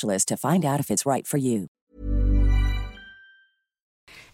to 0.00 0.36
find 0.36 0.64
out 0.64 0.80
if 0.80 0.90
it's 0.90 1.04
right. 1.04 1.26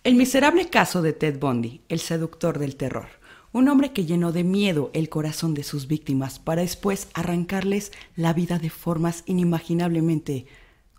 El 0.05 0.15
miserable 0.15 0.69
caso 0.69 1.03
de 1.03 1.13
Ted 1.13 1.39
Bundy, 1.39 1.83
el 1.89 2.01
seductor 2.01 2.59
del 2.59 2.77
terror. 2.77 3.09
Un 3.53 3.69
hombre 3.69 3.93
que 3.93 4.05
llenó 4.05 4.33
de 4.33 4.45
miedo 4.45 4.91
el 4.95 5.09
corazón 5.09 5.55
de 5.55 5.65
sus 5.65 5.87
víctimas 5.87 6.39
para 6.39 6.63
después 6.63 7.09
arrancarles 7.15 7.93
la 8.15 8.33
vida 8.33 8.59
de 8.59 8.71
formas 8.71 9.23
inimaginablemente 9.27 10.47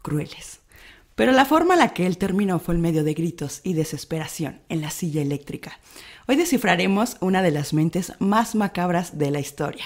crueles. 0.02 0.60
Pero 1.16 1.32
la 1.34 1.46
forma 1.46 1.74
en 1.74 1.80
la 1.80 1.94
que 1.94 2.08
él 2.08 2.18
terminó 2.18 2.60
fue 2.60 2.76
en 2.76 2.82
medio 2.82 3.04
de 3.04 3.14
gritos 3.14 3.60
y 3.64 3.74
desesperación 3.74 4.62
en 4.70 4.82
la 4.82 4.90
silla 4.90 5.22
eléctrica. 5.22 5.78
Hoy 6.28 6.38
descifraremos 6.38 7.18
una 7.20 7.42
de 7.42 7.52
las 7.52 7.74
mentes 7.74 8.14
más 8.20 8.56
macabras 8.56 9.18
de 9.18 9.30
la 9.30 9.40
historia. 9.40 9.84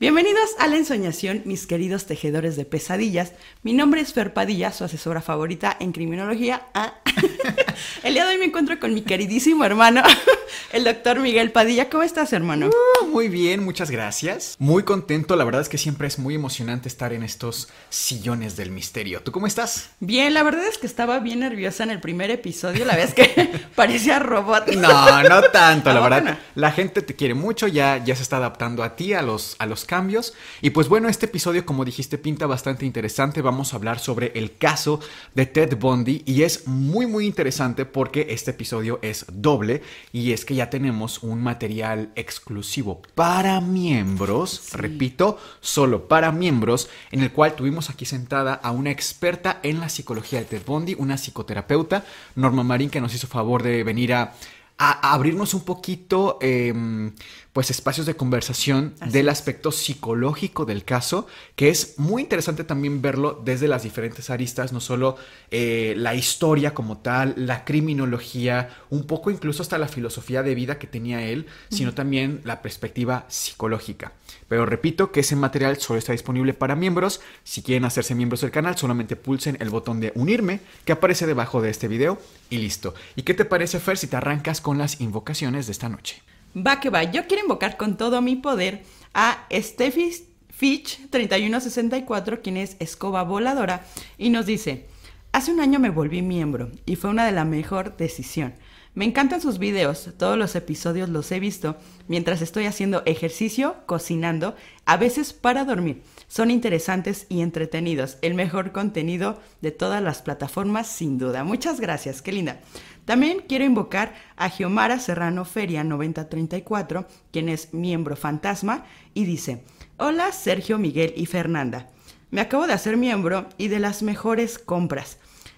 Bienvenidos 0.00 0.50
a 0.60 0.68
la 0.68 0.76
ensoñación, 0.76 1.42
mis 1.44 1.66
queridos 1.66 2.06
tejedores 2.06 2.54
de 2.54 2.64
pesadillas. 2.64 3.32
Mi 3.64 3.72
nombre 3.72 4.00
es 4.00 4.12
Fer 4.12 4.32
Padilla, 4.32 4.70
su 4.70 4.84
asesora 4.84 5.20
favorita 5.20 5.76
en 5.80 5.90
criminología. 5.90 6.68
Ah. 6.72 6.94
El 8.04 8.14
día 8.14 8.24
de 8.24 8.32
hoy 8.32 8.38
me 8.38 8.44
encuentro 8.44 8.78
con 8.78 8.94
mi 8.94 9.02
queridísimo 9.02 9.64
hermano, 9.64 10.02
el 10.72 10.84
doctor 10.84 11.20
Miguel 11.20 11.50
Padilla. 11.52 11.88
¿Cómo 11.88 12.02
estás, 12.02 12.32
hermano? 12.32 12.68
Uh, 12.68 13.06
muy 13.06 13.28
bien, 13.28 13.64
muchas 13.64 13.90
gracias. 13.90 14.56
Muy 14.58 14.82
contento, 14.82 15.36
la 15.36 15.44
verdad 15.44 15.62
es 15.62 15.68
que 15.68 15.78
siempre 15.78 16.06
es 16.08 16.18
muy 16.18 16.34
emocionante 16.34 16.88
estar 16.88 17.12
en 17.12 17.22
estos 17.22 17.68
sillones 17.88 18.56
del 18.56 18.70
misterio. 18.70 19.22
¿Tú 19.22 19.32
cómo 19.32 19.46
estás? 19.46 19.90
Bien, 20.00 20.34
la 20.34 20.42
verdad 20.42 20.66
es 20.66 20.78
que 20.78 20.86
estaba 20.86 21.18
bien 21.18 21.40
nerviosa 21.40 21.84
en 21.84 21.90
el 21.90 22.00
primer 22.00 22.30
episodio, 22.30 22.84
la 22.84 22.96
vez 22.96 23.14
que 23.14 23.50
parecía 23.74 24.18
robot. 24.18 24.68
No, 24.68 25.22
no 25.22 25.42
tanto, 25.50 25.92
la 25.92 26.00
verdad. 26.00 26.38
La 26.54 26.72
gente 26.72 27.02
te 27.02 27.14
quiere 27.14 27.34
mucho, 27.34 27.66
ya, 27.66 28.02
ya 28.04 28.14
se 28.16 28.22
está 28.22 28.36
adaptando 28.38 28.82
a 28.82 28.96
ti, 28.96 29.12
a 29.12 29.22
los, 29.22 29.56
a 29.58 29.66
los 29.66 29.84
cambios. 29.88 30.34
Y 30.60 30.70
pues 30.70 30.88
bueno, 30.88 31.08
este 31.08 31.26
episodio, 31.26 31.66
como 31.66 31.84
dijiste, 31.84 32.18
pinta 32.18 32.46
bastante 32.46 32.86
interesante. 32.86 33.42
Vamos 33.42 33.72
a 33.72 33.76
hablar 33.76 33.98
sobre 33.98 34.30
el 34.36 34.56
caso 34.56 35.00
de 35.34 35.46
Ted 35.46 35.76
Bundy 35.76 36.22
y 36.26 36.42
es 36.42 36.68
muy, 36.68 37.06
muy 37.06 37.26
interesante 37.26 37.86
porque 37.86 38.26
este 38.30 38.52
episodio 38.52 39.00
es 39.02 39.24
doble 39.32 39.82
y 40.12 40.32
es 40.32 40.44
que 40.44 40.54
ya 40.54 40.70
tenemos 40.70 41.22
un 41.24 41.42
material 41.42 42.12
exclusivo 42.14 43.02
para 43.14 43.60
miembros, 43.60 44.72
repito, 44.74 45.38
solo 45.60 46.06
para 46.06 46.30
miembros, 46.30 46.88
en 47.10 47.22
el 47.22 47.32
cual 47.32 47.56
tuvimos 47.56 47.88
aquí 47.88 48.04
sentada 48.04 48.54
a 48.54 48.70
una 48.70 48.90
experta 48.90 49.58
en 49.62 49.80
la 49.80 49.88
psicología 49.88 50.40
de 50.40 50.44
Ted 50.44 50.62
Bundy, 50.66 50.94
una 50.98 51.16
psicoterapeuta, 51.16 52.04
Norma 52.34 52.62
Marín, 52.62 52.90
que 52.90 53.00
nos 53.00 53.14
hizo 53.14 53.26
favor 53.26 53.62
de 53.62 53.82
venir 53.82 54.12
a 54.12 54.34
a, 54.78 55.12
abrirnos 55.12 55.54
un 55.54 55.62
poquito, 55.64 56.38
em, 56.40 57.12
pues, 57.58 57.72
espacios 57.72 58.06
de 58.06 58.14
conversación 58.14 58.94
del 59.10 59.28
aspecto 59.28 59.72
psicológico 59.72 60.64
del 60.64 60.84
caso, 60.84 61.26
que 61.56 61.70
es 61.70 61.98
muy 61.98 62.22
interesante 62.22 62.62
también 62.62 63.02
verlo 63.02 63.42
desde 63.44 63.66
las 63.66 63.82
diferentes 63.82 64.30
aristas, 64.30 64.72
no 64.72 64.78
solo 64.78 65.16
eh, 65.50 65.94
la 65.96 66.14
historia 66.14 66.72
como 66.72 66.98
tal, 66.98 67.34
la 67.36 67.64
criminología, 67.64 68.70
un 68.90 69.08
poco 69.08 69.32
incluso 69.32 69.62
hasta 69.62 69.76
la 69.76 69.88
filosofía 69.88 70.44
de 70.44 70.54
vida 70.54 70.78
que 70.78 70.86
tenía 70.86 71.24
él, 71.26 71.46
sino 71.68 71.94
también 71.94 72.42
la 72.44 72.62
perspectiva 72.62 73.24
psicológica. 73.26 74.12
Pero 74.46 74.64
repito 74.64 75.10
que 75.10 75.18
ese 75.18 75.34
material 75.34 75.78
solo 75.78 75.98
está 75.98 76.12
disponible 76.12 76.54
para 76.54 76.76
miembros. 76.76 77.20
Si 77.42 77.62
quieren 77.62 77.84
hacerse 77.86 78.14
miembros 78.14 78.42
del 78.42 78.52
canal, 78.52 78.78
solamente 78.78 79.16
pulsen 79.16 79.56
el 79.58 79.70
botón 79.70 79.98
de 79.98 80.12
unirme 80.14 80.60
que 80.84 80.92
aparece 80.92 81.26
debajo 81.26 81.60
de 81.60 81.70
este 81.70 81.88
video 81.88 82.20
y 82.50 82.58
listo. 82.58 82.94
¿Y 83.16 83.22
qué 83.22 83.34
te 83.34 83.44
parece, 83.44 83.80
Fer, 83.80 83.98
si 83.98 84.06
te 84.06 84.14
arrancas 84.14 84.60
con 84.60 84.78
las 84.78 85.00
invocaciones 85.00 85.66
de 85.66 85.72
esta 85.72 85.88
noche? 85.88 86.22
Va 86.66 86.80
que 86.80 86.90
va, 86.90 87.04
yo 87.04 87.26
quiero 87.26 87.44
invocar 87.44 87.76
con 87.76 87.96
todo 87.96 88.20
mi 88.20 88.34
poder 88.34 88.82
a 89.14 89.46
Steffi 89.52 90.10
Fitch 90.48 91.08
3164, 91.10 92.42
quien 92.42 92.56
es 92.56 92.76
escoba 92.80 93.22
voladora, 93.22 93.84
y 94.16 94.30
nos 94.30 94.46
dice, 94.46 94.86
hace 95.30 95.52
un 95.52 95.60
año 95.60 95.78
me 95.78 95.90
volví 95.90 96.20
miembro 96.20 96.72
y 96.84 96.96
fue 96.96 97.10
una 97.10 97.26
de 97.26 97.32
la 97.32 97.44
mejor 97.44 97.96
decisión. 97.96 98.54
Me 98.94 99.04
encantan 99.04 99.40
sus 99.40 99.60
videos, 99.60 100.10
todos 100.18 100.36
los 100.36 100.56
episodios 100.56 101.08
los 101.08 101.30
he 101.30 101.38
visto 101.38 101.76
mientras 102.08 102.42
estoy 102.42 102.64
haciendo 102.66 103.04
ejercicio, 103.06 103.76
cocinando, 103.86 104.56
a 104.84 104.96
veces 104.96 105.32
para 105.32 105.64
dormir. 105.64 106.02
Son 106.28 106.50
interesantes 106.50 107.26
y 107.30 107.40
entretenidos, 107.40 108.18
el 108.20 108.34
mejor 108.34 108.70
contenido 108.72 109.40
de 109.62 109.70
todas 109.70 110.02
las 110.02 110.20
plataformas 110.20 110.86
sin 110.86 111.16
duda. 111.16 111.42
Muchas 111.42 111.80
gracias, 111.80 112.20
qué 112.20 112.32
linda. 112.32 112.60
También 113.06 113.42
quiero 113.48 113.64
invocar 113.64 114.14
a 114.36 114.50
Giomara 114.50 115.00
Serrano 115.00 115.46
Feria 115.46 115.84
9034, 115.84 117.08
quien 117.32 117.48
es 117.48 117.72
miembro 117.72 118.14
fantasma, 118.14 118.84
y 119.14 119.24
dice, 119.24 119.64
hola 119.96 120.30
Sergio, 120.32 120.78
Miguel 120.78 121.14
y 121.16 121.24
Fernanda. 121.24 121.88
Me 122.30 122.42
acabo 122.42 122.66
de 122.66 122.74
hacer 122.74 122.98
miembro 122.98 123.48
y 123.56 123.68
de 123.68 123.78
las 123.78 124.02
mejores 124.02 124.58
compras. 124.58 125.16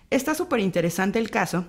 Está 0.09 0.37
súper 0.37 0.61
interesante 0.61 1.19
el 1.19 1.31
caso 1.31 1.67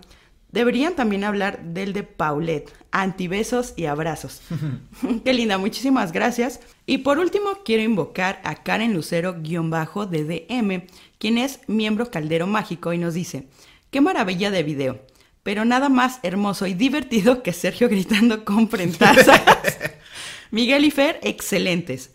Deberían 0.51 0.95
también 0.95 1.23
hablar 1.23 1.63
del 1.63 1.93
de 1.93 2.03
Paulette, 2.03 2.71
antibesos 2.91 3.73
y 3.77 3.85
abrazos. 3.85 4.41
Qué 5.23 5.33
linda, 5.33 5.57
muchísimas 5.57 6.11
gracias. 6.11 6.59
Y 6.85 6.99
por 6.99 7.19
último, 7.19 7.59
quiero 7.63 7.83
invocar 7.83 8.41
a 8.43 8.55
Karen 8.55 8.93
Lucero-DDM, 8.93 10.87
quien 11.17 11.37
es 11.37 11.59
miembro 11.67 12.11
Caldero 12.11 12.47
Mágico 12.47 12.93
y 12.93 12.97
nos 12.97 13.13
dice, 13.13 13.47
qué 13.91 14.01
maravilla 14.01 14.51
de 14.51 14.63
video, 14.63 15.01
pero 15.43 15.63
nada 15.65 15.89
más 15.89 16.19
hermoso 16.23 16.67
y 16.67 16.73
divertido 16.73 17.43
que 17.43 17.53
Sergio 17.53 17.87
gritando 17.87 18.43
con 18.43 18.67
tazas. 18.67 19.41
Miguel 20.51 20.83
y 20.83 20.91
Fer, 20.91 21.19
excelentes. 21.23 22.11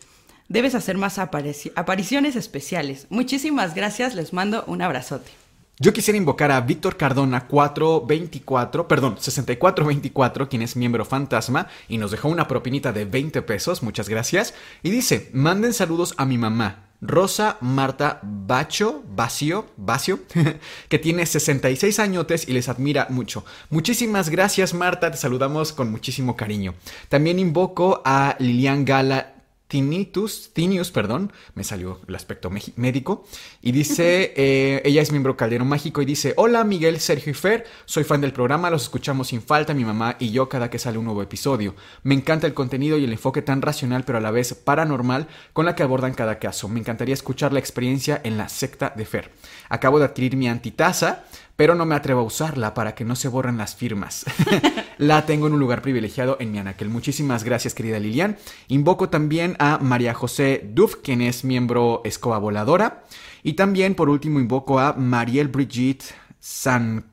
Debes 0.48 0.74
hacer 0.74 0.96
más 0.96 1.18
apariciones 1.18 2.36
especiales. 2.36 3.06
Muchísimas 3.08 3.74
gracias, 3.74 4.14
les 4.14 4.32
mando 4.32 4.62
un 4.66 4.82
abrazote. 4.82 5.45
Yo 5.78 5.92
quisiera 5.92 6.16
invocar 6.16 6.50
a 6.50 6.62
Víctor 6.62 6.96
Cardona 6.96 7.46
424, 7.46 8.88
perdón, 8.88 9.16
6424, 9.18 10.48
quien 10.48 10.62
es 10.62 10.74
miembro 10.74 11.04
fantasma 11.04 11.68
y 11.86 11.98
nos 11.98 12.10
dejó 12.10 12.28
una 12.30 12.48
propinita 12.48 12.94
de 12.94 13.04
20 13.04 13.42
pesos, 13.42 13.82
muchas 13.82 14.08
gracias. 14.08 14.54
Y 14.82 14.88
dice, 14.88 15.28
manden 15.34 15.74
saludos 15.74 16.14
a 16.16 16.24
mi 16.24 16.38
mamá, 16.38 16.86
Rosa 17.02 17.58
Marta 17.60 18.20
Bacho, 18.22 19.02
Bacio, 19.06 19.66
Bacio, 19.76 20.20
que 20.88 20.98
tiene 20.98 21.26
66 21.26 21.98
añotes 21.98 22.48
y 22.48 22.54
les 22.54 22.70
admira 22.70 23.08
mucho. 23.10 23.44
Muchísimas 23.68 24.30
gracias 24.30 24.72
Marta, 24.72 25.10
te 25.10 25.18
saludamos 25.18 25.74
con 25.74 25.90
muchísimo 25.90 26.36
cariño. 26.36 26.72
También 27.10 27.38
invoco 27.38 28.00
a 28.02 28.36
Lilian 28.38 28.86
Gala 28.86 29.35
Tinnitus, 29.68 30.52
Tinius, 30.52 30.92
perdón, 30.92 31.32
me 31.54 31.64
salió 31.64 32.00
el 32.06 32.14
aspecto 32.14 32.50
médico, 32.76 33.24
y 33.60 33.72
dice, 33.72 34.32
eh, 34.36 34.80
ella 34.84 35.02
es 35.02 35.10
miembro 35.10 35.36
Caldero 35.36 35.64
Mágico 35.64 36.02
y 36.02 36.04
dice, 36.04 36.34
hola 36.36 36.62
Miguel, 36.62 37.00
Sergio 37.00 37.32
y 37.32 37.34
Fer, 37.34 37.66
soy 37.84 38.04
fan 38.04 38.20
del 38.20 38.32
programa, 38.32 38.70
los 38.70 38.82
escuchamos 38.82 39.28
sin 39.28 39.42
falta 39.42 39.74
mi 39.74 39.84
mamá 39.84 40.16
y 40.20 40.30
yo 40.30 40.48
cada 40.48 40.70
que 40.70 40.78
sale 40.78 40.98
un 40.98 41.04
nuevo 41.04 41.22
episodio. 41.22 41.74
Me 42.04 42.14
encanta 42.14 42.46
el 42.46 42.54
contenido 42.54 42.96
y 42.96 43.04
el 43.04 43.12
enfoque 43.12 43.42
tan 43.42 43.60
racional 43.60 44.04
pero 44.04 44.18
a 44.18 44.20
la 44.20 44.30
vez 44.30 44.54
paranormal 44.54 45.26
con 45.52 45.66
la 45.66 45.74
que 45.74 45.82
abordan 45.82 46.14
cada 46.14 46.38
caso. 46.38 46.68
Me 46.68 46.78
encantaría 46.78 47.14
escuchar 47.14 47.52
la 47.52 47.58
experiencia 47.58 48.20
en 48.22 48.38
la 48.38 48.48
secta 48.48 48.92
de 48.94 49.04
Fer. 49.04 49.32
Acabo 49.68 49.98
de 49.98 50.04
adquirir 50.04 50.36
mi 50.36 50.48
antitaza, 50.48 51.24
pero 51.56 51.74
no 51.74 51.86
me 51.86 51.94
atrevo 51.94 52.20
a 52.20 52.24
usarla 52.24 52.74
para 52.74 52.94
que 52.94 53.04
no 53.04 53.16
se 53.16 53.28
borren 53.28 53.58
las 53.58 53.74
firmas. 53.74 54.24
la 54.98 55.26
tengo 55.26 55.46
en 55.46 55.54
un 55.54 55.60
lugar 55.60 55.82
privilegiado 55.82 56.36
en 56.38 56.52
mi 56.52 56.58
anaquel. 56.58 56.88
Muchísimas 56.88 57.44
gracias, 57.44 57.74
querida 57.74 57.98
Lilian. 57.98 58.36
Invoco 58.68 59.08
también 59.08 59.56
a 59.58 59.78
María 59.78 60.14
José 60.14 60.68
Duff, 60.72 60.96
quien 61.02 61.22
es 61.22 61.44
miembro 61.44 62.02
escoba 62.04 62.38
voladora. 62.38 63.04
Y 63.42 63.54
también, 63.54 63.94
por 63.94 64.08
último, 64.08 64.38
invoco 64.38 64.78
a 64.78 64.92
Mariel 64.92 65.48
Brigitte 65.48 66.04
San, 66.40 67.06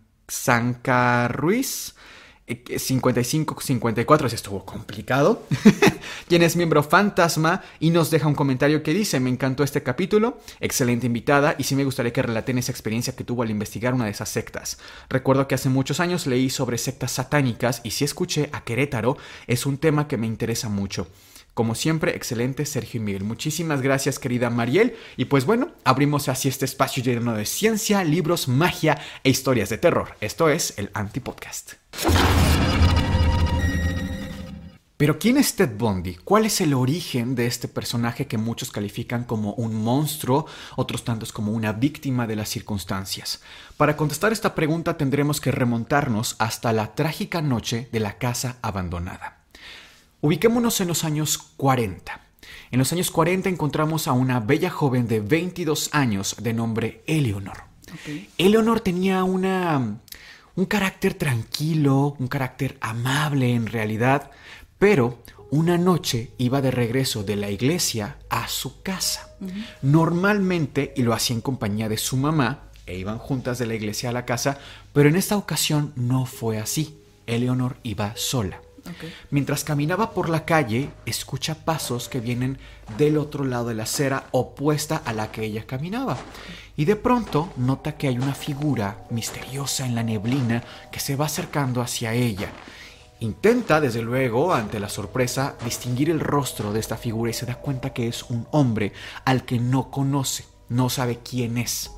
Ruiz 1.29 1.95
55-54, 2.47 4.25
ese 4.25 4.35
estuvo 4.35 4.65
complicado, 4.65 5.43
quien 6.27 6.43
es 6.43 6.55
miembro 6.55 6.83
fantasma 6.83 7.63
y 7.79 7.89
nos 7.89 8.11
deja 8.11 8.27
un 8.27 8.35
comentario 8.35 8.83
que 8.83 8.93
dice, 8.93 9.19
me 9.19 9.29
encantó 9.29 9.63
este 9.63 9.81
capítulo, 9.81 10.39
excelente 10.59 11.07
invitada 11.07 11.55
y 11.57 11.63
sí 11.63 11.75
me 11.75 11.85
gustaría 11.85 12.11
que 12.11 12.21
relaten 12.21 12.57
esa 12.57 12.71
experiencia 12.71 13.15
que 13.15 13.23
tuvo 13.23 13.43
al 13.43 13.49
investigar 13.49 13.93
una 13.93 14.05
de 14.05 14.11
esas 14.11 14.29
sectas. 14.29 14.77
Recuerdo 15.09 15.47
que 15.47 15.55
hace 15.55 15.69
muchos 15.69 15.99
años 15.99 16.27
leí 16.27 16.49
sobre 16.49 16.77
sectas 16.77 17.11
satánicas 17.11 17.79
y 17.83 17.91
si 17.91 18.03
escuché 18.03 18.49
a 18.51 18.63
Querétaro, 18.63 19.17
es 19.47 19.65
un 19.65 19.77
tema 19.77 20.07
que 20.07 20.17
me 20.17 20.27
interesa 20.27 20.67
mucho. 20.67 21.07
Como 21.53 21.75
siempre, 21.75 22.15
excelente 22.15 22.65
Sergio 22.65 22.99
y 22.99 23.03
Miguel. 23.03 23.23
Muchísimas 23.23 23.81
gracias, 23.81 24.17
querida 24.17 24.49
Mariel. 24.49 24.95
Y 25.17 25.25
pues 25.25 25.45
bueno, 25.45 25.71
abrimos 25.83 26.27
así 26.27 26.47
este 26.47 26.65
espacio 26.65 27.03
lleno 27.03 27.33
de 27.33 27.45
ciencia, 27.45 28.03
libros, 28.03 28.47
magia 28.47 28.99
e 29.23 29.29
historias 29.29 29.69
de 29.69 29.77
terror. 29.77 30.15
Esto 30.19 30.49
es 30.49 30.73
el 30.77 30.89
Antipodcast. 30.93 31.73
Pero 34.97 35.19
¿quién 35.19 35.37
es 35.37 35.55
Ted 35.55 35.77
Bundy? 35.77 36.15
¿Cuál 36.15 36.45
es 36.45 36.61
el 36.61 36.73
origen 36.73 37.35
de 37.35 37.45
este 37.45 37.67
personaje 37.67 38.25
que 38.25 38.37
muchos 38.37 38.71
califican 38.71 39.25
como 39.25 39.53
un 39.53 39.75
monstruo, 39.75 40.47
otros 40.75 41.03
tantos 41.03 41.31
como 41.33 41.51
una 41.51 41.73
víctima 41.73 42.25
de 42.25 42.35
las 42.35 42.49
circunstancias? 42.49 43.41
Para 43.75 43.97
contestar 43.97 44.31
esta 44.31 44.55
pregunta 44.55 44.97
tendremos 44.97 45.41
que 45.41 45.51
remontarnos 45.51 46.35
hasta 46.39 46.73
la 46.73 46.95
trágica 46.95 47.41
noche 47.41 47.89
de 47.91 47.99
la 47.99 48.17
casa 48.17 48.57
abandonada. 48.61 49.42
Ubiquémonos 50.23 50.79
en 50.79 50.87
los 50.87 51.03
años 51.03 51.37
40. 51.57 52.21
En 52.71 52.79
los 52.79 52.93
años 52.93 53.11
40 53.11 53.49
encontramos 53.49 54.07
a 54.07 54.13
una 54.13 54.39
bella 54.39 54.69
joven 54.69 55.05
de 55.05 55.19
22 55.19 55.89
años 55.91 56.37
de 56.39 56.53
nombre 56.53 57.03
Eleonor. 57.07 57.65
Eleonor 58.37 58.79
tenía 58.79 59.25
una, 59.25 59.99
un 60.55 60.65
carácter 60.65 61.15
tranquilo, 61.15 62.15
un 62.17 62.29
carácter 62.29 62.77
amable 62.79 63.53
en 63.53 63.67
realidad, 63.67 64.31
pero 64.79 65.21
una 65.51 65.77
noche 65.77 66.31
iba 66.37 66.61
de 66.61 66.71
regreso 66.71 67.25
de 67.25 67.35
la 67.35 67.51
iglesia 67.51 68.15
a 68.29 68.47
su 68.47 68.81
casa. 68.81 69.35
Normalmente, 69.81 70.93
y 70.95 71.01
lo 71.01 71.13
hacía 71.13 71.35
en 71.35 71.41
compañía 71.41 71.89
de 71.89 71.97
su 71.97 72.15
mamá, 72.15 72.69
e 72.85 72.97
iban 72.97 73.17
juntas 73.17 73.59
de 73.59 73.65
la 73.65 73.75
iglesia 73.75 74.07
a 74.07 74.13
la 74.13 74.23
casa, 74.23 74.57
pero 74.93 75.09
en 75.09 75.17
esta 75.17 75.35
ocasión 75.35 75.91
no 75.97 76.25
fue 76.25 76.59
así. 76.59 76.97
Eleonor 77.27 77.75
iba 77.83 78.15
sola. 78.15 78.61
Mientras 79.31 79.63
caminaba 79.63 80.11
por 80.11 80.29
la 80.29 80.45
calle, 80.45 80.89
escucha 81.05 81.55
pasos 81.55 82.09
que 82.09 82.19
vienen 82.19 82.57
del 82.97 83.17
otro 83.17 83.43
lado 83.43 83.67
de 83.69 83.75
la 83.75 83.83
acera 83.83 84.27
opuesta 84.31 85.01
a 85.05 85.13
la 85.13 85.31
que 85.31 85.43
ella 85.43 85.65
caminaba. 85.65 86.17
Y 86.75 86.85
de 86.85 86.95
pronto 86.95 87.51
nota 87.57 87.97
que 87.97 88.07
hay 88.07 88.17
una 88.17 88.33
figura 88.33 89.05
misteriosa 89.09 89.85
en 89.85 89.95
la 89.95 90.03
neblina 90.03 90.63
que 90.91 90.99
se 90.99 91.15
va 91.15 91.25
acercando 91.25 91.81
hacia 91.81 92.13
ella. 92.13 92.49
Intenta, 93.19 93.79
desde 93.79 94.01
luego, 94.01 94.53
ante 94.53 94.79
la 94.79 94.89
sorpresa, 94.89 95.55
distinguir 95.63 96.09
el 96.09 96.19
rostro 96.19 96.73
de 96.73 96.79
esta 96.81 96.97
figura 96.97 97.31
y 97.31 97.33
se 97.33 97.45
da 97.45 97.55
cuenta 97.55 97.93
que 97.93 98.07
es 98.07 98.23
un 98.23 98.47
hombre 98.51 98.91
al 99.23 99.45
que 99.45 99.59
no 99.59 99.91
conoce, 99.91 100.45
no 100.67 100.89
sabe 100.89 101.19
quién 101.23 101.57
es. 101.57 101.91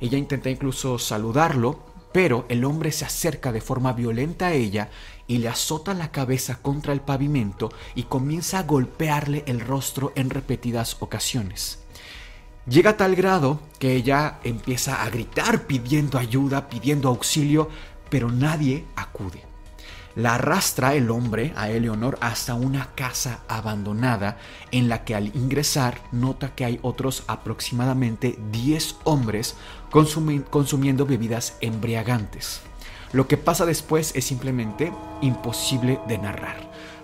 Ella 0.00 0.18
intenta 0.18 0.50
incluso 0.50 0.98
saludarlo, 0.98 1.94
pero 2.12 2.44
el 2.48 2.64
hombre 2.64 2.92
se 2.92 3.04
acerca 3.04 3.52
de 3.52 3.60
forma 3.60 3.92
violenta 3.92 4.46
a 4.48 4.52
ella 4.52 4.88
y 5.26 5.38
le 5.38 5.48
azota 5.48 5.94
la 5.94 6.10
cabeza 6.10 6.58
contra 6.60 6.92
el 6.92 7.00
pavimento 7.00 7.70
y 7.94 8.04
comienza 8.04 8.58
a 8.58 8.64
golpearle 8.64 9.44
el 9.46 9.60
rostro 9.60 10.12
en 10.16 10.30
repetidas 10.30 10.96
ocasiones. 11.00 11.80
Llega 12.66 12.90
a 12.90 12.96
tal 12.96 13.14
grado 13.14 13.60
que 13.78 13.94
ella 13.94 14.38
empieza 14.42 15.02
a 15.02 15.10
gritar 15.10 15.66
pidiendo 15.66 16.18
ayuda, 16.18 16.68
pidiendo 16.68 17.08
auxilio, 17.08 17.68
pero 18.08 18.30
nadie 18.30 18.84
acude. 18.96 19.42
La 20.16 20.36
arrastra 20.36 20.94
el 20.94 21.10
hombre 21.10 21.52
a 21.56 21.70
Eleonor 21.70 22.16
hasta 22.20 22.54
una 22.54 22.94
casa 22.94 23.40
abandonada 23.48 24.38
en 24.70 24.88
la 24.88 25.04
que 25.04 25.16
al 25.16 25.34
ingresar 25.34 26.00
nota 26.12 26.54
que 26.54 26.64
hay 26.64 26.78
otros 26.82 27.24
aproximadamente 27.26 28.38
10 28.52 28.96
hombres 29.04 29.56
consumiendo 29.90 31.04
bebidas 31.04 31.56
embriagantes. 31.60 32.62
Lo 33.14 33.28
que 33.28 33.36
pasa 33.36 33.64
después 33.64 34.10
es 34.16 34.24
simplemente 34.24 34.92
imposible 35.20 36.00
de 36.08 36.18
narrar, 36.18 36.56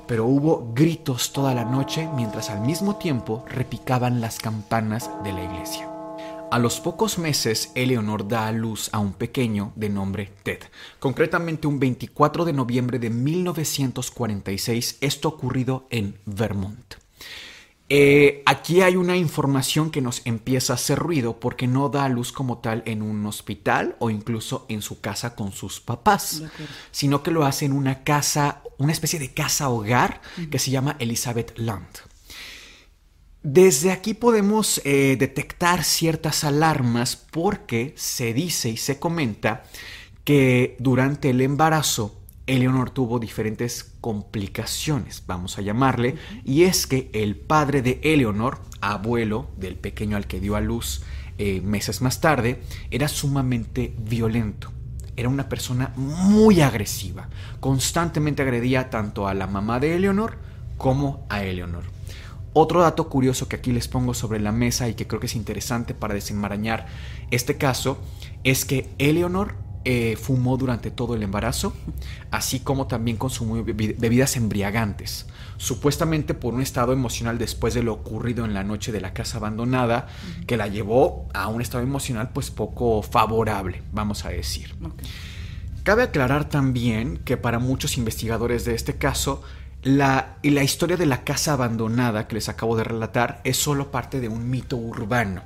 pero 0.09 0.27
hubo 0.27 0.73
gritos 0.75 1.33
toda 1.33 1.55
la 1.55 1.65
noche 1.65 2.09
mientras 2.17 2.51
al 2.51 2.63
mismo 2.63 2.97
tiempo 2.97 3.45
repicaban 3.47 4.21
las 4.21 4.41
campanas 4.41 5.09
de 5.23 5.33
la 5.33 5.45
iglesia. 5.45 5.89
A 6.51 6.59
los 6.59 6.81
pocos 6.81 7.21
meses, 7.21 7.71
Eleonor 7.77 8.27
da 8.27 8.49
a 8.49 8.53
luz 8.53 8.91
a 8.93 8.99
un 8.99 9.13
pequeño 9.13 9.73
de 9.77 9.89
nombre 9.89 10.33
Ted. 10.43 10.59
Concretamente 10.99 11.69
un 11.69 11.79
24 11.79 12.45
de 12.45 12.55
noviembre 12.55 12.99
de 12.99 13.09
1946, 13.11 14.99
esto 15.01 15.29
ocurrido 15.29 15.87
en 15.91 16.19
Vermont. 16.27 16.97
Eh, 17.93 18.45
aquí 18.47 18.83
hay 18.83 18.95
una 18.95 19.17
información 19.17 19.91
que 19.91 20.01
nos 20.01 20.23
empieza 20.25 20.73
a 20.73 20.77
hacer 20.77 20.97
ruido 20.97 21.41
porque 21.41 21.67
no 21.67 21.89
da 21.89 22.05
a 22.05 22.09
luz 22.09 22.31
como 22.31 22.59
tal 22.59 22.85
en 22.87 23.03
un 23.03 23.27
hospital 23.27 23.97
o 23.99 24.11
incluso 24.11 24.65
en 24.69 24.81
su 24.81 25.01
casa 25.01 25.35
con 25.35 25.51
sus 25.51 25.81
papás, 25.81 26.45
sino 26.93 27.25
que 27.25 27.33
lo 27.33 27.45
hace 27.45 27.65
en 27.65 27.73
una 27.73 28.05
casa, 28.05 28.63
una 28.79 28.93
especie 28.93 29.19
de 29.19 29.35
casa 29.35 29.69
hogar 29.71 30.21
que 30.53 30.61
se 30.61 30.71
llama 30.71 30.95
Elizabeth 31.01 31.59
Land. 31.59 31.89
Desde 33.43 33.91
aquí 33.91 34.15
podemos 34.15 34.81
eh, 34.85 35.17
detectar 35.19 35.83
ciertas 35.83 36.45
alarmas 36.45 37.17
porque 37.17 37.93
se 37.97 38.33
dice 38.33 38.69
y 38.69 38.77
se 38.77 39.01
comenta 39.01 39.65
que 40.23 40.77
durante 40.79 41.31
el 41.31 41.41
embarazo 41.41 42.20
Eleonor 42.51 42.91
tuvo 42.91 43.21
diferentes 43.21 43.95
complicaciones, 44.01 45.23
vamos 45.25 45.57
a 45.57 45.63
llamarle, 45.63 46.17
y 46.45 46.65
es 46.65 46.89
que 46.89 47.09
el 47.13 47.37
padre 47.37 47.81
de 47.81 48.01
Eleonor, 48.03 48.59
abuelo 48.81 49.51
del 49.57 49.77
pequeño 49.77 50.17
al 50.17 50.27
que 50.27 50.41
dio 50.41 50.57
a 50.57 50.61
luz 50.61 51.03
eh, 51.39 51.61
meses 51.61 52.03
más 52.03 52.21
tarde, 52.21 52.61
era 52.91 53.07
sumamente 53.07 53.95
violento. 53.99 54.73
Era 55.17 55.29
una 55.29 55.49
persona 55.49 55.93
muy 55.95 56.61
agresiva, 56.61 57.29
constantemente 57.61 58.43
agredía 58.43 58.91
tanto 58.91 59.29
a 59.29 59.35
la 59.35 59.47
mamá 59.47 59.79
de 59.79 59.95
Eleonor 59.95 60.37
como 60.77 61.25
a 61.29 61.45
Eleonor. 61.45 61.85
Otro 62.53 62.83
dato 62.83 63.09
curioso 63.09 63.47
que 63.47 63.57
aquí 63.57 63.71
les 63.71 63.87
pongo 63.87 64.13
sobre 64.13 64.41
la 64.41 64.51
mesa 64.51 64.89
y 64.89 64.95
que 64.95 65.07
creo 65.07 65.21
que 65.21 65.27
es 65.27 65.37
interesante 65.37 65.95
para 65.95 66.15
desenmarañar 66.15 66.87
este 67.31 67.57
caso 67.57 67.99
es 68.43 68.65
que 68.65 68.89
Eleonor 68.99 69.55
eh, 69.85 70.17
fumó 70.21 70.57
durante 70.57 70.91
todo 70.91 71.15
el 71.15 71.23
embarazo, 71.23 71.73
así 72.31 72.61
como 72.61 72.87
también 72.87 73.17
consumió 73.17 73.65
bebidas 73.65 74.37
embriagantes, 74.37 75.27
supuestamente 75.57 76.35
por 76.35 76.55
un 76.55 76.61
estado 76.61 76.93
emocional 76.93 77.39
después 77.39 77.75
de 77.75 77.83
lo 77.83 77.95
ocurrido 77.95 78.45
en 78.45 78.53
la 78.53 78.63
noche 78.63 78.93
de 78.93 79.01
la 79.01 79.15
casa 79.15 79.39
abandonada, 79.39 80.09
que 80.47 80.57
la 80.57 80.69
llevó 80.69 81.29
a 81.33 81.49
un 81.49 81.63
estado 81.63 81.83
emocional 81.83 82.31
pues 82.33 82.51
poco 82.51 83.03
favorable, 83.03 83.83
vamos 83.93 84.25
a 84.25 84.29
decir. 84.29 84.75
Cabe 85.83 86.03
aclarar 86.03 86.49
también 86.49 87.17
que 87.25 87.39
para 87.39 87.59
muchos 87.59 87.97
investigadores 87.97 88.67
de 88.67 88.75
este 88.75 88.97
caso, 88.97 89.43
la, 89.83 90.37
la 90.43 90.63
historia 90.63 90.99
de 90.99 91.07
la 91.07 91.25
casa 91.25 91.55
abandonada 91.55 92.29
que 92.29 92.35
les 92.35 92.51
acabo 92.51 92.77
de 92.77 92.85
relatar 92.85 93.41
es 93.45 93.57
solo 93.57 93.91
parte 93.91 94.21
de 94.21 94.29
un 94.29 94.51
mito 94.51 94.77
urbano. 94.77 95.43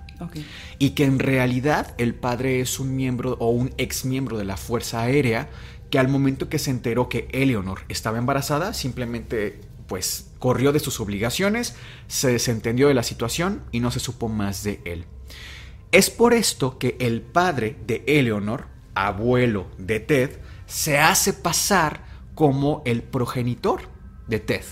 Y 0.79 0.91
que 0.91 1.05
en 1.05 1.19
realidad 1.19 1.95
el 1.99 2.15
padre 2.15 2.61
es 2.61 2.79
un 2.79 2.97
miembro 2.97 3.37
o 3.41 3.51
un 3.51 3.73
ex 3.79 4.05
miembro 4.05 4.39
de 4.39 4.45
la 4.45 4.57
Fuerza 4.57 5.03
Aérea 5.03 5.49
que 5.91 5.99
al 5.99 6.09
momento 6.09 6.49
que 6.49 6.59
se 6.59 6.71
enteró 6.71 7.09
que 7.09 7.29
Eleonor 7.33 7.83
estaba 7.89 8.19
embarazada, 8.19 8.75
simplemente 8.75 9.61
pues 9.87 10.31
corrió 10.39 10.73
de 10.73 10.81
sus 10.81 10.99
obligaciones, 11.01 11.77
se 12.09 12.33
desentendió 12.33 12.89
de 12.89 12.95
la 12.95 13.03
situación 13.03 13.63
y 13.71 13.81
no 13.81 13.91
se 13.91 14.01
supo 14.01 14.29
más 14.29 14.65
de 14.65 14.81
él. 14.85 15.05
Es 15.93 16.11
por 16.11 16.35
esto 16.35 16.79
que 16.79 16.97
el 16.99 17.21
padre 17.21 17.77
de 17.87 18.03
Eleonor, 18.07 18.67
abuelo 18.95 19.69
de 19.79 20.01
Ted, 20.01 20.39
se 20.67 20.99
hace 20.99 21.33
pasar 21.33 22.05
como 22.35 22.83
el 22.85 23.03
progenitor 23.03 23.83
de 24.27 24.41
Ted. 24.41 24.65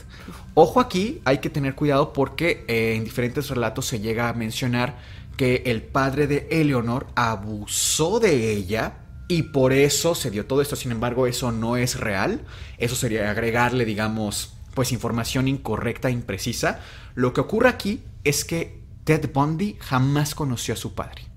Ojo 0.54 0.80
aquí, 0.80 1.22
hay 1.24 1.38
que 1.38 1.48
tener 1.48 1.74
cuidado 1.74 2.12
porque 2.12 2.64
eh, 2.68 2.94
en 2.94 3.04
diferentes 3.04 3.48
relatos 3.48 3.86
se 3.86 4.00
llega 4.00 4.28
a 4.28 4.34
mencionar 4.34 4.98
que 5.36 5.62
el 5.66 5.82
padre 5.82 6.26
de 6.26 6.46
Eleonor 6.50 7.06
abusó 7.14 8.20
de 8.20 8.52
ella 8.52 8.98
y 9.28 9.44
por 9.44 9.72
eso 9.72 10.14
se 10.14 10.30
dio 10.30 10.44
todo 10.44 10.60
esto. 10.60 10.76
Sin 10.76 10.92
embargo, 10.92 11.26
eso 11.26 11.52
no 11.52 11.78
es 11.78 11.98
real. 11.98 12.42
Eso 12.76 12.94
sería 12.94 13.30
agregarle, 13.30 13.86
digamos, 13.86 14.52
pues 14.74 14.92
información 14.92 15.48
incorrecta 15.48 16.10
imprecisa. 16.10 16.80
Lo 17.14 17.32
que 17.32 17.40
ocurre 17.40 17.70
aquí 17.70 18.02
es 18.24 18.44
que 18.44 18.82
Ted 19.04 19.30
Bundy 19.32 19.78
jamás 19.80 20.34
conoció 20.34 20.74
a 20.74 20.76
su 20.76 20.94
padre. 20.94 21.31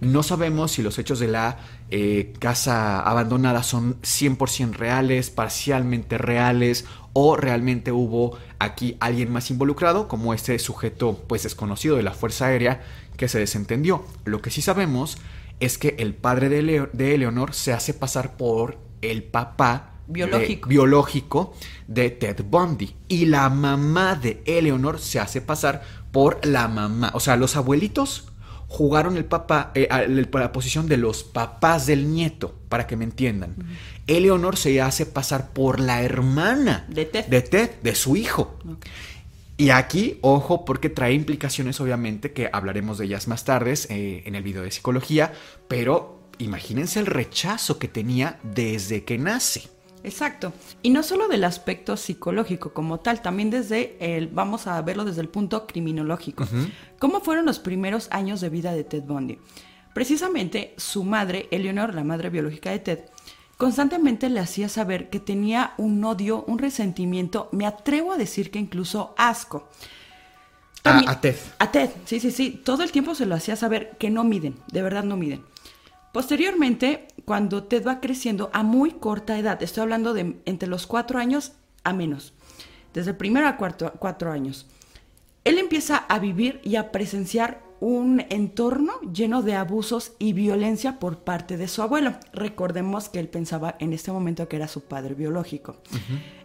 No 0.00 0.22
sabemos 0.22 0.72
si 0.72 0.82
los 0.82 0.98
hechos 0.98 1.18
de 1.18 1.28
la 1.28 1.58
eh, 1.90 2.32
casa 2.38 3.00
abandonada 3.00 3.62
son 3.62 4.00
100% 4.02 4.72
reales, 4.72 5.30
parcialmente 5.30 6.18
reales 6.18 6.84
o 7.12 7.36
realmente 7.36 7.92
hubo 7.92 8.38
aquí 8.58 8.96
alguien 9.00 9.32
más 9.32 9.50
involucrado 9.50 10.08
como 10.08 10.34
este 10.34 10.58
sujeto 10.58 11.24
pues 11.26 11.42
desconocido 11.42 11.96
de 11.96 12.02
la 12.02 12.12
Fuerza 12.12 12.46
Aérea 12.46 12.82
que 13.16 13.28
se 13.28 13.38
desentendió. 13.38 14.04
Lo 14.24 14.40
que 14.40 14.50
sí 14.50 14.62
sabemos 14.62 15.18
es 15.60 15.78
que 15.78 15.96
el 15.98 16.14
padre 16.14 16.48
de, 16.48 16.88
de 16.92 17.14
Eleonor 17.14 17.54
se 17.54 17.72
hace 17.72 17.94
pasar 17.94 18.36
por 18.36 18.78
el 19.02 19.24
papá 19.24 19.98
biológico. 20.08 20.68
De, 20.68 20.74
biológico 20.74 21.54
de 21.86 22.10
Ted 22.10 22.44
Bundy. 22.44 22.94
Y 23.08 23.26
la 23.26 23.48
mamá 23.48 24.14
de 24.14 24.42
Eleonor 24.46 24.98
se 24.98 25.20
hace 25.20 25.40
pasar 25.40 25.82
por 26.12 26.44
la 26.44 26.68
mamá. 26.68 27.10
O 27.14 27.20
sea, 27.20 27.36
los 27.36 27.56
abuelitos 27.56 28.28
jugaron 28.68 29.16
el 29.16 29.24
papá, 29.24 29.72
eh, 29.74 29.88
la 29.88 30.52
posición 30.52 30.86
de 30.86 30.98
los 30.98 31.24
papás 31.24 31.86
del 31.86 32.12
nieto, 32.12 32.54
para 32.68 32.86
que 32.86 32.96
me 32.96 33.04
entiendan. 33.04 33.56
Eleonor 34.06 34.56
se 34.56 34.80
hace 34.80 35.06
pasar 35.06 35.50
por 35.50 35.80
la 35.80 36.02
hermana 36.02 36.86
de 36.88 37.06
Ted, 37.06 37.24
de, 37.26 37.40
Ted, 37.42 37.70
de 37.82 37.94
su 37.94 38.16
hijo. 38.16 38.58
Y 39.56 39.70
aquí, 39.70 40.18
ojo, 40.20 40.64
porque 40.64 40.88
trae 40.88 41.14
implicaciones, 41.14 41.80
obviamente, 41.80 42.32
que 42.32 42.48
hablaremos 42.52 42.98
de 42.98 43.06
ellas 43.06 43.26
más 43.26 43.44
tarde 43.44 43.74
eh, 43.88 44.22
en 44.24 44.34
el 44.34 44.42
video 44.42 44.62
de 44.62 44.70
psicología, 44.70 45.32
pero 45.66 46.20
imagínense 46.38 47.00
el 47.00 47.06
rechazo 47.06 47.78
que 47.78 47.88
tenía 47.88 48.38
desde 48.42 49.02
que 49.04 49.18
nace. 49.18 49.68
Exacto. 50.08 50.52
Y 50.82 50.90
no 50.90 51.02
solo 51.02 51.28
del 51.28 51.44
aspecto 51.44 51.96
psicológico 51.96 52.72
como 52.72 52.98
tal, 52.98 53.20
también 53.20 53.50
desde 53.50 53.96
el, 54.00 54.28
vamos 54.28 54.66
a 54.66 54.80
verlo 54.80 55.04
desde 55.04 55.20
el 55.20 55.28
punto 55.28 55.66
criminológico. 55.66 56.46
¿Cómo 56.98 57.20
fueron 57.20 57.44
los 57.44 57.58
primeros 57.58 58.08
años 58.10 58.40
de 58.40 58.48
vida 58.48 58.72
de 58.72 58.84
Ted 58.84 59.02
Bundy? 59.02 59.38
Precisamente 59.92 60.74
su 60.76 61.04
madre, 61.04 61.48
Eleanor, 61.50 61.94
la 61.94 62.04
madre 62.04 62.30
biológica 62.30 62.70
de 62.70 62.78
Ted, 62.78 63.00
constantemente 63.58 64.30
le 64.30 64.40
hacía 64.40 64.68
saber 64.68 65.10
que 65.10 65.20
tenía 65.20 65.74
un 65.76 66.02
odio, 66.04 66.44
un 66.46 66.58
resentimiento, 66.58 67.48
me 67.52 67.66
atrevo 67.66 68.12
a 68.12 68.16
decir 68.16 68.50
que 68.50 68.58
incluso 68.58 69.14
asco. 69.18 69.68
a 70.84 71.20
Ted. 71.20 71.36
A 71.58 71.70
Ted, 71.70 71.90
sí, 72.06 72.18
sí, 72.18 72.30
sí. 72.30 72.62
Todo 72.64 72.82
el 72.82 72.92
tiempo 72.92 73.14
se 73.14 73.26
lo 73.26 73.34
hacía 73.34 73.56
saber 73.56 73.96
que 73.98 74.08
no 74.08 74.24
miden, 74.24 74.56
de 74.72 74.82
verdad 74.82 75.04
no 75.04 75.16
miden. 75.16 75.42
Posteriormente, 76.12 77.08
cuando 77.24 77.64
Ted 77.64 77.86
va 77.86 78.00
creciendo 78.00 78.50
a 78.52 78.62
muy 78.62 78.92
corta 78.92 79.38
edad, 79.38 79.62
estoy 79.62 79.82
hablando 79.82 80.14
de 80.14 80.40
entre 80.46 80.68
los 80.68 80.86
cuatro 80.86 81.18
años 81.18 81.52
a 81.84 81.92
menos, 81.92 82.32
desde 82.94 83.10
el 83.10 83.16
primero 83.16 83.46
a 83.46 83.56
cuarto, 83.56 83.92
cuatro 83.98 84.32
años, 84.32 84.66
él 85.44 85.58
empieza 85.58 85.96
a 85.96 86.18
vivir 86.18 86.60
y 86.64 86.76
a 86.76 86.90
presenciar 86.92 87.62
un 87.80 88.24
entorno 88.28 89.00
lleno 89.12 89.42
de 89.42 89.54
abusos 89.54 90.12
y 90.18 90.32
violencia 90.32 90.98
por 90.98 91.18
parte 91.20 91.56
de 91.56 91.68
su 91.68 91.82
abuelo. 91.82 92.14
Recordemos 92.32 93.08
que 93.08 93.20
él 93.20 93.28
pensaba 93.28 93.76
en 93.78 93.92
este 93.92 94.10
momento 94.10 94.48
que 94.48 94.56
era 94.56 94.68
su 94.68 94.82
padre 94.82 95.14
biológico. 95.14 95.76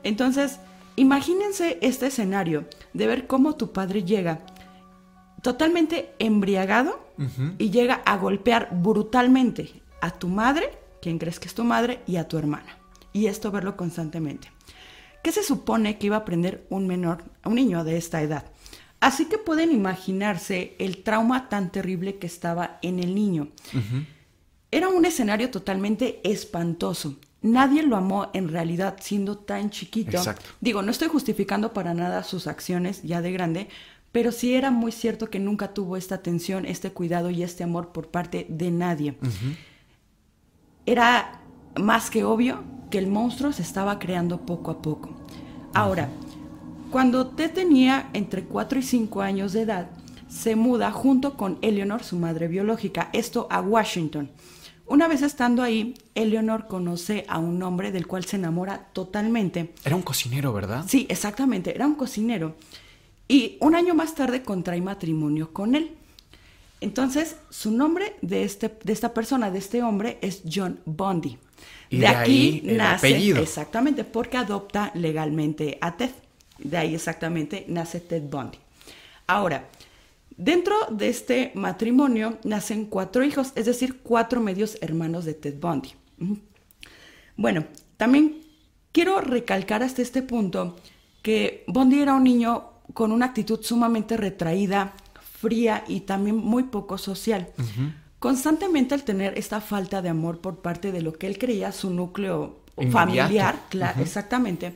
Entonces, 0.03 0.59
imagínense 0.95 1.79
este 1.81 2.07
escenario 2.07 2.65
de 2.93 3.07
ver 3.07 3.27
cómo 3.27 3.55
tu 3.55 3.71
padre 3.71 4.03
llega 4.03 4.41
totalmente 5.43 6.15
embriagado 6.17 6.99
y 7.59 7.69
llega 7.69 8.01
a 8.05 8.17
golpear 8.17 8.69
brutalmente 8.71 9.81
a 10.01 10.09
tu 10.09 10.27
madre, 10.27 10.71
quien 11.01 11.19
crees 11.19 11.39
que 11.39 11.47
es 11.47 11.53
tu 11.53 11.63
madre, 11.63 11.99
y 12.07 12.15
a 12.15 12.27
tu 12.27 12.37
hermana. 12.37 12.79
Y 13.11 13.27
esto 13.27 13.51
verlo 13.51 13.77
constantemente. 13.77 14.51
¿Qué 15.21 15.31
se 15.31 15.43
supone 15.43 15.97
que 15.99 16.07
iba 16.07 16.15
a 16.15 16.19
aprender 16.19 16.65
un 16.69 16.87
menor, 16.87 17.23
un 17.45 17.55
niño 17.55 17.83
de 17.83 17.97
esta 17.97 18.21
edad? 18.21 18.45
Así 18.99 19.25
que 19.25 19.37
pueden 19.37 19.71
imaginarse 19.71 20.75
el 20.79 21.03
trauma 21.03 21.49
tan 21.49 21.71
terrible 21.71 22.17
que 22.17 22.27
estaba 22.27 22.79
en 22.81 22.99
el 22.99 23.13
niño. 23.13 23.49
Era 24.71 24.87
un 24.87 25.05
escenario 25.05 25.51
totalmente 25.51 26.21
espantoso. 26.23 27.17
Nadie 27.41 27.83
lo 27.83 27.97
amó 27.97 28.29
en 28.33 28.47
realidad 28.47 28.95
siendo 29.01 29.37
tan 29.37 29.69
chiquito. 29.69 30.21
Digo, 30.61 30.81
no 30.81 30.91
estoy 30.91 31.09
justificando 31.09 31.73
para 31.73 31.93
nada 31.93 32.23
sus 32.23 32.47
acciones 32.47 33.03
ya 33.03 33.21
de 33.21 33.33
grande, 33.33 33.67
pero 34.13 34.31
sí 34.31 34.53
era 34.53 34.71
muy 34.71 34.93
cierto 34.93 35.29
que 35.29 35.39
nunca 35.39 35.73
tuvo 35.73 35.97
esta 35.97 36.15
atención, 36.15 36.65
este 36.65 36.91
cuidado 36.91 37.31
y 37.31 37.43
este 37.43 37.63
amor 37.63 37.91
por 37.91 38.09
parte 38.09 38.45
de 38.47 38.71
nadie. 38.71 39.17
Era 40.85 41.41
más 41.75 42.09
que 42.11 42.23
obvio 42.23 42.63
que 42.91 42.99
el 42.99 43.07
monstruo 43.07 43.51
se 43.51 43.63
estaba 43.63 43.97
creando 43.97 44.45
poco 44.45 44.69
a 44.69 44.81
poco. 44.83 45.09
Ahora, 45.73 46.09
cuando 46.91 47.25
Ted 47.27 47.53
tenía 47.53 48.11
entre 48.13 48.43
4 48.43 48.79
y 48.79 48.83
5 48.83 49.21
años 49.23 49.51
de 49.51 49.61
edad, 49.63 49.89
se 50.27 50.55
muda 50.55 50.91
junto 50.91 51.35
con 51.35 51.57
Eleanor, 51.63 52.03
su 52.03 52.17
madre 52.17 52.47
biológica, 52.47 53.09
esto 53.13 53.47
a 53.49 53.61
Washington. 53.61 54.29
Una 54.85 55.07
vez 55.07 55.23
estando 55.23 55.63
ahí, 55.63 55.95
Eleanor 56.13 56.67
conoce 56.67 57.25
a 57.27 57.39
un 57.39 57.63
hombre 57.63 57.91
del 57.91 58.05
cual 58.05 58.25
se 58.25 58.35
enamora 58.35 58.89
totalmente. 58.93 59.73
Era 59.83 59.95
un 59.95 60.03
cocinero, 60.03 60.53
¿verdad? 60.53 60.85
Sí, 60.87 61.07
exactamente, 61.09 61.73
era 61.73 61.87
un 61.87 61.95
cocinero. 61.95 62.55
Y 63.27 63.57
un 63.61 63.75
año 63.75 63.93
más 63.95 64.15
tarde 64.15 64.43
contrae 64.43 64.81
matrimonio 64.81 65.53
con 65.53 65.75
él. 65.75 65.91
Entonces, 66.81 67.37
su 67.49 67.71
nombre 67.71 68.15
de, 68.21 68.43
este, 68.43 68.69
de 68.83 68.91
esta 68.91 69.13
persona, 69.13 69.49
de 69.49 69.59
este 69.59 69.81
hombre, 69.81 70.17
es 70.21 70.41
John 70.51 70.81
Bundy. 70.85 71.37
Y 71.89 71.99
de, 71.99 72.07
aquí 72.07 72.61
nace, 72.65 73.07
apellido. 73.07 73.41
exactamente, 73.41 74.03
porque 74.03 74.37
adopta 74.37 74.91
legalmente 74.93 75.77
a 75.79 75.95
Ted. 75.95 76.09
De 76.57 76.77
ahí 76.77 76.93
exactamente 76.93 77.65
nace 77.69 78.01
Ted 78.01 78.23
Bundy. 78.23 78.57
Ahora, 79.27 79.69
dentro 80.35 80.75
de 80.89 81.07
este 81.07 81.51
matrimonio 81.55 82.37
nacen 82.43 82.85
cuatro 82.85 83.23
hijos, 83.23 83.53
es 83.55 83.65
decir, 83.65 84.01
cuatro 84.03 84.41
medios 84.41 84.77
hermanos 84.81 85.23
de 85.23 85.35
Ted 85.35 85.55
Bundy. 85.59 85.91
Bueno, 87.37 87.65
también 87.95 88.41
quiero 88.91 89.21
recalcar 89.21 89.83
hasta 89.83 90.01
este 90.01 90.21
punto 90.21 90.75
que 91.21 91.63
Bundy 91.67 92.01
era 92.01 92.13
un 92.13 92.25
niño 92.25 92.72
con 92.93 93.11
una 93.11 93.27
actitud 93.27 93.61
sumamente 93.61 94.17
retraída, 94.17 94.93
fría 95.39 95.83
y 95.87 96.01
también 96.01 96.37
muy 96.37 96.63
poco 96.63 96.97
social. 96.97 97.49
Constantemente 98.19 98.93
al 98.95 99.03
tener 99.03 99.37
esta 99.37 99.61
falta 99.61 100.01
de 100.01 100.09
amor 100.09 100.39
por 100.39 100.61
parte 100.61 100.91
de 100.91 101.01
lo 101.01 101.13
que 101.13 101.27
él 101.27 101.37
creía 101.37 101.71
su 101.71 101.89
núcleo 101.89 102.61
familiar, 102.91 103.59
claro, 103.69 104.01
exactamente, 104.01 104.73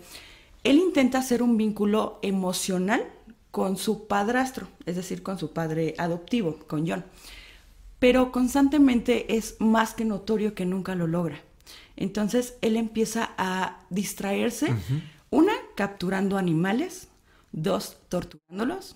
él 0.64 0.78
intenta 0.78 1.20
hacer 1.20 1.42
un 1.42 1.58
vínculo 1.58 2.20
emocional 2.22 3.06
con 3.52 3.78
su 3.78 4.08
padrastro, 4.08 4.68
es 4.86 4.96
decir, 4.96 5.24
con 5.24 5.40
su 5.40 5.52
padre 5.52 5.96
adoptivo, 5.98 6.60
con 6.68 6.88
John. 6.88 7.06
Pero 8.00 8.32
constantemente 8.32 9.36
es 9.36 9.56
más 9.60 9.94
que 9.94 10.06
notorio 10.06 10.54
que 10.54 10.66
nunca 10.66 10.94
lo 10.94 11.08
logra. 11.08 11.40
Entonces 11.96 12.56
él 12.62 12.76
empieza 12.76 13.32
a 13.38 13.80
distraerse, 13.90 14.76
una, 15.30 15.54
capturando 15.76 16.38
animales, 16.38 17.08
dos, 17.58 17.98
torturándolos, 18.08 18.96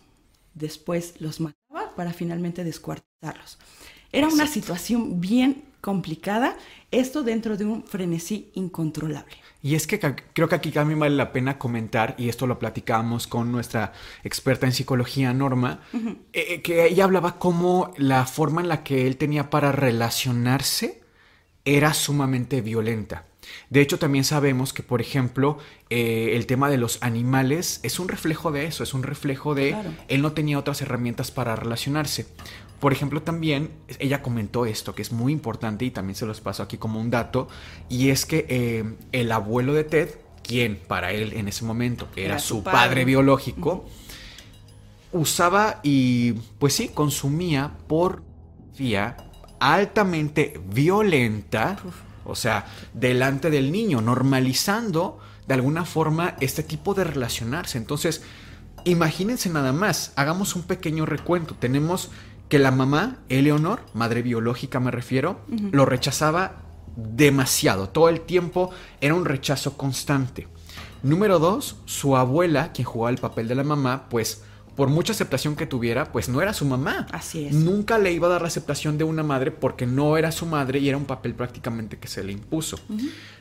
después 0.53 1.15
los 1.20 1.39
mataba 1.39 1.96
para 1.96 2.13
finalmente 2.13 2.63
descuartizarlos. 2.63 3.58
Era 4.12 4.27
una 4.27 4.48
situación 4.48 5.22
bien 5.22 5.63
complicada, 5.80 6.58
esto 6.91 7.24
dentro 7.24 7.58
de 7.58 7.65
un 7.65 7.84
frenesí 7.84 8.51
incontrolable. 8.53 9.36
Y 9.63 9.75
es 9.75 9.88
que 9.88 10.00
creo 10.00 10.48
que 10.48 10.56
aquí 10.56 10.72
también 10.72 11.00
vale 11.00 11.15
la 11.15 11.32
pena 11.32 11.58
comentar, 11.58 12.15
y 12.18 12.30
esto 12.30 12.46
lo 12.46 12.60
platicábamos 12.60 13.25
con 13.25 13.51
nuestra 13.51 13.94
experta 14.24 14.68
en 14.68 14.74
psicología, 14.74 15.34
Norma, 15.34 15.82
eh, 16.34 16.62
que 16.62 16.86
ella 16.88 17.06
hablaba 17.06 17.39
como 17.39 17.94
la 17.98 18.25
forma 18.25 18.62
en 18.62 18.70
la 18.70 18.84
que 18.84 19.08
él 19.08 19.18
tenía 19.18 19.50
para 19.50 19.72
relacionarse 19.72 21.01
era 21.65 21.94
sumamente 21.94 22.62
violenta. 22.62 23.25
De 23.70 23.81
hecho, 23.81 24.00
también 24.00 24.24
sabemos 24.24 24.74
que, 24.74 24.84
por 24.84 25.01
ejemplo, 25.01 25.58
eh, 25.89 26.31
el 26.36 26.46
tema 26.46 26.70
de 26.70 26.77
los 26.77 27.01
animales 27.01 27.79
es 27.84 28.00
un 28.00 28.08
reflejo 28.08 28.51
de 28.51 28.65
eso, 28.65 28.84
es 28.84 28.93
un 28.93 29.03
reflejo 29.03 29.55
de 29.55 29.75
él 30.08 30.22
no 30.22 30.34
tenía 30.34 30.60
otras 30.60 30.81
herramientas 30.81 31.31
para 31.31 31.55
relacionarse. 31.55 32.25
Por 32.79 32.93
ejemplo, 32.93 33.22
también 33.22 33.70
ella 34.00 34.22
comentó 34.22 34.65
esto, 34.65 34.96
que 34.96 35.03
es 35.03 35.12
muy 35.12 35.31
importante 35.31 35.86
y 35.86 35.91
también 35.91 36.15
se 36.15 36.25
los 36.25 36.41
paso 36.41 36.63
aquí 36.63 36.77
como 36.77 37.00
un 37.00 37.12
dato, 37.12 37.48
y 37.89 38.10
es 38.10 38.25
que 38.25 38.46
eh, 38.50 38.96
el 39.12 39.31
abuelo 39.31 39.74
de 39.74 39.84
Ted, 39.84 40.10
quien 40.43 40.77
para 40.88 41.12
él 41.12 41.34
en 41.34 41.48
ese 41.48 41.63
momento 41.63 42.08
era, 42.15 42.39
su 42.39 42.63
padre, 42.63 43.05
biológico, 43.05 43.86
usaba 45.12 45.79
y, 45.84 46.34
pues 46.58 46.74
sí, 46.74 46.89
consumía 46.89 47.72
pornografía 47.88 49.15
altamente 49.60 50.60
violenta 50.74 51.77
o 52.31 52.35
sea, 52.35 52.65
delante 52.93 53.50
del 53.50 53.71
niño, 53.71 54.01
normalizando 54.01 55.19
de 55.47 55.53
alguna 55.53 55.85
forma 55.85 56.35
este 56.39 56.63
tipo 56.63 56.93
de 56.93 57.03
relacionarse. 57.03 57.77
Entonces, 57.77 58.23
imagínense 58.85 59.50
nada 59.50 59.73
más, 59.73 60.13
hagamos 60.15 60.55
un 60.55 60.63
pequeño 60.63 61.05
recuento. 61.05 61.55
Tenemos 61.55 62.09
que 62.50 62.59
la 62.59 62.71
mamá, 62.71 63.17
Eleonor, 63.29 63.81
madre 63.93 64.21
biológica 64.21 64.79
me 64.79 64.91
refiero, 64.91 65.39
lo 65.71 65.85
rechazaba 65.85 66.63
demasiado. 66.95 67.89
Todo 67.89 68.09
el 68.09 68.21
tiempo 68.21 68.71
era 69.00 69.13
un 69.13 69.25
rechazo 69.25 69.77
constante. 69.77 70.47
Número 71.03 71.39
dos, 71.39 71.77
su 71.85 72.17
abuela, 72.17 72.73
quien 72.73 72.85
jugaba 72.85 73.09
el 73.09 73.17
papel 73.17 73.47
de 73.47 73.55
la 73.55 73.63
mamá, 73.63 74.07
pues 74.09 74.43
por 74.75 74.90
mucha 74.90 75.12
aceptación 75.13 75.56
que 75.56 75.66
tuviera, 75.66 76.12
pues 76.12 76.30
no 76.30 76.42
era 76.42 76.54
su 76.54 76.66
mamá. 76.66 77.08
Así 77.12 77.46
es. 77.46 77.54
Nunca 77.54 77.98
le 77.98 78.13
iba 78.13 78.28
a 78.28 78.32
dar 78.32 78.42
la 78.42 78.48
aceptación 78.48 78.98
de 78.98 79.04
una 79.04 79.24
madre 79.24 79.51
porque 79.51 79.86
no 79.86 80.18
era 80.18 80.32
su 80.32 80.46
madre 80.46 80.80
y 80.80 80.88
era 80.88 80.98
un 80.98 81.06
papel 81.06 81.36
prácticamente 81.36 82.00
que 82.00 82.08
se 82.08 82.24
le 82.24 82.32
impuso. 82.32 82.80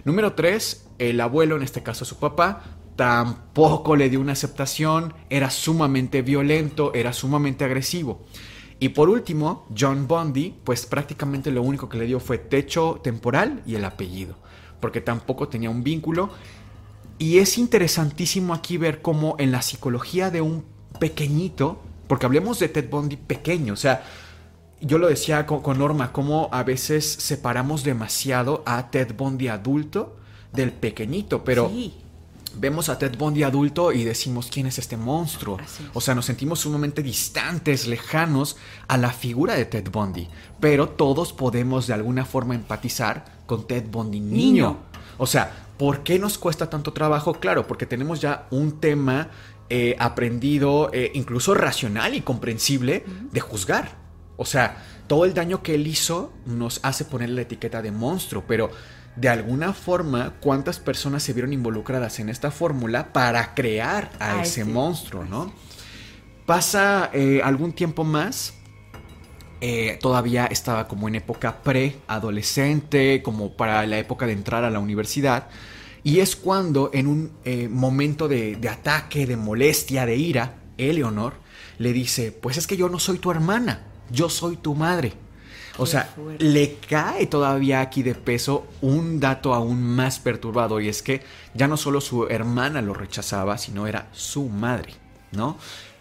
Número 0.04 0.32
tres, 0.34 0.86
el 0.98 1.20
abuelo, 1.20 1.56
en 1.56 1.62
este 1.62 1.82
caso 1.82 2.04
su 2.04 2.18
papá, 2.18 2.62
tampoco 2.96 3.96
le 3.96 4.10
dio 4.10 4.20
una 4.20 4.32
aceptación, 4.32 5.14
era 5.30 5.50
sumamente 5.50 6.22
violento, 6.22 6.92
era 6.94 7.12
sumamente 7.12 7.64
agresivo. 7.64 8.26
Y 8.80 8.90
por 8.90 9.08
último, 9.08 9.66
John 9.78 10.08
Bundy, 10.08 10.54
pues 10.64 10.86
prácticamente 10.86 11.50
lo 11.50 11.62
único 11.62 11.88
que 11.88 11.98
le 11.98 12.06
dio 12.06 12.18
fue 12.18 12.38
techo 12.38 13.00
temporal 13.04 13.62
y 13.66 13.74
el 13.74 13.84
apellido, 13.84 14.36
porque 14.80 15.00
tampoco 15.00 15.48
tenía 15.48 15.70
un 15.70 15.84
vínculo. 15.84 16.30
Y 17.18 17.38
es 17.38 17.58
interesantísimo 17.58 18.54
aquí 18.54 18.78
ver 18.78 19.02
cómo 19.02 19.36
en 19.38 19.52
la 19.52 19.60
psicología 19.60 20.30
de 20.30 20.40
un 20.40 20.64
pequeñito, 21.00 21.80
porque 22.06 22.26
hablemos 22.26 22.60
de 22.60 22.68
Ted 22.68 22.88
Bundy 22.88 23.16
pequeño, 23.16 23.72
o 23.72 23.76
sea, 23.76 24.04
yo 24.80 24.98
lo 24.98 25.08
decía 25.08 25.46
con, 25.46 25.78
Norma, 25.78 26.12
cómo 26.12 26.48
a 26.52 26.62
veces 26.62 27.04
separamos 27.04 27.84
demasiado 27.84 28.62
a 28.64 28.90
Ted 28.90 29.14
Bundy 29.14 29.48
adulto 29.48 30.16
del 30.52 30.72
pequeñito, 30.72 31.44
pero 31.44 31.70
vemos 32.56 32.88
a 32.88 32.98
Ted 32.98 33.16
Bundy 33.16 33.42
adulto 33.42 33.92
y 33.92 34.04
decimos 34.04 34.48
quién 34.50 34.66
es 34.66 34.78
este 34.78 34.96
monstruo. 34.96 35.58
O 35.92 36.00
sea, 36.00 36.14
nos 36.14 36.26
sentimos 36.26 36.60
sumamente 36.60 37.02
distantes, 37.02 37.86
lejanos 37.86 38.56
a 38.88 38.96
la 38.96 39.10
figura 39.12 39.54
de 39.54 39.66
Ted 39.66 39.90
Bundy, 39.90 40.28
pero 40.60 40.88
todos 40.88 41.32
podemos 41.32 41.86
de 41.86 41.94
alguna 41.94 42.24
forma 42.24 42.54
empatizar 42.54 43.24
con 43.46 43.66
Ted 43.66 43.84
Bundy 43.90 44.20
niño. 44.20 44.78
O 45.18 45.26
sea, 45.26 45.52
¿por 45.76 46.02
qué 46.02 46.18
nos 46.18 46.38
cuesta 46.38 46.70
tanto 46.70 46.92
trabajo? 46.92 47.34
Claro, 47.34 47.66
porque 47.66 47.84
tenemos 47.84 48.20
ya 48.20 48.46
un 48.50 48.80
tema 48.80 49.28
eh, 49.70 49.96
aprendido, 49.98 50.90
eh, 50.92 51.12
incluso 51.14 51.54
racional 51.54 52.14
y 52.14 52.20
comprensible, 52.20 53.04
de 53.32 53.40
juzgar. 53.40 53.96
O 54.36 54.44
sea, 54.44 54.84
todo 55.06 55.24
el 55.24 55.34
daño 55.34 55.62
que 55.62 55.74
él 55.74 55.86
hizo 55.86 56.32
nos 56.46 56.80
hace 56.82 57.04
poner 57.04 57.30
la 57.30 57.42
etiqueta 57.42 57.80
de 57.80 57.90
monstruo, 57.90 58.44
pero 58.46 58.70
de 59.16 59.28
alguna 59.28 59.72
forma, 59.72 60.34
¿cuántas 60.40 60.78
personas 60.78 61.22
se 61.22 61.32
vieron 61.32 61.52
involucradas 61.52 62.20
en 62.20 62.28
esta 62.28 62.50
fórmula 62.50 63.12
para 63.12 63.54
crear 63.54 64.10
a 64.18 64.42
ese 64.42 64.64
monstruo, 64.64 65.24
no? 65.24 65.52
Pasa 66.46 67.10
eh, 67.12 67.40
algún 67.44 67.72
tiempo 67.72 68.04
más. 68.04 68.54
Eh, 69.60 69.98
todavía 70.00 70.46
estaba 70.46 70.88
como 70.88 71.06
en 71.06 71.16
época 71.16 71.62
pre-adolescente, 71.62 73.22
como 73.22 73.56
para 73.56 73.84
la 73.86 73.98
época 73.98 74.26
de 74.26 74.32
entrar 74.32 74.64
a 74.64 74.70
la 74.70 74.78
universidad. 74.78 75.48
Y 76.02 76.20
es 76.20 76.36
cuando 76.36 76.90
en 76.92 77.06
un 77.06 77.32
eh, 77.44 77.68
momento 77.68 78.28
de, 78.28 78.56
de 78.56 78.68
ataque, 78.68 79.26
de 79.26 79.36
molestia, 79.36 80.06
de 80.06 80.16
ira, 80.16 80.56
Eleonor 80.78 81.34
le 81.78 81.92
dice, 81.92 82.32
pues 82.32 82.56
es 82.56 82.66
que 82.66 82.76
yo 82.76 82.88
no 82.88 82.98
soy 82.98 83.18
tu 83.18 83.30
hermana 83.30 83.86
yo 84.10 84.28
soy 84.28 84.56
tu 84.56 84.74
madre. 84.74 85.12
O 85.78 85.86
sea, 85.86 86.12
le 86.38 86.76
cae 86.76 87.26
todavía 87.26 87.80
aquí 87.80 88.02
de 88.02 88.14
peso 88.14 88.66
un 88.82 89.18
dato 89.18 89.54
aún 89.54 89.82
más 89.82 90.18
perturbador 90.18 90.82
y 90.82 90.88
es 90.88 91.00
que 91.00 91.22
ya 91.54 91.68
no 91.68 91.76
solo 91.76 92.02
su 92.02 92.26
hermana 92.26 92.82
lo 92.82 92.92
rechazaba, 92.92 93.56
sino 93.56 93.86
era 93.86 94.08
su 94.12 94.48
madre, 94.48 94.94
¿no? 95.32 95.56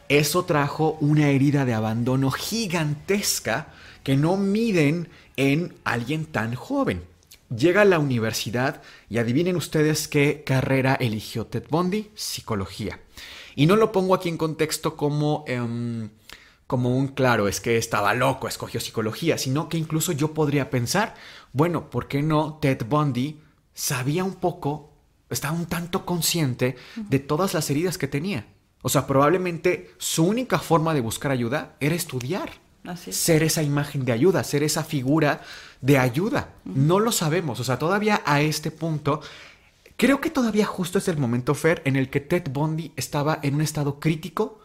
Eso 0.10 0.44
trajo 0.44 0.98
una 1.00 1.30
herida 1.30 1.64
de 1.66 1.76
abandono 1.76 2.32
gigantesca 2.32 3.68
que 4.04 4.18
no 4.18 4.36
miden 4.36 5.08
en 5.38 5.76
alguien 5.86 6.26
tan 6.26 6.56
joven. 6.56 7.04
Llega 7.56 7.82
a 7.82 7.86
la 7.86 8.00
universidad 8.00 8.82
y 9.10 9.18
adivinen 9.18 9.56
ustedes 9.56 10.08
qué 10.08 10.44
carrera 10.46 10.96
eligió 10.96 11.48
Ted 11.48 11.64
Bundy, 11.70 12.12
psicología. 12.14 13.00
Y 13.56 13.66
no 13.66 13.76
lo 13.76 13.92
pongo 13.92 14.16
aquí 14.16 14.30
en 14.30 14.38
contexto 14.38 14.96
como... 14.96 15.44
Em, 15.48 16.10
como 16.70 16.96
un 16.96 17.08
claro, 17.08 17.48
es 17.48 17.62
que 17.62 17.78
estaba 17.78 18.14
loco, 18.14 18.48
escogió 18.48 18.80
psicología, 18.80 19.40
sino 19.40 19.70
que 19.70 19.80
incluso 19.80 20.12
yo 20.12 20.36
podría 20.36 20.70
pensar, 20.70 21.16
bueno, 21.52 21.90
¿por 21.90 22.08
qué 22.08 22.22
no 22.22 22.60
Ted 22.62 22.86
Bundy 22.88 23.42
sabía 23.74 24.24
un 24.24 24.36
poco, 24.36 24.94
estaba 25.32 25.58
un 25.58 25.66
tanto 25.66 26.06
consciente 26.06 26.76
de 26.96 27.18
todas 27.18 27.56
las 27.56 27.72
heridas 27.72 27.98
que 27.98 28.08
tenía? 28.08 28.46
O 28.84 28.90
sea, 28.90 29.08
probablemente 29.08 29.96
su 29.98 30.26
única 30.26 30.60
forma 30.60 30.94
de 30.94 31.02
buscar 31.02 31.32
ayuda 31.32 31.76
era 31.80 31.96
estudiar. 31.96 32.52
Ser 32.98 33.44
esa 33.44 33.64
imagen 33.64 34.06
de 34.06 34.12
ayuda, 34.12 34.44
ser 34.44 34.64
esa 34.64 34.84
figura 34.84 35.42
de 35.82 35.98
ayuda. 35.98 36.50
No 36.66 37.00
lo 37.00 37.12
sabemos. 37.12 37.60
O 37.60 37.64
sea, 37.64 37.80
todavía 37.80 38.22
a 38.26 38.42
este 38.42 38.72
punto, 38.72 39.22
creo 39.98 40.22
que 40.22 40.30
todavía 40.30 40.66
justo 40.66 40.98
es 40.98 41.08
el 41.08 41.18
momento, 41.18 41.56
Fer, 41.56 41.82
en 41.86 41.96
el 41.96 42.10
que 42.10 42.20
Ted 42.20 42.50
Bundy 42.52 42.92
estaba 42.96 43.40
en 43.44 43.56
un 43.56 43.62
estado 43.62 44.00
crítico 44.00 44.60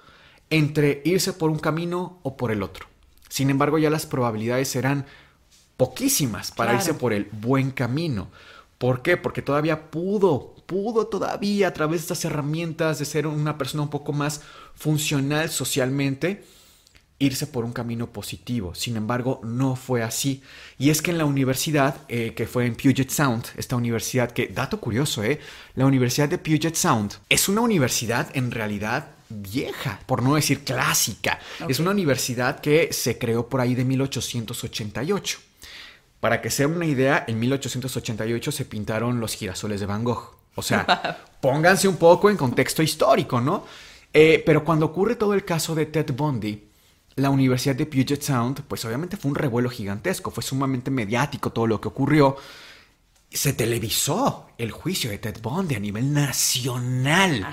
entre 0.50 1.02
irse 1.04 1.32
por 1.32 1.50
un 1.50 1.58
camino 1.58 2.18
o 2.22 2.36
por 2.36 2.50
el 2.50 2.62
otro. 2.62 2.86
Sin 3.28 3.50
embargo, 3.50 3.78
ya 3.78 3.90
las 3.90 4.06
probabilidades 4.06 4.76
eran 4.76 5.06
poquísimas 5.76 6.52
para 6.52 6.74
irse 6.74 6.94
por 6.94 7.12
el 7.12 7.28
buen 7.32 7.70
camino. 7.70 8.28
¿Por 8.78 9.02
qué? 9.02 9.16
Porque 9.16 9.42
todavía 9.42 9.90
pudo, 9.90 10.54
pudo 10.66 11.06
todavía 11.06 11.68
a 11.68 11.72
través 11.72 12.00
de 12.00 12.02
estas 12.02 12.24
herramientas 12.24 12.98
de 12.98 13.04
ser 13.04 13.26
una 13.26 13.58
persona 13.58 13.82
un 13.82 13.90
poco 13.90 14.12
más 14.12 14.42
funcional 14.74 15.50
socialmente, 15.50 16.44
irse 17.18 17.46
por 17.46 17.64
un 17.64 17.72
camino 17.72 18.08
positivo. 18.08 18.74
Sin 18.74 18.96
embargo, 18.96 19.40
no 19.44 19.76
fue 19.76 20.02
así. 20.02 20.42
Y 20.78 20.90
es 20.90 21.00
que 21.00 21.10
en 21.10 21.18
la 21.18 21.24
universidad, 21.24 21.96
eh, 22.08 22.34
que 22.34 22.46
fue 22.46 22.66
en 22.66 22.74
Puget 22.74 23.10
Sound, 23.10 23.46
esta 23.56 23.76
universidad 23.76 24.32
que, 24.32 24.48
dato 24.48 24.80
curioso, 24.80 25.22
¿eh? 25.22 25.40
La 25.74 25.86
Universidad 25.86 26.28
de 26.28 26.38
Puget 26.38 26.74
Sound 26.74 27.14
es 27.28 27.48
una 27.48 27.60
universidad 27.60 28.28
en 28.34 28.50
realidad 28.50 29.08
vieja, 29.28 30.00
por 30.06 30.22
no 30.22 30.34
decir 30.34 30.64
clásica. 30.64 31.38
Es 31.68 31.78
una 31.78 31.90
universidad 31.90 32.60
que 32.60 32.92
se 32.92 33.18
creó 33.18 33.48
por 33.48 33.60
ahí 33.60 33.74
de 33.74 33.84
1888. 33.84 35.38
Para 36.20 36.40
que 36.40 36.50
sea 36.50 36.68
una 36.68 36.86
idea, 36.86 37.24
en 37.28 37.38
1888 37.38 38.52
se 38.52 38.64
pintaron 38.64 39.20
los 39.20 39.34
girasoles 39.34 39.80
de 39.80 39.86
Van 39.86 40.04
Gogh. 40.04 40.36
O 40.54 40.62
sea, 40.62 41.18
pónganse 41.40 41.88
un 41.88 41.96
poco 41.96 42.30
en 42.30 42.36
contexto 42.36 42.82
histórico, 42.82 43.40
¿no? 43.40 43.64
Eh, 44.12 44.42
pero 44.46 44.64
cuando 44.64 44.86
ocurre 44.86 45.16
todo 45.16 45.34
el 45.34 45.44
caso 45.44 45.74
de 45.74 45.86
Ted 45.86 46.12
Bundy, 46.14 46.68
la 47.16 47.30
Universidad 47.30 47.76
de 47.76 47.86
Puget 47.86 48.22
Sound, 48.22 48.62
pues 48.62 48.84
obviamente 48.84 49.16
fue 49.16 49.30
un 49.30 49.36
revuelo 49.36 49.70
gigantesco, 49.70 50.30
fue 50.30 50.42
sumamente 50.42 50.90
mediático 50.90 51.52
todo 51.52 51.66
lo 51.66 51.80
que 51.80 51.88
ocurrió 51.88 52.36
se 53.34 53.52
televisó 53.52 54.46
el 54.58 54.70
juicio 54.70 55.10
de 55.10 55.18
Ted 55.18 55.42
Bundy 55.42 55.74
a 55.74 55.80
nivel 55.80 56.12
nacional. 56.12 57.44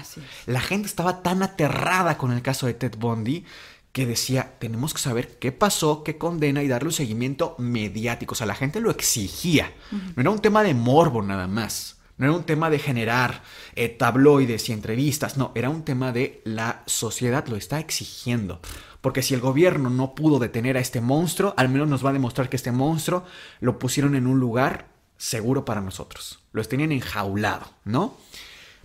La 0.46 0.62
gente 0.62 0.88
estaba 0.88 1.24
tan 1.24 1.42
aterrada 1.42 2.18
con 2.18 2.32
el 2.32 2.44
caso 2.44 2.68
de 2.68 2.76
Ted 2.76 2.96
Bundy 2.98 3.46
que 3.92 4.06
decía, 4.06 4.54
tenemos 4.60 4.94
que 4.94 5.02
saber 5.02 5.40
qué 5.40 5.52
pasó, 5.52 6.04
qué 6.04 6.18
condena 6.18 6.64
y 6.64 6.68
darle 6.68 6.90
un 6.90 6.94
seguimiento 6.94 7.56
mediático. 7.58 8.34
O 8.34 8.36
sea, 8.36 8.48
la 8.48 8.56
gente 8.56 8.80
lo 8.80 8.92
exigía. 8.92 9.74
No 10.16 10.22
era 10.22 10.30
un 10.30 10.40
tema 10.40 10.64
de 10.64 10.76
morbo 10.76 11.24
nada 11.24 11.48
más. 11.48 11.98
No 12.18 12.28
era 12.28 12.36
un 12.36 12.44
tema 12.44 12.70
de 12.70 12.78
generar 12.78 13.42
eh, 13.76 13.90
tabloides 13.90 14.70
y 14.70 14.74
entrevistas. 14.74 15.36
No, 15.36 15.52
era 15.56 15.72
un 15.72 15.84
tema 15.84 16.12
de 16.12 16.42
la 16.46 16.84
sociedad 16.86 17.48
lo 17.48 17.58
está 17.58 17.80
exigiendo. 17.80 18.62
Porque 19.02 19.24
si 19.24 19.34
el 19.34 19.42
gobierno 19.42 19.90
no 19.90 20.14
pudo 20.14 20.40
detener 20.40 20.78
a 20.78 20.80
este 20.80 21.02
monstruo, 21.02 21.54
al 21.58 21.70
menos 21.70 21.88
nos 21.88 22.06
va 22.06 22.12
a 22.12 22.14
demostrar 22.14 22.50
que 22.50 22.56
este 22.56 22.72
monstruo 22.72 23.26
lo 23.60 23.80
pusieron 23.80 24.16
en 24.16 24.28
un 24.28 24.40
lugar 24.40 24.88
seguro 25.18 25.66
para 25.66 25.82
nosotros. 25.82 26.40
Los 26.52 26.70
tenían 26.70 26.92
enjaulado, 26.92 27.68
¿no? 27.84 28.18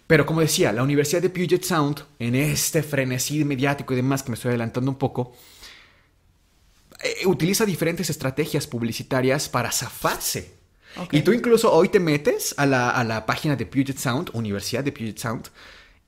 Pero 0.07 0.25
como 0.25 0.41
decía, 0.41 0.73
la 0.73 0.83
Universidad 0.83 1.21
de 1.21 1.31
Puget 1.31 1.65
Sound, 1.65 2.03
en 2.19 2.35
este 2.35 2.83
frenesí 2.83 3.45
mediático 3.45 3.93
y 3.93 3.97
demás 3.97 4.23
que 4.23 4.31
me 4.31 4.35
estoy 4.35 4.51
adelantando 4.51 4.91
un 4.91 4.99
poco, 4.99 5.35
eh, 7.03 7.27
utiliza 7.27 7.67
diferentes 7.67 8.09
estrategias 8.09 8.67
publicitarias 8.67 9.49
para 9.49 9.73
zafarse. 9.73 10.55
Y 11.11 11.21
tú 11.21 11.33
incluso 11.33 11.71
hoy 11.71 11.91
te 11.91 12.01
metes 12.01 12.55
a 12.57 12.65
la, 12.65 12.89
a 12.89 13.05
la 13.05 13.27
página 13.27 13.55
de 13.55 13.67
Puget 13.67 13.99
Sound, 13.99 14.31
Universidad 14.33 14.83
de 14.83 14.93
Puget 14.93 15.19
Sound, 15.19 15.51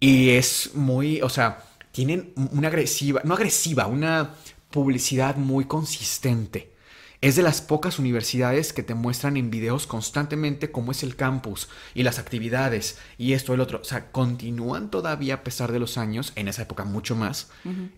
y 0.00 0.30
es 0.30 0.70
muy, 0.74 1.20
o 1.20 1.28
sea, 1.28 1.62
tienen 1.92 2.32
una 2.36 2.68
agresiva, 2.68 3.22
no 3.24 3.34
agresiva, 3.34 3.86
una 3.86 4.34
publicidad 4.70 5.36
muy 5.36 5.64
consistente. 5.64 6.72
Es 7.20 7.34
de 7.34 7.42
las 7.42 7.60
pocas 7.60 7.98
universidades 7.98 8.72
que 8.72 8.84
te 8.84 8.94
muestran 8.94 9.36
en 9.36 9.50
videos 9.50 9.88
constantemente 9.88 10.70
cómo 10.70 10.92
es 10.92 11.02
el 11.02 11.16
campus 11.16 11.68
y 11.92 12.04
las 12.04 12.20
actividades 12.20 12.98
y 13.18 13.32
esto, 13.32 13.54
el 13.54 13.60
otro. 13.60 13.80
O 13.80 13.84
sea, 13.84 14.12
continúan 14.12 14.88
todavía 14.88 15.34
a 15.34 15.42
pesar 15.42 15.72
de 15.72 15.80
los 15.80 15.98
años, 15.98 16.32
en 16.36 16.46
esa 16.46 16.62
época 16.62 16.84
mucho 16.84 17.16
más, 17.16 17.48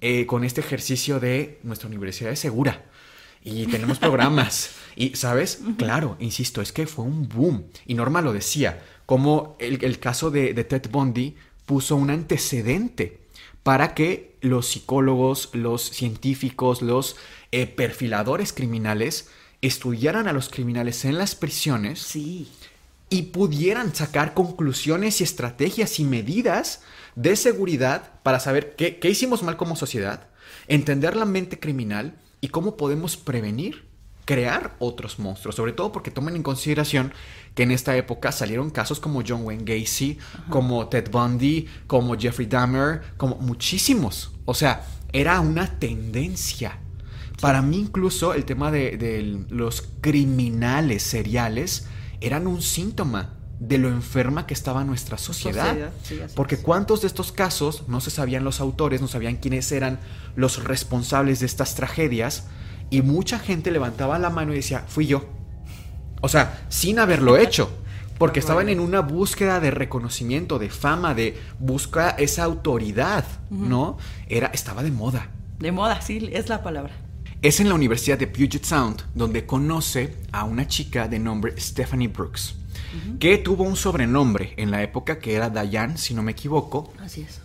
eh, 0.01 0.25
con 0.25 0.43
este 0.43 0.63
ejercicio 0.63 1.21
de 1.21 1.61
nuestra 1.63 1.89
universidad 1.89 2.33
es 2.33 2.41
segura 2.41 2.83
y 3.45 3.67
tenemos 3.67 3.99
programas. 3.99 4.71
y, 4.97 5.17
¿sabes? 5.17 5.61
Claro, 5.77 6.17
insisto, 6.19 6.63
es 6.63 6.73
que 6.73 6.87
fue 6.87 7.05
un 7.05 7.29
boom. 7.29 7.65
Y 7.87 7.95
Norma 7.95 8.23
lo 8.23 8.33
decía, 8.33 8.83
como 9.05 9.57
el, 9.59 9.99
caso 9.99 10.31
de, 10.31 10.55
de 10.55 10.65
Ted 10.65 10.89
Bundy 10.91 11.37
puso 11.67 11.97
un 11.97 12.09
antecedente 12.09 13.21
para 13.63 13.95
que 13.95 14.37
los 14.41 14.69
psicólogos, 14.69 15.51
los 15.53 15.83
científicos, 15.83 16.83
los 16.83 17.17
eh, 17.53 17.67
perfiladores 17.67 18.53
criminales 18.53 19.29
estudiaran 19.61 20.29
a 20.29 20.33
los 20.33 20.49
criminales 20.49 21.05
en 21.05 21.19
las 21.19 21.35
prisiones 21.35 22.01
sí. 22.01 22.49
y 23.11 23.23
pudieran 23.23 23.95
sacar 23.95 24.33
conclusiones 24.35 25.21
y 25.21 25.25
estrategias 25.25 26.01
y 26.01 26.05
medidas 26.05 26.83
de 27.15 27.37
seguridad 27.37 28.13
para 28.23 28.41
saber 28.41 28.75
qué, 28.77 28.99
qué 28.99 29.11
hicimos 29.11 29.43
mal 29.43 29.57
como 29.57 29.77
sociedad, 29.77 30.29
entender 30.67 31.17
la 31.17 31.27
mente 31.27 31.59
criminal 31.59 32.15
y 32.41 32.49
cómo 32.49 32.77
podemos 32.77 33.17
prevenir 33.17 33.91
crear 34.31 34.77
otros 34.79 35.19
monstruos, 35.19 35.57
sobre 35.57 35.73
todo 35.73 35.91
porque 35.91 36.13
tomen 36.13 36.37
en 36.37 36.45
consideración 36.45 37.13
que 37.55 37.65
en 37.65 37.71
esta 37.71 37.97
época 37.97 38.33
salieron 38.33 38.71
casos 38.71 39.01
como 39.01 39.23
John 39.27 39.43
Wayne 39.45 39.65
Gacy, 39.65 40.19
como 40.49 40.89
Ted 40.89 41.11
Bundy, 41.11 41.67
como 41.87 42.17
Jeffrey 42.17 42.47
Dahmer, 42.47 43.03
como 43.17 43.37
muchísimos. 43.37 44.33
O 44.45 44.55
sea, 44.55 44.87
era 45.13 45.41
una 45.41 45.79
tendencia 45.79 46.79
Para 47.41 47.63
mí 47.63 47.79
incluso 47.79 48.35
el 48.35 48.45
tema 48.45 48.71
de, 48.71 49.45
los 49.49 49.89
criminales 50.01 51.03
seriales 51.03 51.87
eran 52.21 52.47
un 52.47 52.63
síntoma 52.63 53.35
de 53.59 53.79
lo 53.79 53.89
enferma 53.89 54.47
que 54.47 54.55
estaba 54.55 54.85
nuestra 54.85 55.19
sociedad. 55.19 55.91
Porque 56.35 56.59
cuántos 56.59 57.03
de 57.03 57.07
estos 57.07 57.33
casos 57.33 57.85
no 57.89 58.01
se 58.01 58.11
sabían 58.11 58.45
los 58.45 58.61
autores, 58.61 59.01
no 59.01 59.09
sabían 59.09 59.37
quiénes 59.37 59.71
eran 59.73 59.99
los 60.35 60.65
responsables 60.65 61.41
de 61.41 61.47
estas 61.47 61.75
tragedias 61.75 62.45
y 62.91 63.03
mucha 63.03 63.39
gente 63.39 63.71
levantaba 63.71 64.19
la 64.19 64.31
mano 64.31 64.53
y 64.53 64.57
decía, 64.57 64.85
fui 64.89 65.07
yo. 65.07 65.40
O 66.21 66.29
sea, 66.29 66.65
sin 66.69 66.99
haberlo 66.99 67.37
hecho. 67.37 67.71
Porque 68.19 68.39
estaban 68.39 68.69
en 68.69 68.81
una 68.81 69.01
búsqueda 69.01 69.61
de 69.61 69.71
reconocimiento, 69.71 70.59
de 70.59 70.69
fama, 70.69 71.15
de 71.15 71.41
buscar 71.59 72.17
esa 72.19 72.45
autoridad, 72.45 73.25
¿no? 73.49 73.97
Era, 74.29 74.49
estaba 74.49 74.83
de 74.83 74.91
moda. 74.91 75.29
De 75.59 75.73
moda, 75.73 76.03
sí, 76.03 76.29
es 76.31 76.51
la 76.51 76.63
palabra. 76.63 76.93
Es 77.41 77.61
en 77.61 77.71
la 77.71 77.75
Universidad 77.75 78.19
de 78.19 78.27
Puget 78.27 78.63
Sound 78.63 79.05
donde 79.15 79.47
conoce 79.47 80.19
a 80.33 80.45
una 80.45 80.69
chica 80.69 81.09
de 81.09 81.19
nombre 81.19 81.59
Stephanie 81.59 82.09
Brooks, 82.09 82.57
que 83.19 83.39
tuvo 83.39 83.65
un 83.65 83.77
sobrenombre 83.77 84.53
en 84.59 84.71
la 84.71 84.83
época 84.83 85.19
que 85.19 85.35
era 85.35 85.49
Diane, 85.49 85.97
si 85.97 86.13
no 86.13 86.23
me 86.23 86.33
equivoco. 86.33 86.93
Así 87.03 87.23
es. 87.23 87.41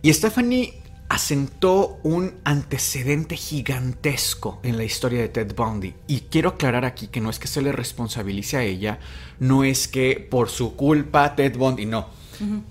Y 0.00 0.12
Stephanie 0.12 0.81
asentó 1.12 2.00
un 2.04 2.32
antecedente 2.42 3.36
gigantesco 3.36 4.60
en 4.62 4.78
la 4.78 4.84
historia 4.84 5.20
de 5.20 5.28
Ted 5.28 5.54
Bundy. 5.54 5.92
Y 6.06 6.20
quiero 6.20 6.48
aclarar 6.48 6.86
aquí 6.86 7.08
que 7.08 7.20
no 7.20 7.28
es 7.28 7.38
que 7.38 7.48
se 7.48 7.60
le 7.60 7.70
responsabilice 7.70 8.56
a 8.56 8.62
ella, 8.62 8.98
no 9.38 9.62
es 9.62 9.88
que 9.88 10.26
por 10.30 10.48
su 10.48 10.74
culpa 10.74 11.36
Ted 11.36 11.58
Bundy, 11.58 11.84
no. 11.84 12.06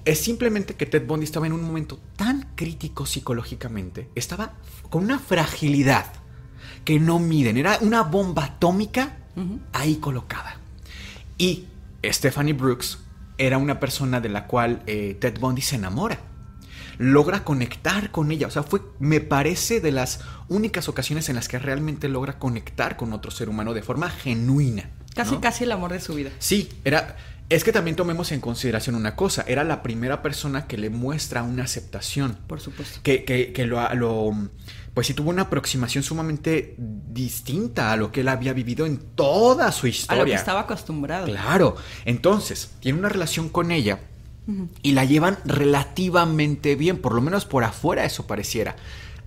Es 0.06 0.22
simplemente 0.22 0.74
que 0.74 0.88
Ted 0.88 1.06
Bundy 1.06 1.24
estaba 1.24 1.46
en 1.46 1.54
un 1.54 1.64
momento 1.64 2.00
tan 2.16 2.50
crítico 2.56 3.06
psicológicamente, 3.06 4.10
estaba 4.16 4.54
con 4.90 5.04
una 5.04 5.20
fragilidad 5.20 6.08
que 6.84 7.00
no 7.00 7.20
miden, 7.20 7.58
era 7.58 7.78
una 7.82 8.02
bomba 8.02 8.46
atómica 8.46 9.18
ahí 9.72 9.98
colocada. 9.98 10.58
Y 11.38 11.68
Stephanie 12.04 12.54
Brooks 12.54 12.98
era 13.38 13.60
una 13.60 13.80
persona 13.80 14.20
de 14.20 14.30
la 14.30 14.48
cual 14.48 14.82
eh, 14.88 15.16
Ted 15.20 15.40
Bundy 15.40 15.62
se 15.62 15.76
enamora 15.76 16.31
logra 17.02 17.44
conectar 17.44 18.12
con 18.12 18.32
ella. 18.32 18.48
O 18.48 18.52
sea, 18.52 18.62
fue, 18.64 18.82
me 19.00 19.20
parece, 19.22 19.82
de 19.82 19.92
las 19.92 20.22
únicas 20.50 20.88
ocasiones 20.88 21.30
en 21.30 21.36
las 21.36 21.48
que 21.48 21.58
realmente 21.58 22.08
logra 22.08 22.38
conectar 22.38 22.96
con 22.96 23.12
otro 23.12 23.32
ser 23.32 23.50
humano 23.50 23.74
de 23.74 23.82
forma 23.82 24.10
genuina. 24.10 24.92
Casi, 25.16 25.38
casi 25.38 25.64
el 25.64 25.72
amor 25.72 25.92
de 25.92 26.00
su 26.00 26.14
vida. 26.14 26.30
Sí, 26.40 26.70
era. 26.86 27.18
Es 27.50 27.66
que 27.66 27.74
también 27.74 27.98
tomemos 27.98 28.32
en 28.32 28.40
consideración 28.40 28.96
una 28.96 29.18
cosa, 29.18 29.44
era 29.46 29.66
la 29.66 29.84
primera 29.84 30.22
persona 30.22 30.68
que 30.68 30.78
le 30.78 30.90
muestra 30.90 31.44
una 31.44 31.64
aceptación. 31.64 32.38
Por 32.48 32.62
supuesto. 32.62 33.02
Que, 33.04 33.26
que, 33.26 33.66
lo, 33.66 33.94
lo, 33.94 34.32
pues 34.94 35.08
sí 35.08 35.14
tuvo 35.14 35.32
una 35.32 35.42
aproximación 35.42 36.02
sumamente 36.02 36.76
distinta 36.78 37.92
a 37.92 37.98
lo 37.98 38.10
que 38.10 38.22
él 38.22 38.30
había 38.30 38.54
vivido 38.54 38.86
en 38.86 39.00
toda 39.00 39.70
su 39.74 39.88
historia. 39.88 40.22
A 40.22 40.26
lo 40.26 40.30
que 40.30 40.36
estaba 40.36 40.62
acostumbrado. 40.62 41.26
Claro. 41.26 41.76
Entonces, 42.06 42.72
tiene 42.80 43.00
una 43.00 43.10
relación 43.10 43.50
con 43.50 43.72
ella 43.72 44.00
y 44.82 44.92
la 44.94 45.06
llevan 45.06 45.38
relativamente 45.46 46.76
bien, 46.76 46.98
por 46.98 47.14
lo 47.14 47.22
menos 47.22 47.46
por 47.46 47.64
afuera 47.64 48.06
eso 48.06 48.28
pareciera. 48.28 48.76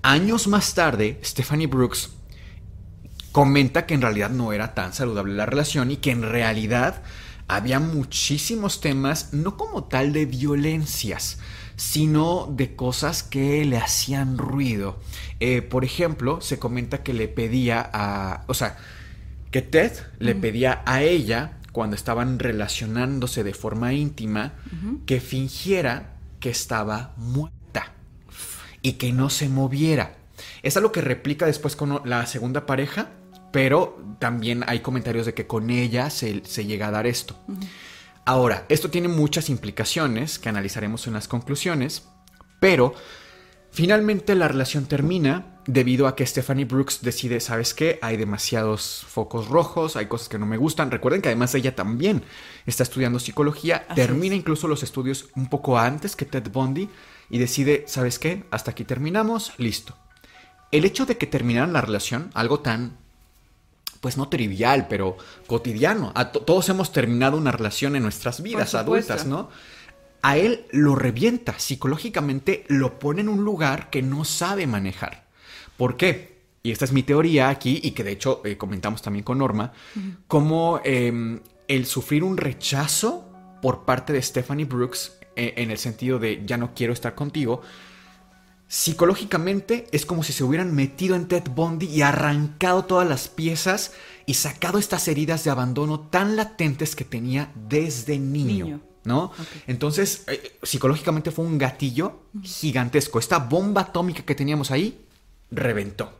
Años 0.02 0.48
más 0.48 0.74
tarde, 0.74 1.18
Stephanie 1.24 1.66
Brooks 1.66 2.10
comenta 3.32 3.86
que 3.86 3.94
en 3.94 4.02
realidad 4.02 4.30
no 4.30 4.52
era 4.52 4.74
tan 4.74 4.92
saludable 4.92 5.34
la 5.34 5.46
relación 5.46 5.90
y 5.90 5.96
que 5.96 6.10
en 6.10 6.22
realidad 6.22 7.02
había 7.48 7.80
muchísimos 7.80 8.80
temas, 8.80 9.32
no 9.32 9.56
como 9.56 9.84
tal 9.84 10.12
de 10.12 10.26
violencias, 10.26 11.38
sino 11.76 12.46
de 12.50 12.76
cosas 12.76 13.22
que 13.22 13.64
le 13.64 13.76
hacían 13.76 14.38
ruido. 14.38 15.00
Eh, 15.40 15.62
por 15.62 15.84
ejemplo, 15.84 16.40
se 16.40 16.58
comenta 16.58 17.02
que 17.02 17.12
le 17.12 17.28
pedía 17.28 17.88
a, 17.92 18.44
o 18.46 18.54
sea, 18.54 18.76
que 19.50 19.62
Ted 19.62 19.92
le 20.18 20.34
pedía 20.34 20.82
a 20.86 21.02
ella 21.02 21.58
cuando 21.74 21.96
estaban 21.96 22.38
relacionándose 22.38 23.42
de 23.42 23.52
forma 23.52 23.92
íntima, 23.92 24.52
que 25.06 25.20
fingiera 25.20 26.14
que 26.38 26.48
estaba 26.48 27.14
muerta 27.16 27.94
y 28.80 28.92
que 28.92 29.12
no 29.12 29.28
se 29.28 29.48
moviera. 29.48 30.14
Es 30.62 30.76
algo 30.76 30.92
que 30.92 31.00
replica 31.00 31.46
después 31.46 31.74
con 31.74 32.00
la 32.04 32.26
segunda 32.26 32.64
pareja, 32.64 33.10
pero 33.50 34.00
también 34.20 34.62
hay 34.68 34.80
comentarios 34.80 35.26
de 35.26 35.34
que 35.34 35.48
con 35.48 35.68
ella 35.68 36.10
se, 36.10 36.42
llega 36.42 36.86
a 36.86 36.90
dar 36.92 37.08
esto. 37.08 37.36
Ahora, 38.24 38.66
esto 38.68 38.88
tiene 38.88 39.08
muchas 39.08 39.50
implicaciones 39.50 40.38
que 40.38 40.48
analizaremos 40.48 41.08
en 41.08 41.14
las 41.14 41.26
conclusiones, 41.26 42.06
pero 42.60 42.94
finalmente 43.72 44.36
la 44.36 44.46
relación 44.46 44.86
termina 44.86 45.53
debido 45.66 46.06
a 46.06 46.14
que 46.16 46.26
Stephanie 46.26 46.64
Brooks 46.64 47.00
decide, 47.02 47.40
¿sabes 47.40 47.74
qué? 47.74 47.98
Hay 48.02 48.16
demasiados 48.16 49.04
focos 49.08 49.48
rojos, 49.48 49.96
hay 49.96 50.06
cosas 50.06 50.28
que 50.28 50.38
no 50.38 50.46
me 50.46 50.56
gustan. 50.56 50.90
Recuerden 50.90 51.22
que 51.22 51.28
además 51.28 51.54
ella 51.54 51.74
también 51.74 52.22
está 52.66 52.82
estudiando 52.82 53.18
psicología, 53.18 53.86
termina 53.94 54.34
incluso 54.34 54.68
los 54.68 54.82
estudios 54.82 55.28
un 55.34 55.48
poco 55.48 55.78
antes 55.78 56.16
que 56.16 56.26
Ted 56.26 56.50
Bundy 56.50 56.88
y 57.30 57.38
decide, 57.38 57.84
¿sabes 57.86 58.18
qué? 58.18 58.44
Hasta 58.50 58.72
aquí 58.72 58.84
terminamos, 58.84 59.52
listo. 59.58 59.96
El 60.70 60.84
hecho 60.84 61.06
de 61.06 61.16
que 61.16 61.26
terminaran 61.26 61.72
la 61.72 61.80
relación, 61.80 62.30
algo 62.34 62.60
tan, 62.60 62.98
pues 64.00 64.16
no 64.16 64.28
trivial, 64.28 64.86
pero 64.88 65.16
cotidiano, 65.46 66.12
todos 66.44 66.68
hemos 66.68 66.92
terminado 66.92 67.36
una 67.38 67.52
relación 67.52 67.96
en 67.96 68.02
nuestras 68.02 68.42
vidas 68.42 68.74
adultas, 68.74 69.24
¿no? 69.24 69.48
A 70.20 70.36
él 70.36 70.66
lo 70.72 70.94
revienta, 70.94 71.58
psicológicamente 71.58 72.64
lo 72.68 72.98
pone 72.98 73.20
en 73.20 73.28
un 73.28 73.44
lugar 73.44 73.90
que 73.90 74.02
no 74.02 74.24
sabe 74.24 74.66
manejar. 74.66 75.23
¿Por 75.76 75.96
qué? 75.96 76.34
Y 76.62 76.70
esta 76.70 76.86
es 76.86 76.92
mi 76.92 77.02
teoría 77.02 77.50
aquí 77.50 77.78
y 77.82 77.90
que 77.90 78.04
de 78.04 78.12
hecho 78.12 78.40
eh, 78.44 78.56
comentamos 78.56 79.02
también 79.02 79.22
con 79.22 79.38
Norma, 79.38 79.72
como 80.26 80.80
em, 80.82 81.40
el 81.68 81.84
sufrir 81.84 82.24
un 82.24 82.38
rechazo 82.38 83.30
por 83.60 83.84
parte 83.84 84.14
de 84.14 84.22
Stephanie 84.22 84.64
Brooks 84.64 85.18
eh, 85.36 85.54
en 85.58 85.70
el 85.70 85.76
sentido 85.76 86.18
de 86.18 86.42
ya 86.46 86.56
no 86.56 86.74
quiero 86.74 86.94
estar 86.94 87.14
contigo, 87.14 87.60
psicológicamente 88.66 89.86
es 89.92 90.06
como 90.06 90.22
si 90.22 90.32
se 90.32 90.42
hubieran 90.42 90.74
metido 90.74 91.16
en 91.16 91.28
Ted 91.28 91.44
Bundy 91.54 91.86
y 91.86 92.00
arrancado 92.00 92.86
todas 92.86 93.06
las 93.06 93.28
piezas 93.28 93.92
y 94.24 94.34
sacado 94.34 94.78
estas 94.78 95.06
heridas 95.06 95.44
de 95.44 95.50
abandono 95.50 96.00
tan 96.00 96.34
latentes 96.34 96.96
que 96.96 97.04
tenía 97.04 97.52
desde 97.54 98.18
niño. 98.18 98.80
¿No? 99.04 99.32
Entonces, 99.66 100.24
eh, 100.28 100.56
psicológicamente 100.62 101.30
fue 101.30 101.44
un 101.44 101.58
gatillo 101.58 102.22
gigantesco. 102.42 103.18
Esta 103.18 103.38
bomba 103.38 103.82
atómica 103.82 104.22
que 104.22 104.34
teníamos 104.34 104.70
ahí 104.70 105.03
reventó. 105.50 106.12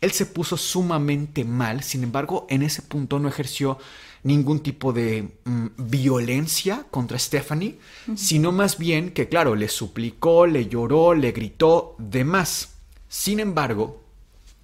Él 0.00 0.10
se 0.10 0.26
puso 0.26 0.56
sumamente 0.56 1.44
mal, 1.44 1.82
sin 1.82 2.02
embargo, 2.02 2.46
en 2.50 2.62
ese 2.62 2.82
punto 2.82 3.18
no 3.18 3.28
ejerció 3.28 3.78
ningún 4.24 4.60
tipo 4.60 4.92
de 4.92 5.28
mm, 5.44 5.66
violencia 5.76 6.86
contra 6.90 7.18
Stephanie, 7.18 7.78
sino 8.16 8.52
más 8.52 8.78
bien 8.78 9.10
que, 9.10 9.28
claro, 9.28 9.54
le 9.54 9.68
suplicó, 9.68 10.46
le 10.46 10.66
lloró, 10.66 11.14
le 11.14 11.32
gritó, 11.32 11.96
demás. 11.98 12.74
Sin 13.08 13.40
embargo, 13.40 14.02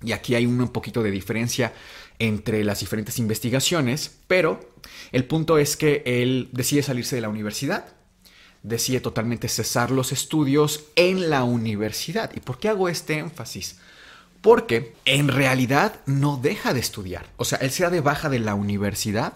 y 0.02 0.12
aquí 0.12 0.34
hay 0.34 0.46
un 0.46 0.68
poquito 0.68 1.02
de 1.02 1.10
diferencia 1.10 1.72
entre 2.18 2.64
las 2.64 2.80
diferentes 2.80 3.18
investigaciones, 3.18 4.16
pero 4.26 4.60
el 5.12 5.24
punto 5.24 5.58
es 5.58 5.76
que 5.76 6.02
él 6.04 6.48
decide 6.52 6.82
salirse 6.82 7.16
de 7.16 7.22
la 7.22 7.28
universidad, 7.28 7.86
decide 8.62 9.00
totalmente 9.00 9.48
cesar 9.48 9.90
los 9.90 10.12
estudios 10.12 10.84
en 10.96 11.30
la 11.30 11.44
universidad. 11.44 12.30
¿Y 12.34 12.40
por 12.40 12.58
qué 12.58 12.68
hago 12.68 12.88
este 12.88 13.18
énfasis? 13.18 13.78
Porque 14.40 14.94
en 15.04 15.28
realidad 15.28 16.00
no 16.06 16.36
deja 16.36 16.72
de 16.72 16.80
estudiar. 16.80 17.26
O 17.36 17.44
sea, 17.44 17.58
él 17.58 17.70
se 17.70 17.82
da 17.82 17.90
de 17.90 18.00
baja 18.00 18.28
de 18.28 18.38
la 18.38 18.54
universidad, 18.54 19.34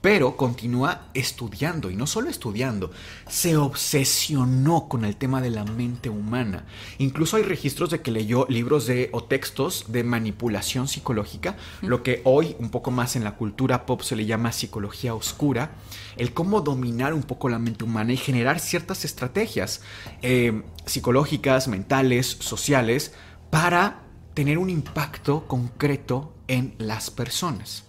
pero 0.00 0.36
continúa 0.36 1.08
estudiando. 1.14 1.90
Y 1.90 1.96
no 1.96 2.06
solo 2.06 2.30
estudiando, 2.30 2.90
se 3.28 3.56
obsesionó 3.56 4.88
con 4.88 5.04
el 5.04 5.16
tema 5.16 5.40
de 5.40 5.50
la 5.50 5.64
mente 5.64 6.08
humana. 6.08 6.64
Incluso 6.98 7.36
hay 7.36 7.42
registros 7.42 7.90
de 7.90 8.00
que 8.00 8.10
leyó 8.10 8.46
libros 8.48 8.86
de, 8.86 9.10
o 9.12 9.24
textos 9.24 9.86
de 9.88 10.04
manipulación 10.04 10.88
psicológica, 10.88 11.56
lo 11.82 12.02
que 12.02 12.20
hoy 12.24 12.54
un 12.58 12.70
poco 12.70 12.90
más 12.90 13.16
en 13.16 13.24
la 13.24 13.36
cultura 13.36 13.86
pop 13.86 14.02
se 14.02 14.16
le 14.16 14.26
llama 14.26 14.52
psicología 14.52 15.14
oscura. 15.14 15.72
El 16.16 16.32
cómo 16.32 16.60
dominar 16.60 17.12
un 17.12 17.22
poco 17.22 17.48
la 17.48 17.58
mente 17.58 17.84
humana 17.84 18.12
y 18.12 18.16
generar 18.16 18.60
ciertas 18.60 19.04
estrategias 19.04 19.82
eh, 20.22 20.62
psicológicas, 20.86 21.68
mentales, 21.68 22.26
sociales, 22.40 23.14
para 23.50 24.07
tener 24.38 24.56
un 24.56 24.70
impacto 24.70 25.48
concreto 25.48 26.32
en 26.46 26.76
las 26.78 27.10
personas. 27.10 27.82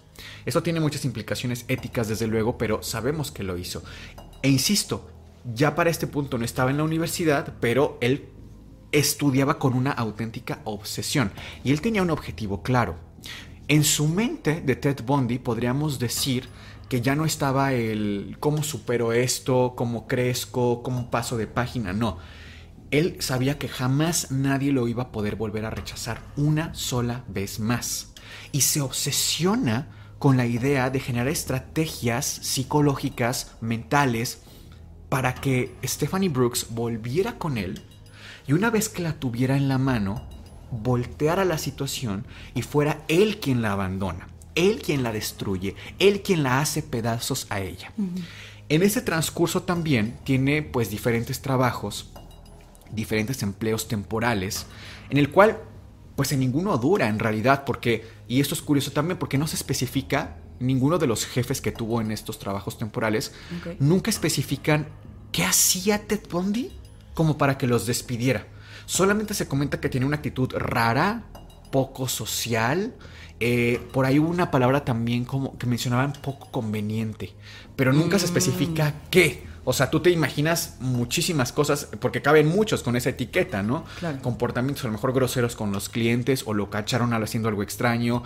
Eso 0.44 0.64
tiene 0.64 0.80
muchas 0.80 1.04
implicaciones 1.04 1.64
éticas, 1.68 2.08
desde 2.08 2.26
luego, 2.26 2.58
pero 2.58 2.82
sabemos 2.82 3.30
que 3.30 3.44
lo 3.44 3.56
hizo. 3.56 3.84
E 4.42 4.48
insisto, 4.48 5.08
ya 5.54 5.76
para 5.76 5.90
este 5.90 6.08
punto 6.08 6.38
no 6.38 6.44
estaba 6.44 6.72
en 6.72 6.78
la 6.78 6.82
universidad, 6.82 7.54
pero 7.60 7.98
él 8.00 8.30
estudiaba 8.90 9.60
con 9.60 9.74
una 9.74 9.92
auténtica 9.92 10.60
obsesión 10.64 11.30
y 11.62 11.70
él 11.70 11.80
tenía 11.80 12.02
un 12.02 12.10
objetivo 12.10 12.64
claro. 12.64 12.96
En 13.68 13.84
su 13.84 14.08
mente 14.08 14.60
de 14.60 14.74
Ted 14.74 15.04
Bundy 15.06 15.38
podríamos 15.38 16.00
decir 16.00 16.48
que 16.88 17.00
ya 17.00 17.14
no 17.14 17.26
estaba 17.26 17.74
el 17.74 18.38
cómo 18.40 18.64
supero 18.64 19.12
esto, 19.12 19.74
cómo 19.76 20.08
crezco, 20.08 20.82
cómo 20.82 21.12
paso 21.12 21.36
de 21.36 21.46
página, 21.46 21.92
no 21.92 22.18
él 22.90 23.16
sabía 23.20 23.58
que 23.58 23.68
jamás 23.68 24.30
nadie 24.30 24.72
lo 24.72 24.88
iba 24.88 25.04
a 25.04 25.12
poder 25.12 25.36
volver 25.36 25.64
a 25.64 25.70
rechazar 25.70 26.22
una 26.36 26.74
sola 26.74 27.24
vez 27.28 27.60
más. 27.60 28.12
Y 28.52 28.62
se 28.62 28.80
obsesiona 28.80 29.88
con 30.18 30.36
la 30.36 30.46
idea 30.46 30.90
de 30.90 31.00
generar 31.00 31.28
estrategias 31.28 32.26
psicológicas, 32.26 33.52
mentales, 33.60 34.42
para 35.08 35.34
que 35.34 35.74
Stephanie 35.84 36.28
Brooks 36.28 36.66
volviera 36.70 37.38
con 37.38 37.58
él 37.58 37.82
y 38.50 38.52
una 38.52 38.70
vez 38.70 38.88
que 38.88 39.02
la 39.02 39.12
tuviera 39.12 39.56
en 39.56 39.68
la 39.68 39.78
mano, 39.78 40.22
volteara 40.72 41.44
la 41.44 41.56
situación 41.56 42.26
y 42.54 42.62
fuera 42.62 43.04
él 43.08 43.38
quien 43.38 43.62
la 43.62 43.72
abandona, 43.72 44.26
él 44.54 44.82
quien 44.82 45.02
la 45.02 45.12
destruye, 45.12 45.76
él 45.98 46.22
quien 46.22 46.42
la 46.42 46.60
hace 46.60 46.82
pedazos 46.82 47.46
a 47.50 47.60
ella. 47.60 47.92
En 48.68 48.82
ese 48.82 49.02
transcurso 49.02 49.62
también 49.62 50.18
tiene 50.24 50.62
pues 50.62 50.90
diferentes 50.90 51.42
trabajos, 51.42 52.09
diferentes 52.92 53.42
empleos 53.42 53.88
temporales, 53.88 54.66
en 55.08 55.18
el 55.18 55.30
cual 55.30 55.60
pues 56.16 56.32
en 56.32 56.40
ninguno 56.40 56.76
dura 56.76 57.08
en 57.08 57.18
realidad, 57.18 57.64
porque, 57.64 58.06
y 58.28 58.40
esto 58.40 58.54
es 58.54 58.60
curioso 58.60 58.92
también, 58.92 59.18
porque 59.18 59.38
no 59.38 59.46
se 59.46 59.56
especifica, 59.56 60.36
ninguno 60.58 60.98
de 60.98 61.06
los 61.06 61.24
jefes 61.24 61.62
que 61.62 61.72
tuvo 61.72 62.00
en 62.02 62.10
estos 62.10 62.38
trabajos 62.38 62.76
temporales, 62.76 63.32
nunca 63.78 64.10
especifican 64.10 64.88
qué 65.32 65.44
hacía 65.44 66.06
Ted 66.06 66.20
Bundy 66.30 66.72
como 67.14 67.38
para 67.38 67.56
que 67.56 67.66
los 67.66 67.86
despidiera. 67.86 68.46
Solamente 68.84 69.34
se 69.34 69.48
comenta 69.48 69.80
que 69.80 69.88
tiene 69.88 70.04
una 70.04 70.16
actitud 70.16 70.52
rara, 70.54 71.24
poco 71.72 72.08
social. 72.08 72.94
Eh, 73.38 73.80
por 73.92 74.04
ahí 74.04 74.18
hubo 74.18 74.28
una 74.28 74.50
palabra 74.50 74.84
también 74.84 75.24
como 75.24 75.56
que 75.56 75.66
mencionaban 75.66 76.12
poco 76.12 76.50
conveniente, 76.50 77.34
pero 77.76 77.92
nunca 77.92 78.18
se 78.18 78.26
especifica 78.26 78.90
mm. 78.90 79.08
qué. 79.10 79.49
O 79.64 79.72
sea, 79.72 79.90
tú 79.90 80.00
te 80.00 80.10
imaginas 80.10 80.76
muchísimas 80.80 81.52
cosas, 81.52 81.88
porque 82.00 82.22
caben 82.22 82.48
muchos 82.48 82.82
con 82.82 82.96
esa 82.96 83.10
etiqueta, 83.10 83.62
¿no? 83.62 83.84
Comportamientos 84.22 84.84
a 84.84 84.88
lo 84.88 84.92
mejor 84.92 85.12
groseros 85.12 85.56
con 85.56 85.72
los 85.72 85.88
clientes 85.88 86.44
o 86.46 86.54
lo 86.54 86.70
cacharon 86.70 87.12
haciendo 87.12 87.48
algo 87.48 87.62
extraño. 87.62 88.22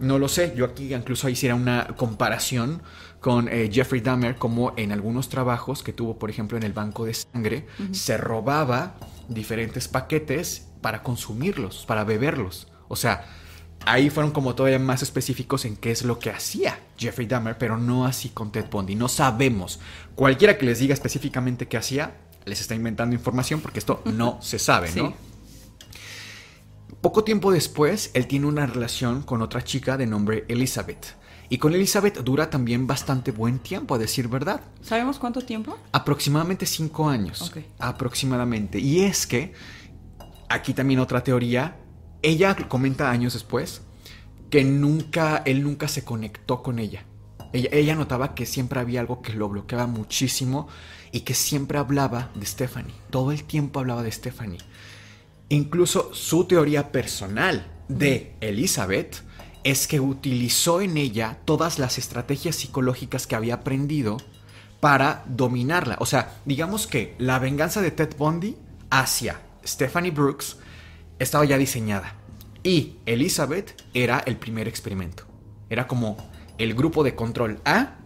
No 0.00 0.18
lo 0.18 0.28
sé, 0.28 0.54
yo 0.56 0.64
aquí 0.64 0.94
incluso 0.94 1.28
hiciera 1.28 1.54
una 1.54 1.88
comparación 1.96 2.82
con 3.20 3.48
eh, 3.48 3.68
Jeffrey 3.72 4.00
Dahmer, 4.00 4.36
como 4.36 4.72
en 4.76 4.92
algunos 4.92 5.28
trabajos 5.28 5.82
que 5.82 5.92
tuvo, 5.92 6.18
por 6.18 6.30
ejemplo, 6.30 6.56
en 6.56 6.62
el 6.62 6.72
banco 6.72 7.04
de 7.04 7.14
sangre, 7.14 7.66
se 7.92 8.16
robaba 8.16 8.94
diferentes 9.28 9.88
paquetes 9.88 10.68
para 10.80 11.02
consumirlos, 11.02 11.84
para 11.86 12.04
beberlos. 12.04 12.68
O 12.86 12.96
sea, 12.96 13.26
ahí 13.86 14.10
fueron 14.10 14.32
como 14.32 14.54
todavía 14.54 14.78
más 14.78 15.02
específicos 15.02 15.64
en 15.64 15.76
qué 15.76 15.90
es 15.90 16.02
lo 16.02 16.18
que 16.18 16.30
hacía 16.30 16.80
Jeffrey 16.96 17.26
Dahmer, 17.26 17.58
pero 17.58 17.78
no 17.78 18.06
así 18.06 18.30
con 18.30 18.52
Ted 18.52 18.66
Bundy. 18.70 18.94
No 18.94 19.08
sabemos. 19.08 19.80
Cualquiera 20.14 20.58
que 20.58 20.66
les 20.66 20.78
diga 20.78 20.94
específicamente 20.94 21.68
qué 21.68 21.76
hacía, 21.76 22.16
les 22.44 22.60
está 22.60 22.74
inventando 22.74 23.14
información 23.14 23.60
porque 23.60 23.78
esto 23.78 24.02
no 24.04 24.38
se 24.42 24.58
sabe, 24.58 24.90
¿no? 24.94 25.14
Poco 27.00 27.22
tiempo 27.22 27.52
después, 27.52 28.10
él 28.14 28.26
tiene 28.26 28.46
una 28.46 28.66
relación 28.66 29.22
con 29.22 29.40
otra 29.40 29.62
chica 29.62 29.96
de 29.96 30.06
nombre 30.06 30.44
Elizabeth. 30.48 31.14
Y 31.48 31.58
con 31.58 31.74
Elizabeth 31.74 32.18
dura 32.18 32.50
también 32.50 32.86
bastante 32.86 33.30
buen 33.30 33.60
tiempo, 33.60 33.94
a 33.94 33.98
decir 33.98 34.28
verdad. 34.28 34.60
¿Sabemos 34.82 35.18
cuánto 35.18 35.40
tiempo? 35.40 35.78
Aproximadamente 35.92 36.66
cinco 36.66 37.08
años. 37.08 37.52
Aproximadamente. 37.78 38.78
Y 38.80 39.00
es 39.04 39.26
que, 39.26 39.54
aquí 40.48 40.74
también 40.74 41.00
otra 41.00 41.22
teoría, 41.22 41.76
ella 42.22 42.54
comenta 42.68 43.10
años 43.10 43.34
después 43.34 43.82
que 44.50 44.64
nunca, 44.64 45.42
él 45.44 45.62
nunca 45.62 45.88
se 45.88 46.04
conectó 46.04 46.62
con 46.62 46.78
ella. 46.78 47.04
Ella, 47.52 47.94
notaba 47.94 48.34
que 48.34 48.44
siempre 48.44 48.78
había 48.78 49.00
algo 49.00 49.22
que 49.22 49.32
lo 49.32 49.48
bloqueaba 49.48 49.86
muchísimo 49.86 50.68
y 51.12 51.20
que 51.20 51.32
siempre 51.34 51.78
hablaba 51.78 52.30
de 52.34 52.44
Stephanie. 52.44 52.94
Todo 53.10 53.32
el 53.32 53.44
tiempo 53.44 53.80
hablaba 53.80 54.02
de 54.02 54.12
Stephanie. 54.12 54.60
Incluso 55.48 56.12
su 56.12 56.44
teoría 56.44 56.92
personal 56.92 57.66
de 57.88 58.34
Elizabeth 58.40 59.22
es 59.64 59.86
que 59.86 59.98
utilizó 59.98 60.82
en 60.82 60.98
ella 60.98 61.38
todas 61.46 61.78
las 61.78 61.96
estrategias 61.96 62.56
psicológicas 62.56 63.26
que 63.26 63.34
había 63.34 63.54
aprendido 63.54 64.18
para 64.80 65.24
dominarla. 65.26 65.96
O 66.00 66.06
sea, 66.06 66.40
digamos 66.44 66.86
que 66.86 67.14
la 67.18 67.38
venganza 67.38 67.80
de 67.80 67.90
Ted 67.90 68.14
Bundy 68.18 68.56
hacia 68.90 69.40
Stephanie 69.64 70.10
Brooks 70.10 70.58
estaba 71.18 71.44
ya 71.44 71.58
diseñada. 71.58 72.14
Y 72.62 72.96
Elizabeth 73.06 73.80
era 73.94 74.18
el 74.20 74.36
primer 74.36 74.68
experimento. 74.68 75.24
Era 75.70 75.86
como 75.86 76.16
el 76.58 76.74
grupo 76.74 77.04
de 77.04 77.14
control 77.14 77.60
A 77.64 77.98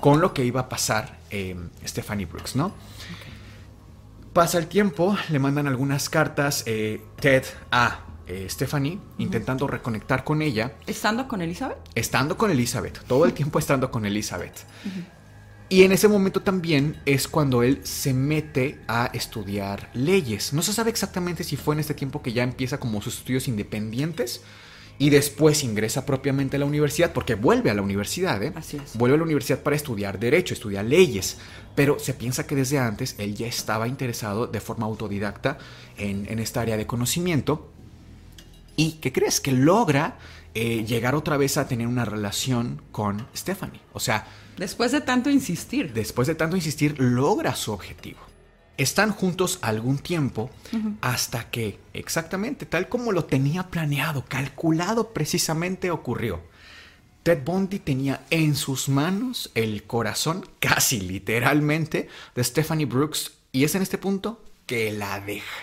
con 0.00 0.20
lo 0.20 0.32
que 0.32 0.44
iba 0.44 0.60
a 0.62 0.68
pasar 0.68 1.18
eh, 1.30 1.56
Stephanie 1.84 2.26
Brooks, 2.26 2.56
¿no? 2.56 2.72
Pasa 4.32 4.58
el 4.58 4.68
tiempo, 4.68 5.16
le 5.30 5.38
mandan 5.38 5.66
algunas 5.66 6.08
cartas 6.08 6.62
eh, 6.66 7.02
Ted 7.20 7.44
a 7.72 8.04
eh, 8.26 8.46
Stephanie 8.48 8.98
intentando 9.18 9.66
reconectar 9.66 10.22
con 10.22 10.42
ella. 10.42 10.74
¿Estando 10.86 11.26
con 11.26 11.42
Elizabeth? 11.42 11.78
Estando 11.94 12.36
con 12.36 12.50
Elizabeth, 12.50 13.02
todo 13.06 13.24
el 13.24 13.32
tiempo 13.32 13.58
estando 13.58 13.90
con 13.90 14.04
Elizabeth. 14.04 14.64
Y 15.70 15.82
en 15.82 15.92
ese 15.92 16.08
momento 16.08 16.40
también 16.40 16.96
es 17.04 17.28
cuando 17.28 17.62
él 17.62 17.80
se 17.82 18.14
mete 18.14 18.80
a 18.88 19.10
estudiar 19.12 19.90
leyes. 19.92 20.54
No 20.54 20.62
se 20.62 20.72
sabe 20.72 20.88
exactamente 20.88 21.44
si 21.44 21.56
fue 21.56 21.74
en 21.74 21.80
este 21.80 21.92
tiempo 21.92 22.22
que 22.22 22.32
ya 22.32 22.42
empieza 22.42 22.80
como 22.80 23.02
sus 23.02 23.18
estudios 23.18 23.48
independientes 23.48 24.40
y 24.98 25.10
después 25.10 25.62
ingresa 25.62 26.06
propiamente 26.06 26.56
a 26.56 26.58
la 26.58 26.64
universidad, 26.64 27.12
porque 27.12 27.34
vuelve 27.34 27.70
a 27.70 27.74
la 27.74 27.82
universidad, 27.82 28.42
¿eh? 28.42 28.52
Así 28.56 28.78
es. 28.78 28.96
Vuelve 28.96 29.14
a 29.14 29.18
la 29.18 29.24
universidad 29.24 29.62
para 29.62 29.76
estudiar 29.76 30.18
derecho, 30.18 30.54
estudiar 30.54 30.86
leyes, 30.86 31.36
pero 31.74 31.98
se 31.98 32.14
piensa 32.14 32.46
que 32.46 32.56
desde 32.56 32.78
antes 32.78 33.14
él 33.18 33.34
ya 33.34 33.46
estaba 33.46 33.86
interesado 33.86 34.46
de 34.46 34.60
forma 34.60 34.86
autodidacta 34.86 35.58
en, 35.98 36.26
en 36.30 36.38
esta 36.38 36.62
área 36.62 36.78
de 36.78 36.86
conocimiento. 36.86 37.70
¿Y 38.74 38.92
qué 38.92 39.12
crees? 39.12 39.40
Que 39.40 39.52
logra 39.52 40.18
eh, 40.54 40.84
llegar 40.84 41.14
otra 41.14 41.36
vez 41.36 41.58
a 41.58 41.68
tener 41.68 41.86
una 41.86 42.06
relación 42.06 42.80
con 42.90 43.28
Stephanie. 43.36 43.82
O 43.92 44.00
sea... 44.00 44.26
Después 44.58 44.92
de 44.92 45.00
tanto 45.00 45.30
insistir. 45.30 45.92
Después 45.92 46.28
de 46.28 46.34
tanto 46.34 46.56
insistir, 46.56 46.98
logra 46.98 47.54
su 47.54 47.72
objetivo. 47.72 48.18
Están 48.76 49.10
juntos 49.10 49.58
algún 49.62 49.98
tiempo 49.98 50.50
hasta 51.00 51.50
que, 51.50 51.80
exactamente, 51.94 52.64
tal 52.66 52.88
como 52.88 53.10
lo 53.10 53.24
tenía 53.24 53.64
planeado, 53.64 54.24
calculado 54.28 55.12
precisamente, 55.12 55.90
ocurrió. 55.90 56.40
Ted 57.24 57.42
Bundy 57.44 57.80
tenía 57.80 58.24
en 58.30 58.54
sus 58.54 58.88
manos 58.88 59.50
el 59.54 59.82
corazón, 59.82 60.46
casi 60.60 61.00
literalmente, 61.00 62.08
de 62.34 62.44
Stephanie 62.44 62.86
Brooks 62.86 63.32
y 63.52 63.64
es 63.64 63.74
en 63.74 63.82
este 63.82 63.98
punto 63.98 64.44
que 64.66 64.92
la 64.92 65.20
deja. 65.20 65.56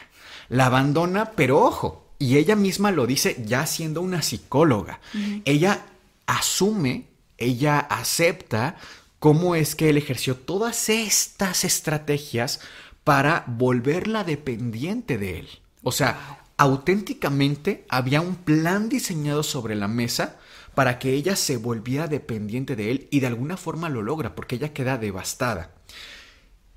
La 0.50 0.68
abandona, 0.68 1.32
pero 1.32 1.62
ojo, 1.62 2.06
y 2.20 2.38
ella 2.38 2.56
misma 2.56 2.92
lo 2.92 3.08
dice 3.08 3.42
ya 3.46 3.66
siendo 3.66 4.02
una 4.02 4.22
psicóloga. 4.22 5.00
Ella 5.46 5.86
asume, 6.28 7.06
ella 7.38 7.80
acepta 7.80 8.78
cómo 9.20 9.56
es 9.56 9.76
que 9.76 9.90
él 9.90 9.98
ejerció 9.98 10.36
todas 10.36 10.90
estas 10.90 11.64
estrategias 11.64 12.60
para 13.04 13.44
volverla 13.48 14.24
dependiente 14.24 15.18
de 15.18 15.40
él. 15.40 15.50
O 15.84 15.92
sea, 15.92 16.40
auténticamente 16.58 17.86
había 17.90 18.22
un 18.22 18.36
plan 18.36 18.90
diseñado 18.90 19.44
sobre 19.44 19.76
la 19.76 19.88
mesa 19.88 20.38
para 20.74 21.00
que 21.00 21.14
ella 21.14 21.36
se 21.36 21.58
volviera 21.58 22.08
dependiente 22.08 22.76
de 22.76 22.92
él 22.92 23.08
y 23.12 23.20
de 23.20 23.28
alguna 23.28 23.58
forma 23.58 23.90
lo 23.90 24.02
logra 24.02 24.36
porque 24.36 24.56
ella 24.56 24.74
queda 24.74 24.98
devastada. 24.98 25.72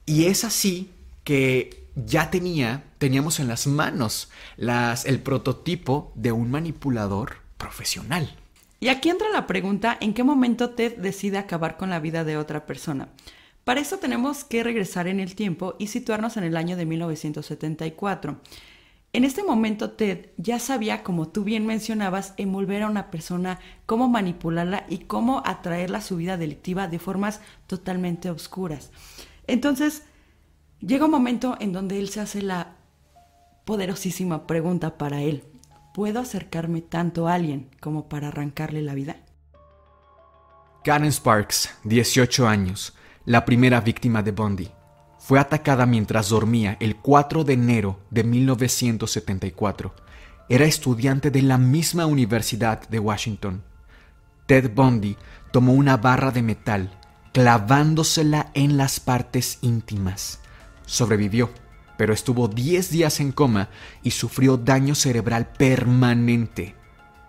Y 0.07 0.27
es 0.27 0.45
así 0.45 0.91
que 1.25 1.89
ya 1.95 2.31
tenía, 2.31 2.85
teníamos 2.99 3.41
en 3.41 3.49
las 3.49 3.67
manos 3.67 4.31
el 4.57 5.21
prototipo 5.21 6.13
de 6.15 6.33
un 6.33 6.51
manipulador 6.51 7.39
profesional. 7.57 8.35
Y 8.81 8.89
aquí 8.89 9.09
entra 9.09 9.29
la 9.31 9.47
pregunta, 9.47 9.99
¿en 10.01 10.15
qué 10.15 10.23
momento 10.23 10.71
Ted 10.71 10.99
decide 10.99 11.39
acabar 11.39 11.77
con 11.77 11.91
la 11.91 11.99
vida 11.99 12.23
de 12.25 12.37
otra 12.37 12.65
persona? 12.65 13.09
Para 13.65 13.81
eso 13.81 13.99
tenemos 13.99 14.45
que 14.45 14.63
regresar 14.63 15.09
en 15.09 15.21
el 15.21 15.35
tiempo 15.35 15.75
y 15.79 15.89
situarnos 15.89 16.37
en 16.37 16.45
el 16.45 16.57
año 16.57 16.77
de 16.77 16.87
1974. 16.87 18.41
En 19.13 19.25
este 19.25 19.43
momento 19.43 19.91
Ted 19.91 20.31
ya 20.37 20.59
sabía, 20.59 21.03
como 21.03 21.29
tú 21.29 21.43
bien 21.43 21.67
mencionabas, 21.67 22.35
envolver 22.37 22.83
a 22.83 22.89
una 22.89 23.11
persona, 23.11 23.59
cómo 23.85 24.09
manipularla 24.09 24.87
y 24.89 24.99
cómo 24.99 25.43
atraerla 25.45 25.99
a 25.99 26.03
su 26.03 26.17
vida 26.17 26.37
delictiva 26.37 26.87
de 26.87 26.99
formas 26.99 27.41
totalmente 27.67 28.31
oscuras. 28.31 28.91
Entonces, 29.47 30.05
llega 30.81 31.07
un 31.07 31.11
momento 31.11 31.57
en 31.59 31.73
donde 31.73 31.99
él 31.99 32.11
se 32.11 32.21
hace 32.21 32.43
la 32.43 32.77
poderosísima 33.65 34.47
pregunta 34.47 34.99
para 34.99 35.21
él. 35.21 35.43
¿Puedo 35.99 36.21
acercarme 36.21 36.81
tanto 36.81 37.27
a 37.27 37.35
alguien 37.35 37.71
como 37.81 38.09
para 38.09 38.29
arrancarle 38.29 38.83
la 38.83 38.95
vida? 38.95 39.17
Karen 40.85 41.11
Sparks, 41.11 41.71
18 41.83 42.47
años, 42.47 42.95
la 43.25 43.45
primera 43.45 43.81
víctima 43.81 44.23
de 44.23 44.31
Bundy, 44.31 44.71
fue 45.19 45.41
atacada 45.41 45.87
mientras 45.87 46.29
dormía 46.29 46.77
el 46.79 46.95
4 46.99 47.43
de 47.43 47.55
enero 47.55 47.99
de 48.11 48.23
1974. 48.23 49.93
Era 50.49 50.67
estudiante 50.67 51.33
de 51.33 51.43
la 51.43 51.59
misma 51.59 52.07
Universidad 52.07 52.89
de 52.89 53.01
Washington. 53.01 53.65
Ted 54.47 54.71
Bundy 54.73 55.17
tomó 55.51 55.73
una 55.73 55.97
barra 55.97 56.31
de 56.31 56.43
metal, 56.43 56.93
clavándosela 57.33 58.53
en 58.55 58.77
las 58.77 59.01
partes 59.01 59.59
íntimas. 59.63 60.39
Sobrevivió, 60.87 61.51
pero 61.99 62.15
estuvo 62.15 62.47
10 62.47 62.93
días 62.93 63.19
en 63.19 63.33
coma 63.33 63.69
y 64.05 64.13
sufrió 64.13 64.57
daño 64.57 64.95
cerebral 64.95 65.49
permanente. 65.59 66.77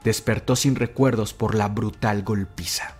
Despertó 0.04 0.56
sin 0.56 0.76
recuerdos 0.76 1.34
por 1.34 1.56
la 1.56 1.68
brutal 1.68 2.22
golpiza. 2.22 2.96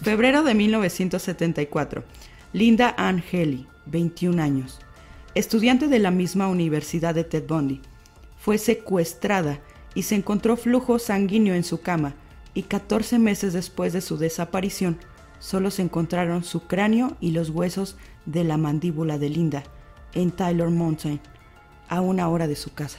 Febrero 0.00 0.44
de 0.44 0.54
1974. 0.54 2.04
Linda 2.52 2.94
Haley, 2.96 3.66
21 3.86 4.40
años, 4.40 4.78
estudiante 5.34 5.88
de 5.88 5.98
la 5.98 6.12
misma 6.12 6.46
universidad 6.46 7.16
de 7.16 7.24
Ted 7.24 7.48
Bundy, 7.48 7.80
fue 8.38 8.56
secuestrada 8.56 9.58
y 9.94 10.04
se 10.04 10.14
encontró 10.14 10.56
flujo 10.56 11.00
sanguíneo 11.00 11.56
en 11.56 11.64
su 11.64 11.80
cama 11.80 12.14
y 12.54 12.62
14 12.62 13.18
meses 13.18 13.52
después 13.52 13.92
de 13.92 14.02
su 14.02 14.18
desaparición 14.18 14.98
solo 15.40 15.72
se 15.72 15.82
encontraron 15.82 16.44
su 16.44 16.60
cráneo 16.68 17.16
y 17.20 17.32
los 17.32 17.50
huesos 17.50 17.96
de 18.24 18.44
la 18.44 18.56
mandíbula 18.56 19.18
de 19.18 19.28
Linda 19.28 19.64
en 20.14 20.30
Tyler 20.30 20.68
Mountain, 20.68 21.20
a 21.88 22.00
una 22.00 22.28
hora 22.28 22.46
de 22.46 22.56
su 22.56 22.72
casa. 22.72 22.98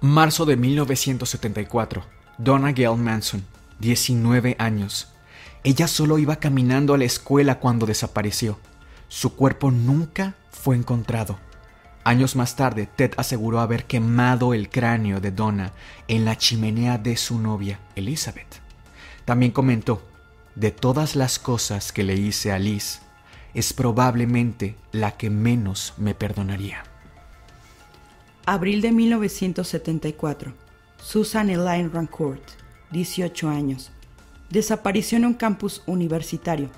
Marzo 0.00 0.44
de 0.44 0.56
1974. 0.56 2.04
Donna 2.38 2.72
Gail 2.72 2.96
Manson, 2.96 3.44
19 3.78 4.56
años. 4.58 5.08
Ella 5.64 5.86
solo 5.86 6.18
iba 6.18 6.36
caminando 6.36 6.94
a 6.94 6.98
la 6.98 7.04
escuela 7.04 7.60
cuando 7.60 7.86
desapareció. 7.86 8.58
Su 9.08 9.36
cuerpo 9.36 9.70
nunca 9.70 10.34
fue 10.50 10.74
encontrado. 10.74 11.38
Años 12.04 12.34
más 12.34 12.56
tarde, 12.56 12.88
Ted 12.96 13.12
aseguró 13.16 13.60
haber 13.60 13.84
quemado 13.84 14.54
el 14.54 14.70
cráneo 14.70 15.20
de 15.20 15.30
Donna 15.30 15.72
en 16.08 16.24
la 16.24 16.36
chimenea 16.36 16.98
de 16.98 17.16
su 17.16 17.38
novia, 17.38 17.78
Elizabeth. 17.94 18.60
También 19.24 19.52
comentó, 19.52 20.02
de 20.56 20.72
todas 20.72 21.14
las 21.14 21.38
cosas 21.38 21.92
que 21.92 22.02
le 22.02 22.14
hice 22.14 22.50
a 22.50 22.58
Liz, 22.58 23.02
es 23.54 23.72
probablemente 23.72 24.76
la 24.92 25.12
que 25.16 25.30
menos 25.30 25.94
me 25.96 26.14
perdonaría. 26.14 26.84
Abril 28.46 28.80
de 28.80 28.92
1974. 28.92 30.52
Susan 31.00 31.50
Elaine 31.50 31.90
Rancourt, 31.92 32.42
18 32.90 33.48
años. 33.48 33.90
Desapareció 34.50 35.18
en 35.18 35.26
un 35.26 35.34
campus 35.34 35.82
universitario. 35.86 36.68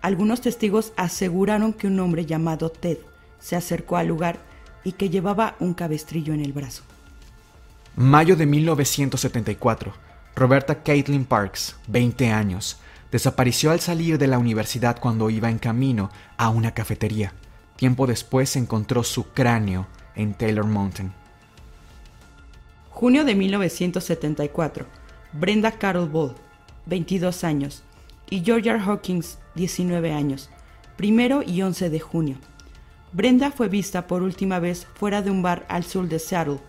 Algunos 0.00 0.40
testigos 0.40 0.92
aseguraron 0.96 1.72
que 1.72 1.86
un 1.86 1.98
hombre 2.00 2.26
llamado 2.26 2.70
Ted 2.70 2.98
se 3.40 3.56
acercó 3.56 3.96
al 3.96 4.08
lugar 4.08 4.38
y 4.84 4.92
que 4.92 5.10
llevaba 5.10 5.56
un 5.60 5.74
cabestrillo 5.74 6.34
en 6.34 6.40
el 6.40 6.52
brazo. 6.52 6.82
Mayo 7.96 8.36
de 8.36 8.46
1974. 8.46 9.92
Roberta 10.34 10.82
Caitlin 10.82 11.24
Parks, 11.24 11.76
20 11.88 12.30
años, 12.30 12.78
desapareció 13.12 13.70
al 13.70 13.78
salir 13.78 14.18
de 14.18 14.26
la 14.26 14.38
universidad 14.38 14.98
cuando 14.98 15.30
iba 15.30 15.50
en 15.50 15.58
camino 15.58 16.10
a 16.38 16.48
una 16.48 16.72
cafetería. 16.72 17.34
Tiempo 17.76 18.06
después 18.06 18.56
encontró 18.56 19.04
su 19.04 19.24
cráneo 19.32 19.86
en 20.16 20.34
Taylor 20.34 20.66
Mountain. 20.66 21.12
Junio 22.90 23.24
de 23.24 23.34
1974. 23.34 24.86
Brenda 25.32 25.72
Carol 25.72 26.08
Ball, 26.08 26.34
22 26.86 27.44
años, 27.44 27.82
y 28.28 28.42
Georgia 28.44 28.82
Hawkins, 28.82 29.38
19 29.54 30.12
años, 30.12 30.50
primero 30.96 31.42
y 31.42 31.62
11 31.62 31.90
de 31.90 32.00
junio. 32.00 32.36
Brenda 33.12 33.50
fue 33.50 33.68
vista 33.68 34.06
por 34.06 34.22
última 34.22 34.58
vez 34.58 34.86
fuera 34.94 35.20
de 35.20 35.30
un 35.30 35.42
bar 35.42 35.66
al 35.68 35.84
sur 35.84 36.08
de 36.08 36.18
Seattle, 36.18 36.60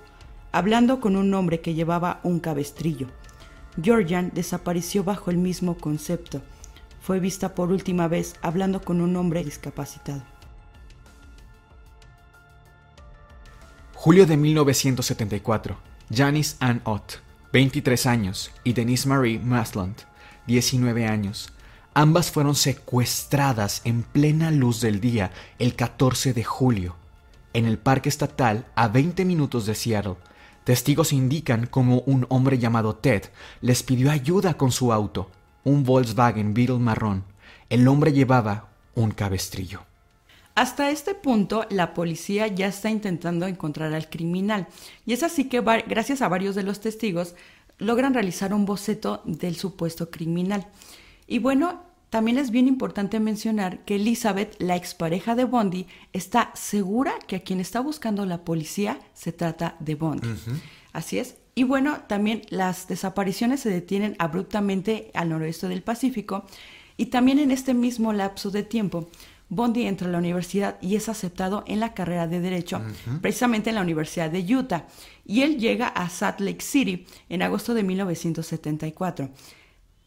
hablando 0.52 1.00
con 1.00 1.16
un 1.16 1.34
hombre 1.34 1.62
que 1.62 1.74
llevaba 1.74 2.20
un 2.24 2.40
cabestrillo. 2.40 3.08
Georgian 3.82 4.32
desapareció 4.34 5.04
bajo 5.04 5.32
el 5.32 5.38
mismo 5.38 5.78
concepto. 5.78 6.42
Fue 7.02 7.20
vista 7.20 7.56
por 7.56 7.72
última 7.72 8.08
vez 8.08 8.36
hablando 8.42 8.82
con 8.82 9.02
un 9.02 9.16
hombre 9.16 9.44
discapacitado. 9.44 10.24
Julio 13.94 14.26
de 14.26 14.38
1974. 14.38 15.78
Janice 16.14 16.58
Ann 16.60 16.82
Ott, 16.84 17.14
23 17.54 18.06
años, 18.06 18.52
y 18.64 18.74
Denise 18.74 19.08
Marie 19.08 19.40
Masland, 19.40 19.96
19 20.48 21.08
años. 21.08 21.54
Ambas 21.94 22.32
fueron 22.32 22.56
secuestradas 22.56 23.82
en 23.86 24.04
plena 24.04 24.52
luz 24.52 24.82
del 24.82 25.00
día 25.00 25.32
el 25.60 25.76
14 25.76 26.34
de 26.34 26.44
julio, 26.44 26.96
en 27.54 27.66
el 27.66 27.78
parque 27.78 28.10
estatal 28.10 28.66
a 28.76 28.88
20 28.88 29.26
minutos 29.26 29.66
de 29.66 29.76
Seattle, 29.76 30.16
Testigos 30.64 31.12
indican 31.12 31.68
como 31.68 32.00
un 32.06 32.26
hombre 32.30 32.58
llamado 32.58 32.96
Ted 32.96 33.24
les 33.62 33.84
pidió 33.84 34.12
ayuda 34.12 34.56
con 34.56 34.72
su 34.72 34.94
auto, 34.94 35.30
un 35.64 35.84
Volkswagen 35.84 36.54
Beetle 36.54 36.80
marrón. 36.80 37.26
El 37.70 37.88
hombre 37.88 38.14
llevaba 38.14 38.70
un 38.96 39.12
cabestrillo. 39.12 39.82
Hasta 40.56 40.92
este 40.92 41.16
punto, 41.16 41.66
la 41.70 41.94
policía 41.94 42.48
ya 42.48 42.68
está 42.68 42.90
intentando 42.90 43.48
encontrar 43.48 43.94
al 43.94 44.10
criminal. 44.10 44.68
Y 45.06 45.14
es 45.14 45.24
así 45.24 45.50
que, 45.50 45.62
gracias 45.62 46.22
a 46.22 46.28
varios 46.28 46.54
de 46.54 46.64
los 46.64 46.80
testigos, 46.80 47.36
logran 47.80 48.14
realizar 48.14 48.54
un 48.54 48.66
boceto 48.66 49.22
del 49.26 49.56
supuesto 49.56 50.12
criminal. 50.12 50.68
Y 51.28 51.40
bueno, 51.40 51.82
también 52.14 52.38
es 52.38 52.52
bien 52.52 52.68
importante 52.68 53.20
mencionar 53.20 53.80
que 53.86 53.96
Elizabeth, 53.96 54.56
la 54.60 54.76
expareja 54.76 55.34
de 55.34 55.46
Bondi, 55.46 55.88
está 56.12 56.52
segura 56.54 57.14
que 57.26 57.38
a 57.38 57.40
quien 57.40 57.60
está 57.60 57.80
buscando 57.80 58.28
la 58.28 58.46
policía 58.46 59.00
se 59.16 59.32
trata 59.32 59.78
de 59.80 59.96
Bondi. 59.96 60.28
Así 60.92 61.18
es. 61.18 61.38
Y 61.56 61.64
bueno, 61.64 62.02
también 62.08 62.44
las 62.50 62.88
desapariciones 62.88 63.62
se 63.62 63.72
detienen 63.72 64.16
abruptamente 64.20 65.10
al 65.16 65.30
noroeste 65.30 65.68
del 65.68 65.82
Pacífico 65.82 66.46
y 66.98 67.08
también 67.08 67.40
en 67.40 67.50
este 67.50 67.74
mismo 67.74 68.14
lapso 68.14 68.52
de 68.52 68.62
tiempo. 68.62 69.10
Bondi 69.50 69.88
entra 69.88 70.08
a 70.08 70.12
la 70.12 70.20
universidad 70.20 70.78
y 70.84 70.96
es 70.96 71.10
aceptado 71.10 71.64
en 71.66 71.80
la 71.80 71.96
carrera 71.96 72.28
de 72.28 72.40
Derecho, 72.42 72.80
precisamente 73.22 73.72
en 73.72 73.76
la 73.76 73.82
Universidad 73.82 74.30
de 74.30 74.56
Utah. 74.56 74.86
Y 75.26 75.42
él 75.42 75.58
llega 75.58 75.88
a 75.88 76.10
Salt 76.10 76.42
Lake 76.42 76.62
City 76.62 77.08
en 77.28 77.42
agosto 77.42 77.74
de 77.74 77.82
1974. 77.82 79.32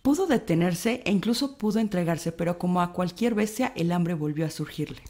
Pudo 0.06 0.28
detenerse 0.28 1.02
e 1.04 1.10
incluso 1.10 1.58
pudo 1.58 1.80
entregarse, 1.80 2.30
pero 2.30 2.60
como 2.60 2.80
a 2.80 2.92
cualquier 2.92 3.34
bestia, 3.34 3.72
el 3.74 3.90
hambre 3.90 4.14
volvió 4.14 4.46
a 4.46 4.50
surgirle. 4.50 5.02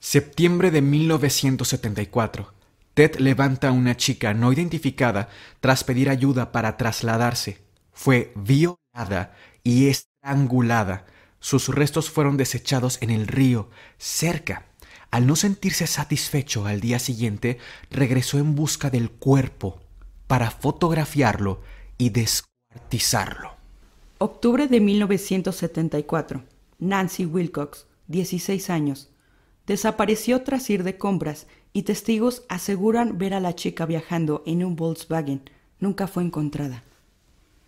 Septiembre 0.00 0.70
de 0.70 0.80
1974. 0.80 2.54
Ted 2.94 3.16
levanta 3.16 3.66
a 3.66 3.72
una 3.72 3.96
chica 3.96 4.34
no 4.34 4.52
identificada 4.52 5.28
tras 5.58 5.82
pedir 5.82 6.08
ayuda 6.08 6.52
para 6.52 6.76
trasladarse. 6.76 7.64
Fue 7.90 8.32
violada 8.36 9.34
y 9.64 9.88
estrangulada. 9.88 11.06
Sus 11.40 11.66
restos 11.66 12.08
fueron 12.08 12.36
desechados 12.36 13.02
en 13.02 13.10
el 13.10 13.26
río, 13.26 13.70
cerca. 13.96 14.66
Al 15.10 15.26
no 15.26 15.34
sentirse 15.34 15.88
satisfecho 15.88 16.64
al 16.64 16.80
día 16.80 17.00
siguiente, 17.00 17.58
regresó 17.90 18.38
en 18.38 18.54
busca 18.54 18.88
del 18.88 19.10
cuerpo 19.10 19.80
para 20.28 20.52
fotografiarlo 20.52 21.60
y 21.98 22.10
descuartizarlo. 22.10 23.57
Octubre 24.20 24.66
de 24.66 24.80
1974. 24.80 26.42
Nancy 26.80 27.24
Wilcox, 27.24 27.86
16 28.08 28.68
años. 28.68 29.10
Desapareció 29.64 30.42
tras 30.42 30.68
ir 30.70 30.82
de 30.82 30.98
compras 30.98 31.46
y 31.72 31.82
testigos 31.82 32.42
aseguran 32.48 33.18
ver 33.18 33.32
a 33.32 33.38
la 33.38 33.54
chica 33.54 33.86
viajando 33.86 34.42
en 34.44 34.64
un 34.64 34.74
Volkswagen. 34.74 35.48
Nunca 35.78 36.08
fue 36.08 36.24
encontrada. 36.24 36.82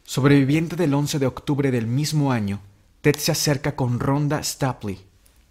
Sobreviviente 0.03 0.75
del 0.75 0.93
11 0.93 1.21
de 1.21 1.27
octubre 1.27 1.71
del 1.71 1.87
mismo 1.87 2.33
año, 2.33 2.59
Ted 3.01 3.15
se 3.15 3.31
acerca 3.31 3.77
con 3.77 4.01
Rhonda 4.01 4.43
Stapley. 4.43 4.99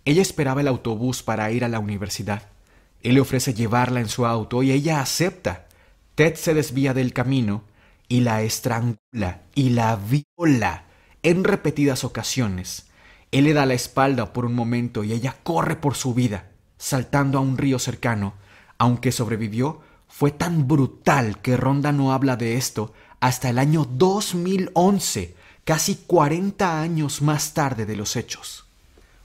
Ella 0.04 0.22
esperaba 0.22 0.60
el 0.60 0.68
autobús 0.68 1.24
para 1.24 1.50
ir 1.50 1.64
a 1.64 1.70
la 1.70 1.80
universidad. 1.80 2.50
Él 3.04 3.14
le 3.14 3.22
ofrece 3.22 3.54
llevarla 3.54 4.02
en 4.02 4.10
su 4.10 4.26
auto 4.26 4.64
y 4.64 4.72
ella 4.74 5.00
acepta. 5.00 5.70
Ted 6.16 6.36
se 6.36 6.54
desvía 6.54 6.94
del 6.94 7.14
camino 7.14 7.64
y 8.10 8.20
la 8.20 8.42
estrangula 8.42 9.44
y 9.56 9.70
la 9.70 9.96
viola 9.96 10.88
en 11.24 11.44
repetidas 11.44 12.04
ocasiones. 12.04 12.88
Él 13.32 13.46
le 13.46 13.54
da 13.54 13.66
la 13.66 13.74
espalda 13.74 14.34
por 14.34 14.46
un 14.46 14.56
momento 14.56 15.04
y 15.04 15.14
ella 15.14 15.36
corre 15.44 15.76
por 15.76 15.96
su 15.96 16.14
vida, 16.14 16.50
saltando 16.78 17.38
a 17.38 17.42
un 17.42 17.58
río 17.58 17.80
cercano. 17.80 18.34
Aunque 18.78 19.12
sobrevivió, 19.12 19.82
fue 20.08 20.32
tan 20.32 20.68
brutal 20.68 21.42
que 21.42 21.58
Ronda 21.58 21.92
no 21.92 22.14
habla 22.14 22.36
de 22.36 22.58
esto 22.58 22.94
hasta 23.20 23.50
el 23.50 23.60
año 23.60 23.86
2011, 23.86 25.36
casi 25.64 25.96
40 25.96 26.82
años 26.82 27.22
más 27.22 27.54
tarde 27.54 27.86
de 27.86 27.96
los 27.96 28.16
hechos. 28.16 28.66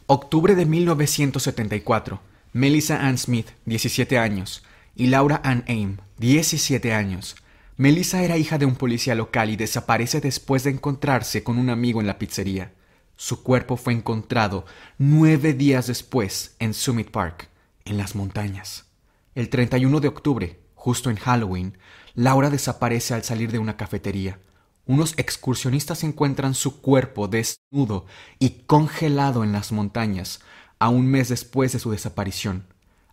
Octubre 0.06 0.54
de 0.54 0.66
1974. 0.66 2.20
Melissa 2.52 3.04
Ann 3.04 3.18
Smith, 3.18 3.48
17 3.64 4.16
años, 4.18 4.62
y 4.94 5.08
Laura 5.08 5.40
Ann 5.42 5.64
Aim, 5.66 5.96
17 6.18 6.94
años, 6.94 7.34
Melissa 7.76 8.22
era 8.22 8.36
hija 8.36 8.56
de 8.56 8.66
un 8.66 8.76
policía 8.76 9.16
local 9.16 9.50
y 9.50 9.56
desaparece 9.56 10.20
después 10.20 10.62
de 10.62 10.70
encontrarse 10.70 11.42
con 11.42 11.58
un 11.58 11.70
amigo 11.70 12.00
en 12.00 12.06
la 12.06 12.18
pizzería. 12.18 12.72
Su 13.16 13.42
cuerpo 13.42 13.76
fue 13.76 13.92
encontrado 13.92 14.64
nueve 14.96 15.54
días 15.54 15.88
después 15.88 16.54
en 16.60 16.72
Summit 16.72 17.10
Park, 17.10 17.48
en 17.84 17.96
las 17.96 18.14
montañas. 18.14 18.86
El 19.34 19.48
31 19.48 19.98
de 19.98 20.06
octubre, 20.06 20.60
justo 20.76 21.10
en 21.10 21.16
Halloween, 21.16 21.76
Laura 22.14 22.48
desaparece 22.48 23.12
al 23.12 23.24
salir 23.24 23.50
de 23.50 23.58
una 23.58 23.76
cafetería. 23.76 24.38
Unos 24.86 25.14
excursionistas 25.16 26.04
encuentran 26.04 26.54
su 26.54 26.80
cuerpo 26.80 27.26
desnudo 27.26 28.06
y 28.38 28.50
congelado 28.66 29.42
en 29.42 29.50
las 29.50 29.72
montañas, 29.72 30.40
a 30.78 30.90
un 30.90 31.06
mes 31.06 31.28
después 31.28 31.72
de 31.72 31.78
su 31.80 31.90
desaparición. 31.90 32.66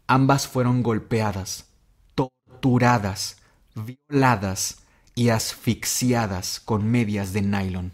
ambas 0.05 0.47
fueron 0.47 0.83
golpeadas, 0.83 1.67
torturadas, 2.15 3.40
violadas 3.75 4.79
y 5.15 5.29
asfixiadas 5.29 6.59
con 6.59 6.89
medias 6.89 7.33
de 7.33 7.41
nylon. 7.41 7.91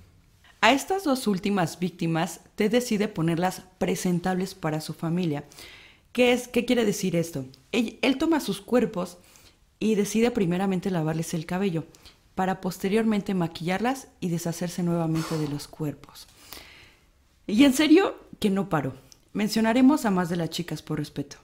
A 0.62 0.72
estas 0.72 1.04
dos 1.04 1.28
últimas 1.28 1.80
víctimas, 1.80 2.42
Ted 2.56 2.72
decide 2.72 3.08
ponerlas 3.08 3.64
presentables 3.78 4.56
para 4.56 4.82
su 4.82 4.94
familia. 4.94 5.46
¿Qué, 6.12 6.34
es, 6.34 6.48
qué 6.48 6.66
quiere 6.66 6.84
decir 6.84 7.16
esto? 7.16 7.46
Él, 7.72 8.00
él 8.02 8.18
toma 8.18 8.40
sus 8.40 8.60
cuerpos 8.60 9.18
y 9.80 9.96
decide 9.96 10.32
primeramente 10.32 10.90
lavarles 10.90 11.34
el 11.34 11.46
cabello, 11.46 11.86
para 12.34 12.62
posteriormente 12.62 13.34
maquillarlas 13.34 14.08
y 14.20 14.30
deshacerse 14.30 14.84
nuevamente 14.84 15.38
de 15.38 15.48
los 15.48 15.68
cuerpos. 15.68 16.28
Y 17.48 17.64
en 17.64 17.74
serio, 17.74 18.16
que 18.40 18.50
no 18.50 18.70
paró. 18.70 18.96
Mencionaremos 19.34 20.06
a 20.06 20.12
más 20.12 20.30
de 20.30 20.36
las 20.36 20.50
chicas 20.50 20.82
por 20.82 21.00
respeto. 21.00 21.38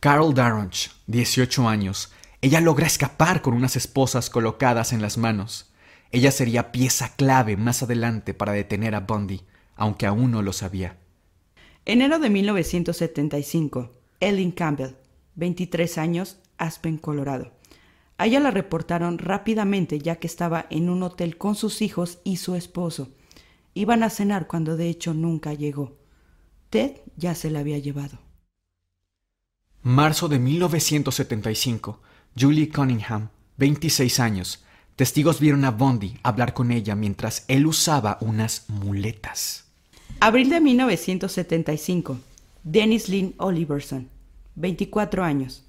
Carol 0.00 0.34
Darronch, 0.34 0.90
18 1.06 1.68
años. 1.68 2.12
Ella 2.40 2.60
logra 2.60 2.86
escapar 2.86 3.42
con 3.42 3.54
unas 3.54 3.74
esposas 3.74 4.30
colocadas 4.30 4.92
en 4.92 5.02
las 5.02 5.18
manos. 5.18 5.72
Ella 6.12 6.30
sería 6.30 6.70
pieza 6.70 7.14
clave 7.16 7.56
más 7.56 7.82
adelante 7.82 8.32
para 8.32 8.52
detener 8.52 8.94
a 8.94 9.00
Bundy, 9.00 9.42
aunque 9.74 10.06
aún 10.06 10.30
no 10.30 10.42
lo 10.42 10.52
sabía. 10.52 10.98
Enero 11.84 12.18
de 12.18 12.30
1975. 12.30 13.92
Ellen 14.20 14.52
Campbell, 14.52 14.94
23 15.34 15.98
años, 15.98 16.38
Aspen, 16.58 16.96
Colorado. 16.96 17.52
A 18.18 18.26
ella 18.26 18.40
la 18.40 18.50
reportaron 18.50 19.18
rápidamente 19.18 19.98
ya 19.98 20.16
que 20.16 20.26
estaba 20.26 20.66
en 20.70 20.90
un 20.90 21.02
hotel 21.02 21.38
con 21.38 21.54
sus 21.54 21.82
hijos 21.82 22.18
y 22.24 22.36
su 22.36 22.54
esposo. 22.54 23.10
Iban 23.74 24.02
a 24.02 24.10
cenar 24.10 24.46
cuando 24.46 24.76
de 24.76 24.88
hecho 24.88 25.14
nunca 25.14 25.54
llegó. 25.54 25.96
Ted 26.70 27.00
ya 27.16 27.34
se 27.34 27.50
la 27.50 27.60
había 27.60 27.78
llevado. 27.78 28.18
Marzo 29.82 30.28
de 30.28 30.38
1975. 30.38 32.00
Julie 32.38 32.68
Cunningham, 32.68 33.30
26 33.56 34.20
años. 34.20 34.62
Testigos 34.94 35.40
vieron 35.40 35.64
a 35.64 35.72
Bondi 35.72 36.18
hablar 36.22 36.54
con 36.54 36.70
ella 36.70 36.94
mientras 36.94 37.44
él 37.48 37.66
usaba 37.66 38.18
unas 38.20 38.68
muletas. 38.68 39.64
Abril 40.20 40.50
de 40.50 40.60
1975. 40.60 42.18
Dennis 42.62 43.08
Lynn 43.08 43.34
Oliverson, 43.38 44.08
24 44.54 45.24
años. 45.24 45.64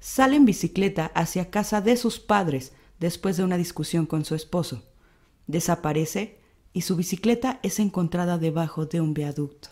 Sale 0.00 0.36
en 0.36 0.44
bicicleta 0.44 1.10
hacia 1.14 1.50
casa 1.50 1.80
de 1.80 1.96
sus 1.96 2.18
padres 2.18 2.72
después 2.98 3.36
de 3.36 3.44
una 3.44 3.56
discusión 3.56 4.06
con 4.06 4.24
su 4.24 4.34
esposo. 4.34 4.84
Desaparece 5.46 6.38
y 6.72 6.82
su 6.82 6.96
bicicleta 6.96 7.60
es 7.62 7.78
encontrada 7.78 8.38
debajo 8.38 8.86
de 8.86 9.00
un 9.00 9.12
viaducto. 9.12 9.68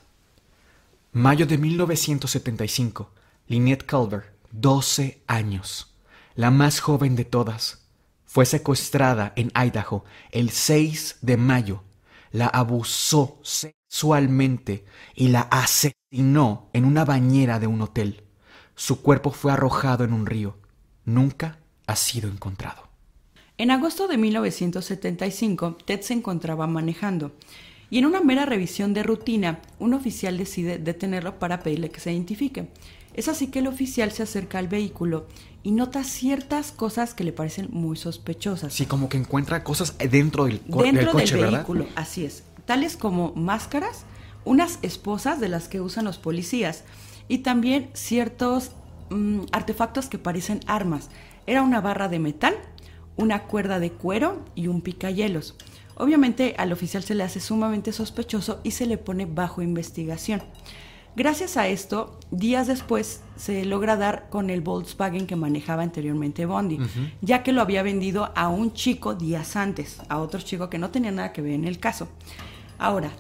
Mayo 1.13 1.47
de 1.47 1.59
1975. 1.59 3.11
Lynette 3.47 3.87
Culver, 3.87 4.33
12 4.53 5.23
años, 5.27 5.94
la 6.35 6.51
más 6.51 6.81
joven 6.81 7.17
de 7.17 7.25
todas, 7.25 7.85
fue 8.25 8.47
secuestrada 8.47 9.33
en 9.37 9.53
Idaho 9.55 10.05
el 10.33 10.51
6 10.51 11.19
de 11.23 11.37
mayo. 11.37 11.85
La 12.33 12.47
abusó 12.47 13.39
sexualmente 13.43 14.85
y 15.15 15.29
la 15.29 15.43
asesinó 15.43 16.69
en 16.73 16.85
una 16.85 17.05
bañera 17.05 17.61
de 17.61 17.69
un 17.69 17.81
hotel. 17.81 18.25
Su 18.75 19.03
cuerpo 19.03 19.31
fue 19.31 19.53
arrojado 19.53 20.03
en 20.03 20.13
un 20.13 20.27
río. 20.27 20.59
Nunca 21.05 21.61
ha 21.87 21.95
sido 21.95 22.29
encontrado. 22.29 22.89
En 23.57 23.71
agosto 23.71 24.09
de 24.09 24.17
1975, 24.19 25.79
Ted 25.85 26.01
se 26.01 26.15
encontraba 26.15 26.67
manejando 26.67 27.37
y 27.89 27.99
en 27.99 28.07
una 28.07 28.21
mera 28.21 28.47
revisión 28.47 28.95
de 28.95 29.05
rutina, 29.05 29.61
un 29.79 29.95
oficial 29.95 30.37
decide 30.37 30.79
detenerlo 30.79 31.39
para 31.39 31.61
pedirle 31.61 31.91
que 31.91 32.01
se 32.01 32.13
identifique. 32.13 32.69
Es 33.15 33.29
así 33.29 33.47
que 33.47 33.61
el 33.61 33.69
oficial 33.69 34.11
se 34.11 34.25
acerca 34.25 34.59
al 34.59 34.69
vehículo 34.69 35.27
y 35.63 35.71
nota 35.71 36.05
ciertas 36.05 36.73
cosas 36.73 37.15
que 37.15 37.25
le 37.25 37.33
parecen 37.33 37.69
muy 37.71 37.97
sospechosas. 37.97 38.73
Sí, 38.75 38.87
como 38.87 39.09
que 39.09 39.17
encuentra 39.17 39.65
cosas 39.65 39.97
dentro 39.99 40.45
del, 40.45 40.61
dentro 40.67 41.13
coche, 41.13 41.37
del 41.37 41.51
vehículo, 41.51 41.87
así 41.95 42.25
es. 42.25 42.43
Tales 42.67 42.97
como 42.97 43.33
máscaras, 43.35 44.05
unas 44.45 44.79
esposas 44.83 45.41
de 45.41 45.49
las 45.49 45.69
que 45.69 45.81
usan 45.81 46.05
los 46.05 46.19
policías 46.19 46.85
y 47.29 47.39
también 47.39 47.91
ciertos 47.95 48.73
mm, 49.11 49.43
artefactos 49.53 50.09
que 50.09 50.19
parecen 50.19 50.61
armas. 50.67 51.09
Era 51.47 51.63
una 51.63 51.81
barra 51.81 52.09
de 52.09 52.19
metal, 52.19 52.55
una 53.17 53.45
cuerda 53.45 53.79
de 53.79 53.93
cuero 53.93 54.45
y 54.55 54.67
un 54.67 54.81
picayelos. 54.81 55.55
Obviamente 55.97 56.55
al 56.59 56.73
oficial 56.73 57.05
se 57.05 57.15
le 57.15 57.23
hace 57.23 57.41
sumamente 57.41 57.93
sospechoso 57.93 58.61
y 58.65 58.73
se 58.73 58.87
le 58.87 58.99
pone 58.99 59.27
bajo 59.27 59.63
investigación. 59.63 60.43
Gracias 61.17 61.57
a 61.57 61.69
esto, 61.69 62.19
días 62.33 62.67
después 62.67 63.21
se 63.37 63.65
logra 63.65 63.97
dar 63.97 64.29
con 64.31 64.51
el 64.51 64.63
Volkswagen 64.63 65.29
que 65.29 65.37
manejaba 65.37 65.85
anteriormente 65.85 66.45
Bondi, 66.45 66.79
ya 67.21 67.45
que 67.45 67.53
lo 67.53 67.61
había 67.61 67.85
vendido 67.85 68.33
a 68.35 68.49
un 68.49 68.73
chico 68.73 69.15
días 69.15 69.55
antes, 69.55 70.01
a 70.09 70.19
otro 70.19 70.41
chico 70.41 70.69
que 70.69 70.79
no 70.79 70.91
tenía 70.91 71.13
nada 71.13 71.33
que 71.33 71.41
ver 71.41 71.53
en 71.53 71.67
el 71.67 71.79
caso. 71.79 72.09
Ahora, 72.79 73.13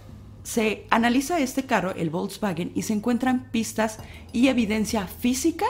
se 0.43 0.87
analiza 0.91 1.39
este 1.39 1.67
carro, 1.67 1.95
el 1.95 2.11
Volkswagen, 2.11 2.73
y 2.75 2.83
se 2.83 2.95
encuentran 2.95 3.49
pistas 3.53 3.99
y 4.33 4.49
evidencia 4.49 5.07
física 5.07 5.67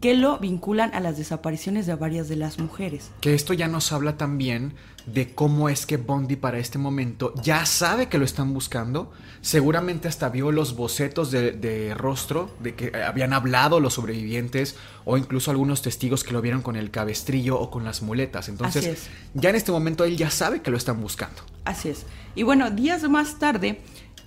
que 0.00 0.14
lo 0.14 0.38
vinculan 0.38 0.94
a 0.94 1.00
las 1.00 1.16
desapariciones 1.16 1.86
de 1.86 1.94
varias 1.94 2.28
de 2.28 2.36
las 2.36 2.58
mujeres. 2.58 3.10
Que 3.20 3.34
esto 3.34 3.52
ya 3.52 3.68
nos 3.68 3.90
habla 3.90 4.16
también 4.16 4.74
de 5.06 5.34
cómo 5.34 5.68
es 5.68 5.86
que 5.86 5.96
Bondi 5.96 6.36
para 6.36 6.58
este 6.58 6.78
momento 6.78 7.34
ya 7.42 7.66
sabe 7.66 8.08
que 8.08 8.18
lo 8.18 8.24
están 8.24 8.54
buscando. 8.54 9.12
Seguramente 9.42 10.08
hasta 10.08 10.30
vio 10.30 10.50
los 10.50 10.76
bocetos 10.76 11.30
de, 11.30 11.94
rostro 11.96 12.50
de 12.60 12.74
que 12.74 12.92
habían 13.02 13.32
hablado 13.32 13.80
los 13.80 13.94
sobrevivientes 13.94 14.76
o 15.04 15.18
incluso 15.18 15.50
algunos 15.50 15.82
testigos 15.82 16.24
que 16.24 16.32
lo 16.32 16.40
vieron 16.40 16.62
con 16.62 16.76
el 16.76 16.90
cabestrillo 16.90 17.60
o 17.60 17.70
con 17.70 17.84
las 17.84 18.02
muletas. 18.02 18.48
Entonces, 18.48 19.08
ya 19.34 19.50
en 19.50 19.56
este 19.56 19.72
momento 19.72 20.04
él 20.04 20.16
ya 20.16 20.30
sabe 20.30 20.62
que 20.62 20.70
lo 20.70 20.76
están 20.76 21.00
buscando. 21.00 21.42
Así 21.64 21.90
es. 21.90 22.06
Y 22.34 22.42
bueno, 22.42 22.70
días 22.70 23.02
más 23.08 23.38
tarde, 23.38 23.80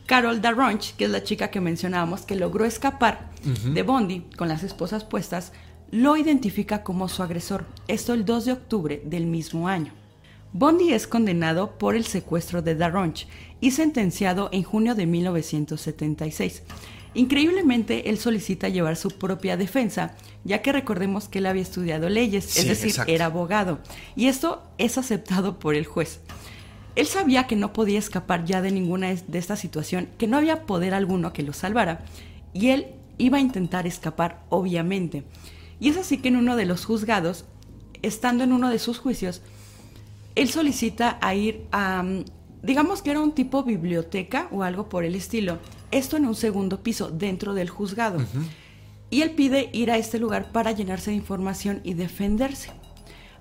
Carol 0.06 0.42
Darronch, 0.42 0.96
que 0.96 1.06
es 1.06 1.12
la 1.12 1.24
chica 1.24 1.50
que 1.50 1.60
mencionábamos, 1.60 2.22
que 2.22 2.36
logró 2.36 2.66
escapar 2.66 3.32
de 3.44 3.82
Bondi 3.82 4.26
con 4.38 4.48
las 4.48 4.64
esposas 4.64 5.04
puestas, 5.04 5.54
lo 5.90 6.18
identifica 6.18 6.84
como 6.84 7.08
su 7.08 7.24
agresor. 7.24 7.66
Esto 7.88 8.14
el 8.14 8.26
2 8.26 8.46
de 8.46 8.52
octubre 8.52 9.02
del 9.06 9.26
mismo 9.26 9.68
año. 9.68 9.94
Bondi 10.54 10.94
es 10.94 11.08
condenado 11.08 11.78
por 11.78 11.96
el 11.96 12.06
secuestro 12.06 12.62
de 12.62 12.76
Darronch 12.76 13.28
y 13.60 13.72
sentenciado 13.72 14.50
en 14.52 14.64
junio 14.64 14.96
de 14.96 15.06
1976. 15.06 16.64
Increíblemente, 17.14 18.10
él 18.10 18.18
solicita 18.18 18.70
llevar 18.70 18.96
su 18.96 19.10
propia 19.10 19.58
defensa, 19.58 20.16
ya 20.44 20.62
que 20.62 20.72
recordemos 20.72 21.28
que 21.28 21.40
él 21.40 21.48
había 21.48 21.64
estudiado 21.64 22.10
leyes, 22.10 22.58
es 22.58 22.68
decir, 22.68 22.96
era 23.08 23.26
abogado, 23.26 23.80
y 24.16 24.28
esto 24.28 24.64
es 24.78 24.98
aceptado 24.98 25.58
por 25.58 25.76
el 25.76 25.86
juez. 25.86 26.20
Él 26.96 27.08
sabía 27.08 27.48
que 27.48 27.56
no 27.56 27.74
podía 27.74 28.00
escapar 28.00 28.46
ya 28.46 28.62
de 28.62 28.72
ninguna 28.72 29.14
de 29.14 29.38
esta 29.38 29.56
situación, 29.56 30.10
que 30.18 30.28
no 30.28 30.38
había 30.38 30.66
poder 30.66 30.94
alguno 30.94 31.34
que 31.34 31.44
lo 31.44 31.54
salvara, 31.54 32.06
y 32.54 32.70
él 32.70 32.88
iba 33.18 33.38
a 33.38 33.42
intentar 33.42 33.88
escapar, 33.88 34.44
obviamente. 34.50 35.24
Y 35.80 35.90
es 35.90 35.98
así 35.98 36.20
que 36.20 36.28
en 36.28 36.38
uno 36.38 36.56
de 36.56 36.66
los 36.66 36.86
juzgados, 36.86 37.46
estando 38.02 38.44
en 38.44 38.54
uno 38.54 38.70
de 38.70 38.80
sus 38.80 39.00
juicios, 39.00 39.42
él 40.38 40.50
solicita 40.50 41.18
a 41.22 41.34
ir 41.36 41.66
a, 41.72 42.04
mm, 42.04 42.26
digamos 42.62 43.02
que 43.02 43.12
era 43.12 43.20
un 43.20 43.32
tipo 43.32 43.64
biblioteca 43.64 44.48
o 44.52 44.64
algo 44.64 44.88
por 44.88 45.04
el 45.04 45.16
estilo, 45.16 45.58
esto 45.92 46.18
en 46.18 46.26
un 46.26 46.36
segundo 46.36 46.84
piso, 46.84 47.10
dentro 47.10 47.54
del 47.54 47.70
juzgado. 47.70 48.20
Y 49.10 49.22
él 49.22 49.32
pide 49.32 49.70
ir 49.74 49.90
a 49.90 49.98
este 49.98 50.20
lugar 50.20 50.52
para 50.52 50.72
llenarse 50.72 51.12
de 51.12 51.18
información 51.18 51.82
y 51.84 51.94
defenderse. 51.94 52.72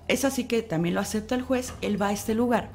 Es 0.07 0.25
así 0.25 0.45
que 0.45 0.61
también 0.61 0.95
lo 0.95 1.01
acepta 1.01 1.35
el 1.35 1.41
juez, 1.41 1.73
él 1.81 2.01
va 2.01 2.07
a 2.07 2.13
este 2.13 2.33
lugar 2.33 2.71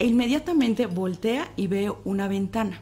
e 0.00 0.06
inmediatamente 0.06 0.86
voltea 0.86 1.52
y 1.56 1.66
ve 1.66 1.92
una 2.04 2.26
ventana. 2.26 2.80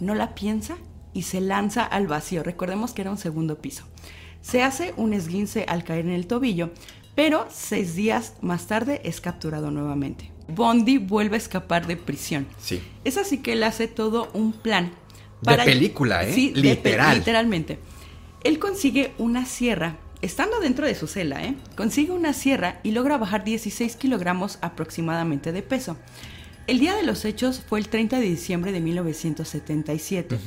No 0.00 0.14
la 0.14 0.34
piensa 0.34 0.76
y 1.14 1.22
se 1.22 1.40
lanza 1.40 1.82
al 1.82 2.06
vacío. 2.06 2.42
Recordemos 2.42 2.92
que 2.92 3.00
era 3.02 3.10
un 3.10 3.18
segundo 3.18 3.58
piso. 3.58 3.84
Se 4.42 4.62
hace 4.62 4.94
un 4.96 5.14
esguince 5.14 5.64
al 5.66 5.82
caer 5.82 6.04
en 6.04 6.12
el 6.12 6.26
tobillo, 6.26 6.70
pero 7.18 7.48
seis 7.50 7.96
días 7.96 8.34
más 8.42 8.68
tarde 8.68 9.00
es 9.02 9.20
capturado 9.20 9.72
nuevamente. 9.72 10.30
Bondi 10.46 10.98
vuelve 10.98 11.34
a 11.34 11.38
escapar 11.38 11.88
de 11.88 11.96
prisión. 11.96 12.46
Sí. 12.60 12.80
Es 13.02 13.16
así 13.16 13.38
que 13.38 13.54
él 13.54 13.64
hace 13.64 13.88
todo 13.88 14.30
un 14.34 14.52
plan. 14.52 14.92
Para... 15.42 15.64
De 15.64 15.72
película, 15.72 16.22
¿eh? 16.22 16.32
Sí, 16.32 16.52
Literal. 16.54 17.18
literalmente. 17.18 17.80
Él 18.44 18.60
consigue 18.60 19.14
una 19.18 19.46
sierra, 19.46 19.96
estando 20.22 20.60
dentro 20.60 20.86
de 20.86 20.94
su 20.94 21.08
celda, 21.08 21.42
¿eh? 21.42 21.56
Consigue 21.76 22.12
una 22.12 22.32
sierra 22.32 22.78
y 22.84 22.92
logra 22.92 23.18
bajar 23.18 23.42
16 23.42 23.96
kilogramos 23.96 24.58
aproximadamente 24.60 25.50
de 25.50 25.62
peso. 25.62 25.96
El 26.68 26.78
día 26.78 26.94
de 26.94 27.02
los 27.02 27.24
hechos 27.24 27.64
fue 27.68 27.80
el 27.80 27.88
30 27.88 28.20
de 28.20 28.26
diciembre 28.26 28.70
de 28.70 28.78
1977. 28.78 30.38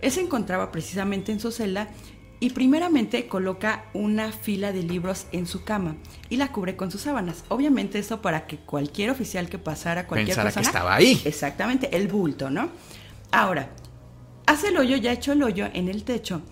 Él 0.00 0.10
se 0.10 0.22
encontraba 0.22 0.72
precisamente 0.72 1.32
en 1.32 1.40
su 1.40 1.50
celda 1.50 1.88
y 2.40 2.50
primeramente 2.50 3.26
coloca 3.26 3.84
una 3.94 4.32
fila 4.32 4.72
de 4.72 4.82
libros 4.82 5.26
en 5.32 5.46
su 5.46 5.64
cama 5.64 5.96
y 6.28 6.36
la 6.36 6.52
cubre 6.52 6.76
con 6.76 6.90
sus 6.90 7.02
sábanas. 7.02 7.44
Obviamente 7.48 7.98
eso 7.98 8.20
para 8.20 8.46
que 8.46 8.58
cualquier 8.58 9.10
oficial 9.10 9.48
que 9.48 9.58
pasara, 9.58 10.06
cualquier 10.06 10.36
Pensara 10.36 10.52
que 10.52 10.60
estaba 10.60 10.94
ahí. 10.94 11.20
Exactamente, 11.24 11.96
el 11.96 12.08
bulto, 12.08 12.50
¿no? 12.50 12.70
Ahora, 13.30 13.70
hace 14.46 14.68
el 14.68 14.76
hoyo, 14.76 14.96
ya 14.96 15.12
hecho 15.12 15.32
el 15.32 15.42
hoyo 15.42 15.68
en 15.72 15.88
el 15.88 16.04
techo, 16.04 16.42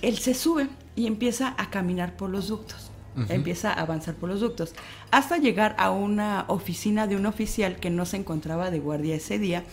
él 0.00 0.18
se 0.18 0.34
sube 0.34 0.68
y 0.96 1.06
empieza 1.06 1.54
a 1.58 1.70
caminar 1.70 2.16
por 2.16 2.30
los 2.30 2.48
ductos. 2.48 2.90
Empieza 3.28 3.70
a 3.70 3.82
avanzar 3.82 4.14
por 4.14 4.30
los 4.30 4.40
ductos 4.40 4.72
hasta 5.10 5.36
llegar 5.36 5.76
a 5.78 5.90
una 5.90 6.46
oficina 6.48 7.06
de 7.06 7.14
un 7.14 7.26
oficial 7.26 7.76
que 7.76 7.90
no 7.90 8.06
se 8.06 8.16
encontraba 8.16 8.70
de 8.70 8.80
guardia 8.80 9.14
ese 9.14 9.38
día 9.38 9.64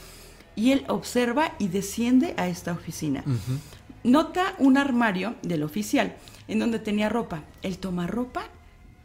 y 0.57 0.73
él 0.73 0.83
observa 0.89 1.53
y 1.57 1.69
desciende 1.69 2.33
a 2.35 2.49
esta 2.49 2.73
oficina. 2.73 3.23
Nota 4.03 4.55
un 4.59 4.77
armario 4.77 5.35
del 5.41 5.63
oficial 5.63 6.15
en 6.47 6.59
donde 6.59 6.79
tenía 6.79 7.09
ropa. 7.09 7.43
Él 7.61 7.77
toma 7.77 8.07
ropa, 8.07 8.47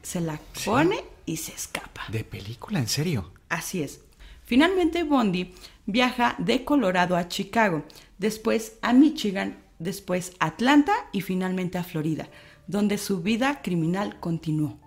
se 0.03 0.21
la 0.21 0.41
pone 0.65 1.05
y 1.27 1.37
se 1.39 1.53
escapa. 1.53 2.03
¿De 2.09 2.25
película? 2.25 2.79
¿En 2.79 2.89
serio? 2.89 3.33
Así 3.49 3.83
es. 3.83 4.01
Finalmente 4.45 5.05
Bondi 5.05 5.55
viaja 5.87 6.35
de 6.39 6.65
Colorado 6.65 7.17
a 7.17 7.29
Chicago, 7.29 7.85
después 8.19 8.75
a 8.83 8.93
Michigan, 8.93 9.59
después 9.79 10.33
a 10.39 10.47
Atlanta 10.47 10.93
y 11.13 11.23
finalmente 11.23 11.79
a 11.79 11.85
Florida, 11.85 12.29
donde 12.67 12.99
su 12.99 13.23
vida 13.23 13.63
criminal 13.63 14.21
continuó. 14.21 14.79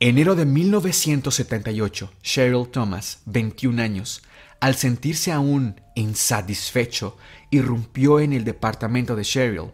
Enero 0.00 0.36
de 0.36 0.46
1978, 0.46 2.12
Cheryl 2.22 2.68
Thomas, 2.68 3.20
21 3.26 3.82
años, 3.82 4.22
al 4.60 4.74
sentirse 4.74 5.32
aún 5.32 5.80
insatisfecho, 5.94 7.16
irrumpió 7.50 8.20
en 8.20 8.32
el 8.32 8.44
departamento 8.44 9.16
de 9.16 9.24
Cheryl. 9.24 9.72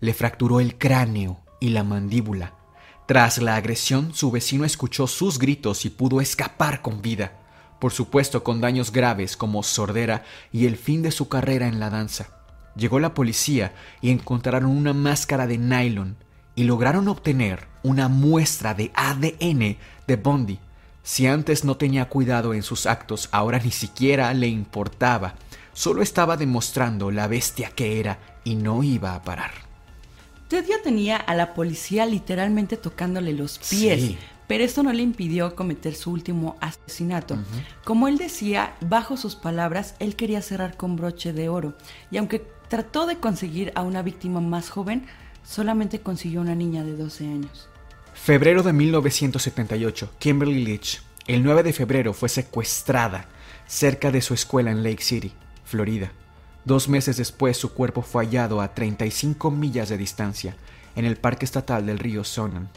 Le 0.00 0.14
fracturó 0.14 0.60
el 0.60 0.78
cráneo 0.78 1.40
y 1.60 1.70
la 1.70 1.84
mandíbula. 1.84 2.54
Tras 3.06 3.38
la 3.38 3.56
agresión, 3.56 4.14
su 4.14 4.30
vecino 4.30 4.64
escuchó 4.64 5.06
sus 5.06 5.38
gritos 5.38 5.84
y 5.84 5.90
pudo 5.90 6.20
escapar 6.20 6.82
con 6.82 7.02
vida, 7.02 7.32
por 7.80 7.92
supuesto 7.92 8.42
con 8.44 8.60
daños 8.60 8.92
graves 8.92 9.36
como 9.36 9.62
sordera 9.62 10.24
y 10.52 10.66
el 10.66 10.76
fin 10.76 11.02
de 11.02 11.10
su 11.10 11.28
carrera 11.28 11.66
en 11.66 11.80
la 11.80 11.90
danza. 11.90 12.28
Llegó 12.76 13.00
la 13.00 13.14
policía 13.14 13.74
y 14.00 14.10
encontraron 14.10 14.70
una 14.70 14.92
máscara 14.92 15.46
de 15.46 15.58
nylon 15.58 16.16
y 16.54 16.64
lograron 16.64 17.08
obtener 17.08 17.66
una 17.82 18.08
muestra 18.08 18.74
de 18.74 18.90
ADN 18.94 19.76
de 20.06 20.16
Bondi 20.16 20.58
si 21.02 21.26
antes 21.26 21.64
no 21.64 21.76
tenía 21.76 22.08
cuidado 22.08 22.54
en 22.54 22.62
sus 22.62 22.86
actos, 22.86 23.28
ahora 23.32 23.58
ni 23.58 23.72
siquiera 23.72 24.32
le 24.34 24.46
importaba. 24.46 25.34
Solo 25.72 26.02
estaba 26.02 26.36
demostrando 26.36 27.10
la 27.10 27.26
bestia 27.26 27.70
que 27.70 27.98
era 28.00 28.18
y 28.44 28.56
no 28.56 28.82
iba 28.82 29.14
a 29.14 29.22
parar. 29.22 29.52
Ted 30.48 30.66
ya 30.68 30.82
tenía 30.82 31.16
a 31.16 31.34
la 31.34 31.54
policía 31.54 32.04
literalmente 32.04 32.76
tocándole 32.76 33.32
los 33.32 33.58
pies, 33.58 34.16
pero 34.46 34.64
esto 34.64 34.82
no 34.82 34.92
le 34.92 35.02
impidió 35.02 35.56
cometer 35.56 35.94
su 35.94 36.10
último 36.10 36.56
asesinato. 36.60 37.38
Como 37.84 38.06
él 38.06 38.18
decía, 38.18 38.74
bajo 38.82 39.16
sus 39.16 39.34
palabras, 39.34 39.94
él 39.98 40.14
quería 40.14 40.42
cerrar 40.42 40.76
con 40.76 40.96
broche 40.96 41.32
de 41.32 41.48
oro, 41.48 41.74
y 42.10 42.18
aunque 42.18 42.46
trató 42.68 43.06
de 43.06 43.16
conseguir 43.16 43.72
a 43.74 43.82
una 43.82 44.02
víctima 44.02 44.42
más 44.42 44.68
joven, 44.68 45.06
solamente 45.42 46.00
consiguió 46.00 46.42
una 46.42 46.54
niña 46.54 46.84
de 46.84 46.96
12 46.96 47.24
años. 47.24 47.70
Febrero 48.12 48.62
de 48.62 48.74
1978, 48.74 50.10
Kimberly 50.18 50.64
Leach, 50.64 51.00
el 51.26 51.42
9 51.42 51.62
de 51.62 51.72
febrero, 51.72 52.12
fue 52.12 52.28
secuestrada 52.28 53.26
cerca 53.66 54.10
de 54.10 54.20
su 54.20 54.34
escuela 54.34 54.70
en 54.70 54.82
Lake 54.82 55.02
City, 55.02 55.32
Florida. 55.72 56.12
Dos 56.66 56.86
meses 56.86 57.16
después, 57.16 57.56
su 57.56 57.72
cuerpo 57.72 58.02
fue 58.02 58.26
hallado 58.26 58.60
a 58.60 58.74
35 58.74 59.50
millas 59.50 59.88
de 59.88 59.96
distancia, 59.96 60.54
en 60.94 61.06
el 61.06 61.16
parque 61.16 61.46
estatal 61.46 61.86
del 61.86 61.98
río 61.98 62.24
Sonan. 62.24 62.68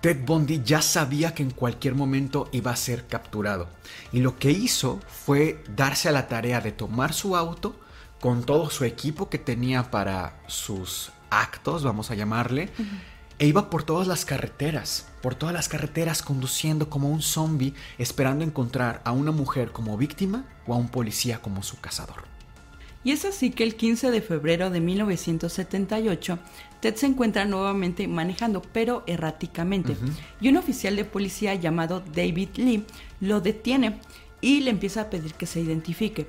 Ted 0.00 0.24
Bundy 0.24 0.62
ya 0.64 0.80
sabía 0.80 1.34
que 1.34 1.42
en 1.42 1.50
cualquier 1.50 1.94
momento 1.94 2.48
iba 2.50 2.70
a 2.70 2.76
ser 2.76 3.06
capturado, 3.06 3.68
y 4.10 4.20
lo 4.20 4.38
que 4.38 4.50
hizo 4.50 5.00
fue 5.06 5.62
darse 5.76 6.08
a 6.08 6.12
la 6.12 6.28
tarea 6.28 6.62
de 6.62 6.72
tomar 6.72 7.12
su 7.12 7.36
auto 7.36 7.78
con 8.20 8.42
todo 8.42 8.70
su 8.70 8.84
equipo 8.84 9.28
que 9.28 9.38
tenía 9.38 9.90
para 9.90 10.40
sus 10.46 11.12
actos, 11.28 11.84
vamos 11.84 12.10
a 12.10 12.14
llamarle, 12.14 12.70
e 13.38 13.46
iba 13.46 13.70
por 13.70 13.82
todas 13.82 14.06
las 14.06 14.24
carreteras, 14.24 15.08
por 15.20 15.34
todas 15.34 15.54
las 15.54 15.68
carreteras 15.68 16.22
conduciendo 16.22 16.90
como 16.90 17.10
un 17.10 17.22
zombie, 17.22 17.74
esperando 17.98 18.44
encontrar 18.44 19.00
a 19.04 19.12
una 19.12 19.32
mujer 19.32 19.72
como 19.72 19.96
víctima 19.96 20.44
o 20.66 20.74
a 20.74 20.76
un 20.76 20.88
policía 20.88 21.40
como 21.40 21.62
su 21.62 21.80
cazador. 21.80 22.32
Y 23.04 23.10
es 23.10 23.24
así 23.24 23.50
que 23.50 23.64
el 23.64 23.74
15 23.74 24.10
de 24.10 24.20
febrero 24.20 24.70
de 24.70 24.80
1978, 24.80 26.38
Ted 26.80 26.94
se 26.94 27.06
encuentra 27.06 27.44
nuevamente 27.44 28.06
manejando, 28.06 28.62
pero 28.62 29.02
erráticamente. 29.06 29.96
Y 30.40 30.48
un 30.48 30.56
oficial 30.56 30.94
de 30.94 31.04
policía 31.04 31.54
llamado 31.54 32.02
David 32.14 32.50
Lee 32.56 32.84
lo 33.20 33.40
detiene 33.40 33.98
y 34.40 34.60
le 34.60 34.70
empieza 34.70 35.02
a 35.02 35.10
pedir 35.10 35.34
que 35.34 35.46
se 35.46 35.60
identifique. 35.60 36.28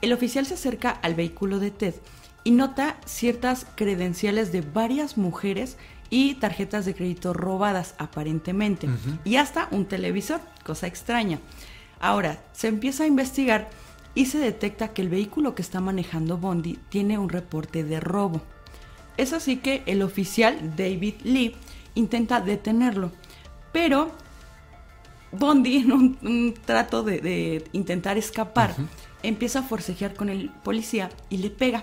El 0.00 0.12
oficial 0.12 0.46
se 0.46 0.54
acerca 0.54 0.90
al 0.90 1.14
vehículo 1.14 1.58
de 1.58 1.70
Ted 1.70 1.94
y 2.42 2.50
nota 2.50 2.98
ciertas 3.06 3.66
credenciales 3.74 4.52
de 4.52 4.60
varias 4.60 5.16
mujeres 5.16 5.76
y 6.10 6.34
tarjetas 6.34 6.84
de 6.84 6.94
crédito 6.94 7.32
robadas 7.32 7.94
aparentemente 7.98 8.88
y 9.24 9.36
hasta 9.36 9.68
un 9.70 9.86
televisor, 9.86 10.40
cosa 10.64 10.86
extraña. 10.86 11.40
Ahora, 12.00 12.42
se 12.52 12.68
empieza 12.68 13.04
a 13.04 13.08
investigar 13.08 13.70
y 14.14 14.26
se 14.26 14.38
detecta 14.38 14.88
que 14.88 15.02
el 15.02 15.08
vehículo 15.08 15.54
que 15.54 15.62
está 15.62 15.80
manejando 15.80 16.38
Bondi 16.38 16.78
tiene 16.88 17.18
un 17.18 17.28
reporte 17.28 17.82
de 17.82 18.00
robo. 18.00 18.42
Es 19.16 19.32
así 19.32 19.56
que 19.56 19.82
el 19.86 20.02
oficial 20.02 20.76
David 20.76 21.14
Lee 21.22 21.56
intenta 21.94 22.40
detenerlo, 22.40 23.12
pero 23.72 24.12
Bondi 25.32 25.78
en 25.78 25.92
un, 25.92 26.54
trato 26.64 27.02
de, 27.02 27.64
intentar 27.72 28.16
escapar 28.18 28.74
empieza 29.22 29.60
a 29.60 29.62
forcejear 29.62 30.14
con 30.14 30.28
el 30.28 30.50
policía 30.50 31.10
y 31.30 31.38
le 31.38 31.50
pega 31.50 31.82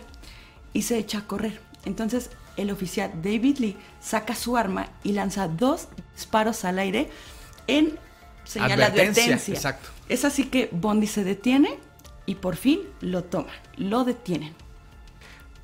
y 0.73 0.83
se 0.83 0.97
echa 0.97 1.19
a 1.19 1.27
correr. 1.27 1.59
Entonces 1.85 2.29
el 2.57 2.71
oficial 2.71 3.11
David 3.21 3.57
Lee 3.57 3.77
saca 3.99 4.35
su 4.35 4.57
arma 4.57 4.89
y 5.03 5.13
lanza 5.13 5.47
dos 5.47 5.87
disparos 6.15 6.65
al 6.65 6.79
aire 6.79 7.09
en 7.67 7.97
señal 8.43 8.77
de 8.77 8.85
advertencia. 8.85 9.53
Exacto. 9.53 9.89
Es 10.09 10.25
así 10.25 10.45
que 10.45 10.69
Bondi 10.71 11.07
se 11.07 11.23
detiene 11.23 11.77
y 12.25 12.35
por 12.35 12.55
fin 12.55 12.81
lo 12.99 13.23
toman, 13.23 13.55
lo 13.77 14.03
detienen. 14.03 14.53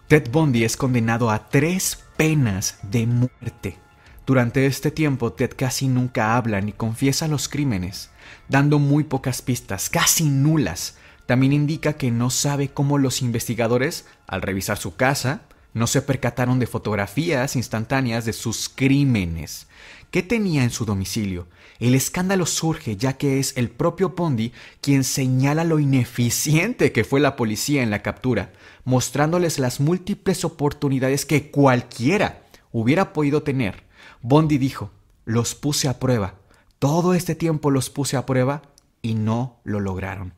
Ted 0.07 0.29
Bundy 0.31 0.63
es 0.63 0.77
condenado 0.77 1.29
a 1.29 1.49
tres 1.49 2.05
penas 2.15 2.79
de 2.81 3.05
muerte. 3.05 3.77
Durante 4.25 4.65
este 4.65 4.91
tiempo, 4.91 5.33
Ted 5.33 5.51
casi 5.55 5.87
nunca 5.87 6.35
habla 6.35 6.59
ni 6.61 6.73
confiesa 6.73 7.27
los 7.27 7.47
crímenes, 7.47 8.09
dando 8.49 8.79
muy 8.79 9.03
pocas 9.05 9.41
pistas, 9.41 9.89
casi 9.89 10.25
nulas. 10.25 10.97
También 11.25 11.53
indica 11.53 11.93
que 11.93 12.11
no 12.11 12.29
sabe 12.29 12.69
cómo 12.69 12.97
los 12.97 13.21
investigadores, 13.21 14.05
al 14.27 14.41
revisar 14.41 14.77
su 14.77 14.95
casa, 14.95 15.41
no 15.77 15.87
se 15.87 16.01
percataron 16.01 16.59
de 16.59 16.67
fotografías 16.67 17.55
instantáneas 17.55 18.25
de 18.25 18.33
sus 18.33 18.69
crímenes. 18.69 19.67
¿Qué 20.11 20.23
tenía 20.23 20.63
en 20.63 20.69
su 20.69 20.85
domicilio? 20.85 21.47
El 21.79 21.93
escándalo 21.93 22.45
surge 22.45 22.97
ya 22.97 23.13
que 23.13 23.39
es 23.39 23.55
el 23.55 23.69
propio 23.69 24.15
Pondi 24.15 24.51
quien 24.81 25.03
señala 25.03 25.63
lo 25.63 25.79
ineficiente 25.79 26.91
que 26.91 27.03
fue 27.03 27.19
la 27.19 27.35
policía 27.35 27.83
en 27.83 27.91
la 27.91 28.01
captura, 28.01 28.51
mostrándoles 28.83 29.59
las 29.59 29.79
múltiples 29.79 30.43
oportunidades 30.43 31.25
que 31.25 31.51
cualquiera 31.51 32.43
hubiera 32.71 33.13
podido 33.13 33.43
tener. 33.43 33.83
Bondi 34.21 34.57
dijo, 34.57 34.91
los 35.25 35.55
puse 35.55 35.87
a 35.87 35.99
prueba, 35.99 36.35
todo 36.79 37.13
este 37.13 37.35
tiempo 37.35 37.69
los 37.69 37.89
puse 37.89 38.17
a 38.17 38.25
prueba 38.25 38.63
y 39.01 39.13
no 39.13 39.59
lo 39.63 39.79
lograron. 39.79 40.36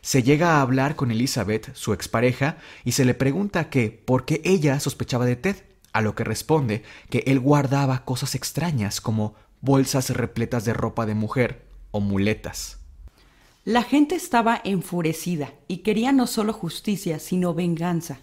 Se 0.00 0.22
llega 0.22 0.56
a 0.56 0.62
hablar 0.62 0.96
con 0.96 1.10
Elizabeth, 1.10 1.74
su 1.74 1.92
expareja, 1.92 2.58
y 2.84 2.92
se 2.92 3.04
le 3.04 3.14
pregunta 3.14 3.70
que 3.70 3.90
por 3.90 4.24
qué 4.24 4.40
ella 4.44 4.80
sospechaba 4.80 5.26
de 5.26 5.36
Ted, 5.36 5.56
a 5.92 6.00
lo 6.00 6.14
que 6.14 6.24
responde 6.24 6.82
que 7.10 7.22
él 7.26 7.38
guardaba 7.38 8.04
cosas 8.04 8.34
extrañas 8.34 9.00
como 9.00 9.34
bolsas 9.60 10.10
repletas 10.10 10.64
de 10.64 10.72
ropa 10.72 11.06
de 11.06 11.14
mujer 11.14 11.66
o 11.90 12.00
muletas. 12.00 12.78
La 13.64 13.82
gente 13.84 14.16
estaba 14.16 14.60
enfurecida 14.64 15.52
y 15.68 15.78
quería 15.78 16.10
no 16.10 16.26
solo 16.26 16.52
justicia, 16.52 17.20
sino 17.20 17.54
venganza. 17.54 18.18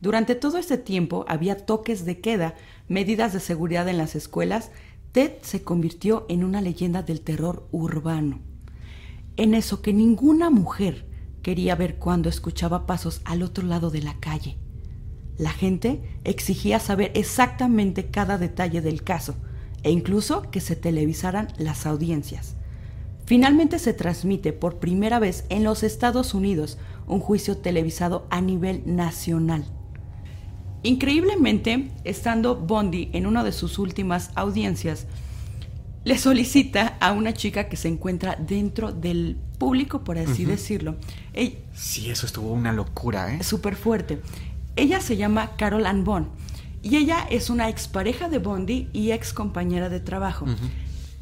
Durante 0.00 0.34
todo 0.34 0.58
este 0.58 0.76
tiempo 0.76 1.24
había 1.28 1.64
toques 1.64 2.04
de 2.04 2.20
queda, 2.20 2.54
medidas 2.86 3.32
de 3.32 3.40
seguridad 3.40 3.88
en 3.88 3.96
las 3.96 4.14
escuelas. 4.14 4.70
Ted 5.12 5.32
se 5.40 5.62
convirtió 5.62 6.26
en 6.28 6.44
una 6.44 6.60
leyenda 6.60 7.02
del 7.02 7.22
terror 7.22 7.66
urbano. 7.72 8.40
En 9.36 9.54
eso 9.54 9.82
que 9.82 9.92
ninguna 9.92 10.50
mujer 10.50 11.06
quería 11.42 11.74
ver 11.74 11.96
cuando 11.96 12.28
escuchaba 12.28 12.86
pasos 12.86 13.20
al 13.24 13.42
otro 13.42 13.66
lado 13.66 13.90
de 13.90 14.02
la 14.02 14.18
calle. 14.18 14.58
La 15.36 15.50
gente 15.50 16.18
exigía 16.24 16.80
saber 16.80 17.12
exactamente 17.14 18.06
cada 18.06 18.38
detalle 18.38 18.80
del 18.80 19.02
caso, 19.02 19.36
e 19.82 19.90
incluso 19.90 20.50
que 20.50 20.60
se 20.60 20.74
televisaran 20.74 21.48
las 21.58 21.86
audiencias. 21.86 22.56
Finalmente 23.26 23.78
se 23.78 23.92
transmite 23.92 24.52
por 24.52 24.78
primera 24.78 25.18
vez 25.18 25.44
en 25.50 25.64
los 25.64 25.82
Estados 25.82 26.32
Unidos 26.32 26.78
un 27.06 27.20
juicio 27.20 27.58
televisado 27.58 28.26
a 28.30 28.40
nivel 28.40 28.82
nacional. 28.86 29.64
Increíblemente, 30.82 31.90
estando 32.04 32.56
Bondi 32.56 33.10
en 33.12 33.26
una 33.26 33.44
de 33.44 33.52
sus 33.52 33.78
últimas 33.78 34.30
audiencias, 34.36 35.06
le 36.06 36.18
solicita 36.18 36.96
a 37.00 37.10
una 37.10 37.34
chica 37.34 37.68
que 37.68 37.76
se 37.76 37.88
encuentra 37.88 38.36
dentro 38.36 38.92
del 38.92 39.36
público, 39.58 40.04
por 40.04 40.18
así 40.18 40.44
decirlo. 40.44 40.94
sí, 41.74 42.10
eso 42.10 42.26
estuvo 42.26 42.52
una 42.52 42.72
locura, 42.72 43.34
¿eh? 43.34 43.42
Súper 43.42 43.74
fuerte. 43.74 44.20
Ella 44.76 45.00
se 45.00 45.16
llama 45.16 45.56
Carol 45.56 45.84
Ann 45.84 46.04
Bond 46.04 46.28
Y 46.80 46.94
ella 46.94 47.26
es 47.28 47.50
una 47.50 47.68
expareja 47.68 48.28
de 48.28 48.38
Bondi 48.38 48.88
y 48.92 49.10
ex 49.10 49.32
compañera 49.32 49.88
de 49.88 49.98
trabajo. 49.98 50.46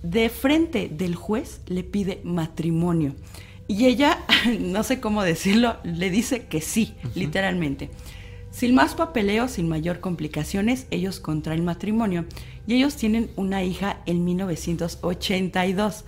De 0.02 0.28
frente 0.28 0.90
del 0.90 1.14
juez 1.14 1.62
le 1.66 1.82
pide 1.82 2.20
matrimonio. 2.22 3.14
Y 3.66 3.86
ella, 3.86 4.18
no 4.60 4.82
sé 4.82 5.00
cómo 5.00 5.22
decirlo, 5.22 5.78
le 5.82 6.10
dice 6.10 6.44
que 6.44 6.60
sí, 6.60 6.92
literalmente. 7.14 7.88
Sin 8.54 8.72
más 8.76 8.94
papeleo, 8.94 9.48
sin 9.48 9.68
mayor 9.68 9.98
complicaciones, 9.98 10.86
ellos 10.92 11.18
contraen 11.18 11.64
matrimonio 11.64 12.24
y 12.68 12.74
ellos 12.74 12.94
tienen 12.94 13.28
una 13.34 13.64
hija 13.64 13.98
en 14.06 14.24
1982. 14.24 16.04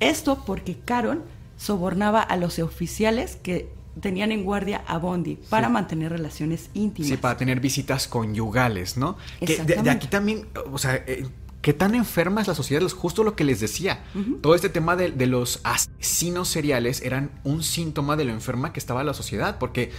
Esto 0.00 0.42
porque 0.44 0.76
Caron 0.84 1.22
sobornaba 1.56 2.20
a 2.20 2.36
los 2.36 2.58
oficiales 2.58 3.36
que 3.36 3.68
tenían 4.00 4.32
en 4.32 4.42
guardia 4.42 4.82
a 4.88 4.98
Bondi 4.98 5.36
para 5.48 5.68
mantener 5.68 6.10
relaciones 6.10 6.68
íntimas. 6.74 7.10
Sí, 7.10 7.16
para 7.16 7.36
tener 7.36 7.60
visitas 7.60 8.08
conyugales, 8.08 8.96
¿no? 8.96 9.16
Que 9.38 9.62
de, 9.62 9.88
aquí 9.88 10.08
también, 10.08 10.48
o 10.72 10.78
sea, 10.78 10.96
eh, 10.96 11.28
qué 11.62 11.72
tan 11.74 11.94
enferma 11.94 12.40
es 12.40 12.48
la 12.48 12.56
sociedad, 12.56 12.84
es 12.84 12.92
justo 12.92 13.22
lo 13.22 13.36
que 13.36 13.44
les 13.44 13.60
decía. 13.60 14.02
Todo 14.42 14.56
este 14.56 14.68
tema 14.68 14.96
de, 14.96 15.12
de, 15.12 15.26
los 15.28 15.60
asesinos 15.62 16.48
seriales 16.48 17.02
eran 17.02 17.30
un 17.44 17.62
síntoma 17.62 18.16
de 18.16 18.24
lo 18.24 18.32
enferma 18.32 18.72
que 18.72 18.80
estaba 18.80 19.04
la 19.04 19.14
sociedad, 19.14 19.58
porque 19.60 19.92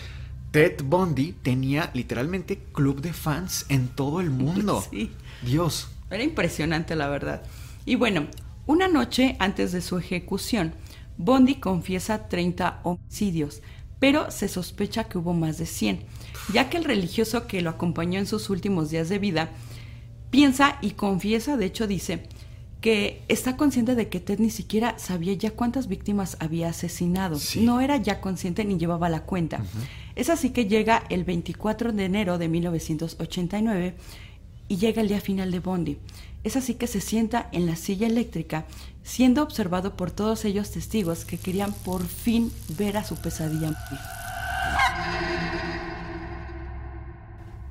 Ted 0.56 0.86
Bundy 0.86 1.34
tenía 1.34 1.92
literalmente 1.94 2.58
club 2.72 3.02
de 3.02 3.12
fans 3.12 3.66
en 3.68 3.90
todo 3.90 4.22
el 4.22 4.30
mundo. 4.30 4.82
Sí. 4.90 5.12
Dios. 5.42 5.90
Era 6.10 6.24
impresionante, 6.24 6.96
la 6.96 7.10
verdad. 7.10 7.44
Y 7.84 7.96
bueno, 7.96 8.28
una 8.66 8.88
noche 8.88 9.36
antes 9.40 9.74
de 9.74 9.82
su 9.82 9.98
ejecución, 9.98 10.74
Bondi 11.18 11.56
confiesa 11.56 12.30
30 12.30 12.80
homicidios, 12.84 13.62
pero 14.00 14.32
se 14.32 14.48
sospecha 14.48 15.10
que 15.10 15.18
hubo 15.18 15.34
más 15.34 15.58
de 15.58 15.66
100, 15.66 16.06
ya 16.54 16.70
que 16.70 16.78
el 16.78 16.86
religioso 16.86 17.48
que 17.48 17.62
lo 17.62 17.72
acompañó 17.72 18.18
en 18.18 18.26
sus 18.26 18.50
últimos 18.50 18.90
días 18.90 19.10
de 19.10 19.20
vida 19.20 19.50
piensa 20.30 20.78
y 20.82 20.92
confiesa, 20.92 21.58
de 21.58 21.66
hecho 21.66 21.86
dice, 21.86 22.30
que 22.80 23.24
está 23.28 23.58
consciente 23.58 23.96
de 23.96 24.10
que 24.10 24.20
Ted 24.20 24.40
ni 24.40 24.52
siquiera 24.52 24.98
sabía 25.00 25.34
ya 25.34 25.52
cuántas 25.52 25.88
víctimas 25.88 26.38
había 26.40 26.70
asesinado. 26.70 27.38
No 27.60 27.82
era 27.82 27.98
ya 27.98 28.22
consciente 28.22 28.64
ni 28.64 28.78
llevaba 28.78 29.10
la 29.10 29.24
cuenta. 29.24 29.60
Es 30.16 30.30
así 30.30 30.52
que 30.52 30.66
llega 30.66 31.04
el 31.10 31.26
24 31.26 31.92
de 31.92 32.06
enero 32.06 32.38
de 32.38 32.48
1989 32.48 33.96
y 34.70 34.78
llega 34.78 35.02
el 35.02 35.10
día 35.10 35.20
final 35.20 35.52
de 35.52 35.60
Bondi. 35.60 35.98
Es 36.46 36.56
así 36.56 36.76
que 36.76 36.88
se 36.88 37.02
sienta 37.02 37.50
en 37.52 37.66
la 37.66 37.76
silla 37.76 38.08
eléctrica, 38.08 38.66
siendo 39.04 39.44
observado 39.44 39.98
por 39.98 40.12
todos 40.12 40.46
ellos 40.46 40.72
testigos 40.72 41.26
que 41.26 41.38
querían 41.38 41.74
por 41.74 42.06
fin 42.08 42.52
ver 42.78 42.98
a 42.98 43.04
su 43.04 43.16
pesadilla 43.18 43.76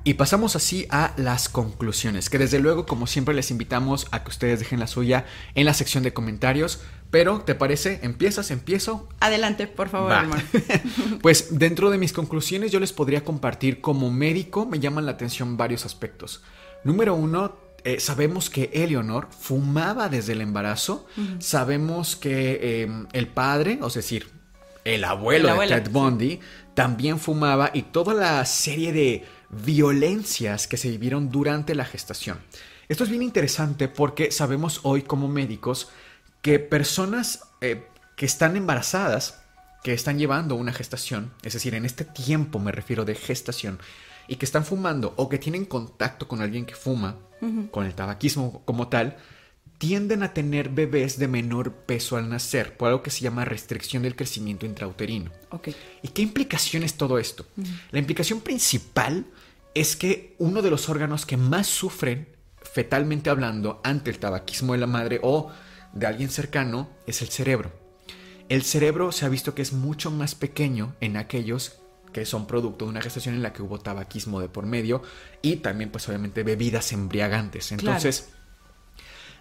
Y 0.03 0.13
pasamos 0.13 0.55
así 0.55 0.85
a 0.91 1.13
las 1.17 1.49
conclusiones, 1.49 2.29
que 2.29 2.37
desde 2.37 2.59
luego, 2.59 2.85
como 2.85 3.07
siempre, 3.07 3.33
les 3.33 3.49
invitamos 3.49 4.05
a 4.11 4.23
que 4.23 4.29
ustedes 4.29 4.59
dejen 4.59 4.79
la 4.79 4.85
suya 4.85 5.25
en 5.55 5.65
la 5.65 5.73
sección 5.73 6.03
de 6.03 6.13
comentarios. 6.13 6.81
Pero, 7.15 7.39
¿te 7.39 7.55
parece? 7.55 8.01
¿Empiezas? 8.03 8.51
¿Empiezo? 8.51 9.07
Adelante, 9.21 9.67
por 9.67 9.87
favor, 9.87 10.11
hermano. 10.11 10.43
pues 11.21 11.57
dentro 11.57 11.89
de 11.89 11.97
mis 11.97 12.11
conclusiones 12.11 12.73
yo 12.73 12.81
les 12.81 12.91
podría 12.91 13.23
compartir 13.23 13.79
como 13.79 14.11
médico 14.11 14.65
me 14.65 14.81
llaman 14.81 15.05
la 15.05 15.13
atención 15.13 15.55
varios 15.55 15.85
aspectos. 15.85 16.43
Número 16.83 17.15
uno, 17.15 17.55
eh, 17.85 18.01
sabemos 18.01 18.49
que 18.49 18.69
Eleonor 18.73 19.29
fumaba 19.31 20.09
desde 20.09 20.33
el 20.33 20.41
embarazo. 20.41 21.07
Sabemos 21.39 22.17
que 22.17 22.81
em, 22.81 23.07
el 23.13 23.29
padre, 23.29 23.79
o 23.81 23.87
es 23.87 23.93
decir, 23.93 24.27
el 24.83 25.05
abuelo, 25.05 25.57
de 25.57 25.67
Ted 25.67 25.89
Bundy, 25.89 26.41
también 26.73 27.17
fumaba 27.17 27.71
y 27.73 27.83
toda 27.83 28.13
la 28.13 28.43
serie 28.43 28.91
de 28.91 29.23
violencias 29.51 30.67
que 30.67 30.75
se 30.75 30.89
vivieron 30.89 31.31
durante 31.31 31.75
la 31.75 31.85
gestación. 31.85 32.39
Esto 32.89 33.05
es 33.05 33.09
bien 33.09 33.23
interesante 33.23 33.87
porque 33.87 34.31
sabemos 34.31 34.81
hoy 34.83 35.03
como 35.03 35.29
médicos 35.29 35.87
que 36.45 36.59
personas 36.59 37.41
eh, 37.59 37.87
que 38.15 38.27
están 38.27 38.55
embarazadas, 38.55 39.41
que 39.83 39.93
están 39.93 40.19
llevando 40.19 40.53
una 40.53 40.73
gestación, 40.73 41.33
es 41.41 41.53
decir, 41.53 41.73
en 41.73 41.85
este 41.85 42.05
tiempo 42.05 42.59
me 42.59 42.71
refiero 42.71 43.03
de 43.03 43.15
gestación, 43.15 43.79
y 44.27 44.35
que 44.35 44.45
están 44.45 44.63
fumando 44.63 45.15
o 45.17 45.27
que 45.27 45.39
tienen 45.39 45.65
contacto 45.65 46.27
con 46.27 46.43
alguien 46.43 46.67
que 46.67 46.75
fuma, 46.75 47.17
con 47.71 47.87
el 47.87 47.95
tabaquismo 47.95 48.61
como 48.63 48.89
tal, 48.89 49.17
tienden 49.79 50.21
a 50.21 50.35
tener 50.35 50.69
bebés 50.69 51.17
de 51.17 51.27
menor 51.27 51.71
peso 51.71 52.15
al 52.15 52.29
nacer, 52.29 52.77
por 52.77 52.89
algo 52.89 53.01
que 53.01 53.09
se 53.09 53.21
llama 53.21 53.43
restricción 53.43 54.03
del 54.03 54.15
crecimiento 54.15 54.67
intrauterino. 54.67 55.31
¿Y 56.03 56.09
qué 56.09 56.21
implicación 56.21 56.83
es 56.83 56.93
todo 56.93 57.17
esto? 57.17 57.47
La 57.89 57.97
implicación 57.97 58.41
principal 58.41 59.25
es 59.73 59.95
que 59.95 60.35
uno 60.37 60.61
de 60.61 60.69
los 60.69 60.89
órganos 60.89 61.25
que 61.25 61.37
más 61.37 61.65
sufren, 61.65 62.27
fetalmente 62.61 63.31
hablando, 63.31 63.81
ante 63.83 64.11
el 64.11 64.19
tabaquismo 64.19 64.73
de 64.73 64.79
la 64.79 64.85
madre 64.85 65.19
o 65.23 65.51
de 65.95 66.05
alguien 66.05 66.29
cercano, 66.29 66.89
es 67.07 67.21
el 67.23 67.29
cerebro. 67.29 67.71
El 68.47 68.61
cerebro 68.61 69.11
se 69.11 69.25
ha 69.25 69.29
visto 69.29 69.55
que 69.55 69.63
es 69.63 69.73
mucho 69.73 70.11
más 70.11 70.35
pequeño 70.35 70.95
en 71.01 71.17
aquellos 71.17 71.79
que 72.13 72.25
son 72.25 72.47
producto 72.47 72.85
de 72.85 72.91
una 72.91 73.01
gestación 73.01 73.35
en 73.35 73.41
la 73.41 73.51
que 73.51 73.61
hubo 73.61 73.79
tabaquismo 73.79 74.39
de 74.39 74.47
por 74.47 74.65
medio 74.65 75.01
y 75.41 75.57
también 75.57 75.89
pues 75.89 76.07
obviamente 76.07 76.43
bebidas 76.43 76.93
embriagantes. 76.93 77.71
Entonces, 77.71 78.29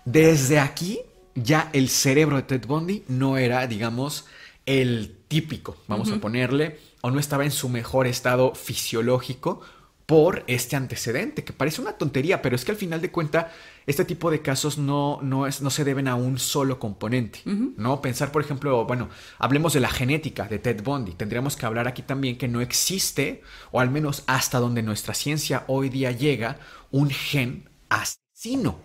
desde 0.05 0.59
aquí 0.59 1.01
ya 1.35 1.71
el 1.73 1.89
cerebro 1.89 2.37
de 2.37 2.43
Ted 2.43 2.67
Bundy 2.67 3.05
no 3.09 3.37
era, 3.37 3.67
digamos, 3.67 4.27
el 4.67 5.19
típico, 5.29 5.77
vamos 5.87 6.11
a 6.11 6.21
ponerle, 6.21 6.79
o 7.01 7.11
no 7.11 7.21
estaba 7.21 7.45
en 7.45 7.51
su 7.51 7.69
mejor 7.69 8.07
estado 8.07 8.55
fisiológico 8.55 9.61
por 10.07 10.45
este 10.49 10.77
antecedente, 10.77 11.45
que 11.45 11.53
parece 11.53 11.81
una 11.81 11.93
tontería, 11.93 12.43
pero 12.43 12.57
es 12.57 12.65
que 12.65 12.73
al 12.73 12.77
final 12.77 13.01
de 13.01 13.11
cuentas 13.11 13.47
este 13.87 14.05
tipo 14.05 14.31
de 14.31 14.43
casos 14.43 14.77
no, 14.77 15.19
no, 15.23 15.47
es, 15.47 15.63
no 15.63 15.71
se 15.71 15.85
deben 15.85 16.09
a 16.09 16.15
un 16.15 16.39
solo 16.39 16.79
componente, 16.79 17.41
¿no? 17.45 18.03
Pensar, 18.03 18.31
por 18.31 18.43
ejemplo, 18.43 18.85
bueno, 18.85 19.09
hablemos 19.39 19.73
de 19.73 19.81
la 19.81 19.89
genética 19.89 20.47
de 20.47 20.59
Ted 20.59 20.83
Bundy, 20.83 21.13
tendríamos 21.13 21.57
que 21.57 21.67
hablar 21.67 21.89
aquí 21.89 22.03
también 22.03 22.37
que 22.37 22.49
no 22.49 22.61
existe, 22.61 23.43
o 23.73 23.81
al 23.81 23.91
menos 23.91 24.25
hasta 24.27 24.59
donde 24.59 24.83
nuestra 24.83 25.15
ciencia 25.15 25.65
hoy 25.69 25.89
día 25.89 26.11
llega, 26.11 26.59
un 26.91 27.11
gen 27.11 27.71
asesino. 27.89 28.79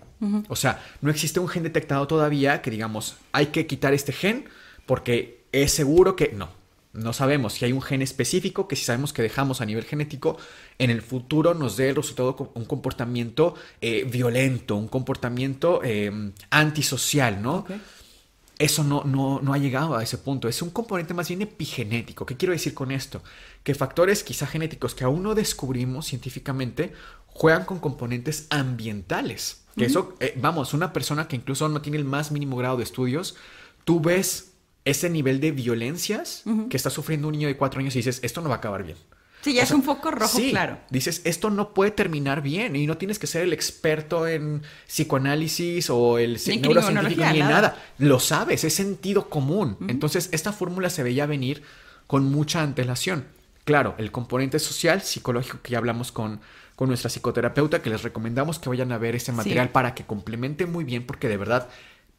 O 0.49 0.55
sea, 0.55 0.83
no 1.01 1.11
existe 1.11 1.39
un 1.39 1.47
gen 1.47 1.63
detectado 1.63 2.05
todavía 2.07 2.61
que 2.61 2.71
digamos, 2.71 3.17
hay 3.31 3.47
que 3.47 3.67
quitar 3.67 3.93
este 3.93 4.11
gen 4.11 4.45
porque 4.85 5.45
es 5.51 5.71
seguro 5.71 6.15
que 6.15 6.33
no. 6.33 6.58
No 6.91 7.13
sabemos 7.13 7.53
si 7.53 7.65
hay 7.65 7.71
un 7.71 7.83
gen 7.83 8.01
específico 8.01 8.67
que 8.67 8.75
si 8.75 8.83
sabemos 8.83 9.13
que 9.13 9.21
dejamos 9.21 9.61
a 9.61 9.65
nivel 9.65 9.83
genético, 9.83 10.37
en 10.79 10.89
el 10.89 11.03
futuro 11.03 11.53
nos 11.53 11.77
dé 11.77 11.89
el 11.89 11.95
resultado 11.95 12.51
un 12.55 12.65
comportamiento 12.65 13.53
eh, 13.79 14.05
violento, 14.09 14.75
un 14.75 14.87
comportamiento 14.87 15.81
eh, 15.83 16.11
antisocial, 16.49 17.41
¿no? 17.41 17.65
Eso 18.57 18.83
no, 18.83 19.03
no, 19.05 19.39
no, 19.41 19.53
ha 19.53 19.57
llegado 19.57 19.95
a 19.95 20.03
ese 20.03 20.17
punto. 20.17 20.49
Es 20.49 20.61
un 20.61 20.71
componente 20.71 21.13
más 21.13 21.29
bien 21.29 21.41
epigenético. 21.41 22.25
¿Qué 22.25 22.35
quiero 22.35 22.51
decir 22.51 22.73
con 22.73 22.91
esto? 22.91 23.23
Que 23.63 23.73
factores 23.73 24.21
quizá 24.23 24.47
genéticos 24.47 24.95
que 24.95 25.05
aún 25.05 25.23
no 25.23 25.33
descubrimos 25.33 26.07
científicamente 26.07 26.91
juegan 27.27 27.63
con 27.63 27.79
componentes 27.79 28.47
ambientales. 28.49 29.63
Que 29.77 29.85
eso, 29.85 30.15
eh, 30.19 30.33
vamos, 30.41 30.73
una 30.73 30.91
persona 30.91 31.29
que 31.29 31.37
incluso 31.37 31.69
no 31.69 31.81
tiene 31.81 31.99
el 31.99 32.03
más 32.03 32.31
mínimo 32.31 32.57
grado 32.57 32.75
de 32.75 32.83
estudios, 32.83 33.37
tú 33.85 34.01
ves 34.01 34.48
ese 34.89 35.09
nivel 35.09 35.39
de 35.39 35.51
violencias 35.51 36.43
que 36.69 36.77
está 36.77 36.89
sufriendo 36.89 37.27
un 37.27 37.33
niño 37.33 37.47
de 37.47 37.57
cuatro 37.57 37.79
años 37.79 37.95
y 37.95 37.99
dices, 37.99 38.19
esto 38.23 38.41
no 38.41 38.49
va 38.49 38.55
a 38.55 38.57
acabar 38.57 38.83
bien. 38.83 38.97
Sí, 39.41 39.53
ya 39.53 39.63
es 39.63 39.71
un 39.71 39.83
foco 39.83 40.11
rojo, 40.11 40.37
claro. 40.49 40.79
Dices, 40.89 41.21
esto 41.23 41.49
no 41.49 41.73
puede 41.73 41.91
terminar 41.91 42.41
bien 42.41 42.75
y 42.75 42.85
no 42.85 42.97
tienes 42.97 43.19
que 43.19 43.27
ser 43.27 43.43
el 43.43 43.53
experto 43.53 44.27
en 44.27 44.63
psicoanálisis 44.85 45.89
o 45.89 46.17
el 46.17 46.33
neurocientífico 46.61 47.25
ni 47.31 47.39
nada. 47.39 47.49
nada. 47.49 47.83
Lo 47.97 48.19
sabes, 48.19 48.65
es 48.65 48.73
sentido 48.73 49.29
común. 49.29 49.77
Entonces, 49.87 50.27
esta 50.33 50.51
fórmula 50.51 50.89
se 50.89 51.03
veía 51.03 51.25
venir 51.25 51.63
con 52.05 52.25
mucha 52.25 52.61
antelación. 52.61 53.25
Claro, 53.63 53.95
el 53.97 54.11
componente 54.11 54.59
social, 54.59 55.03
psicológico 55.03 55.59
que 55.61 55.71
ya 55.71 55.77
hablamos 55.77 56.11
con, 56.11 56.41
con 56.75 56.89
nuestra 56.89 57.09
psicoterapeuta, 57.09 57.81
que 57.81 57.89
les 57.89 58.03
recomendamos 58.03 58.59
que 58.59 58.67
vayan 58.67 58.91
a 58.91 58.97
ver 58.97 59.15
ese 59.15 59.31
material 59.31 59.69
para 59.69 59.95
que 59.95 60.05
complemente 60.05 60.65
muy 60.65 60.83
bien, 60.83 61.05
porque 61.05 61.29
de 61.29 61.37
verdad, 61.37 61.69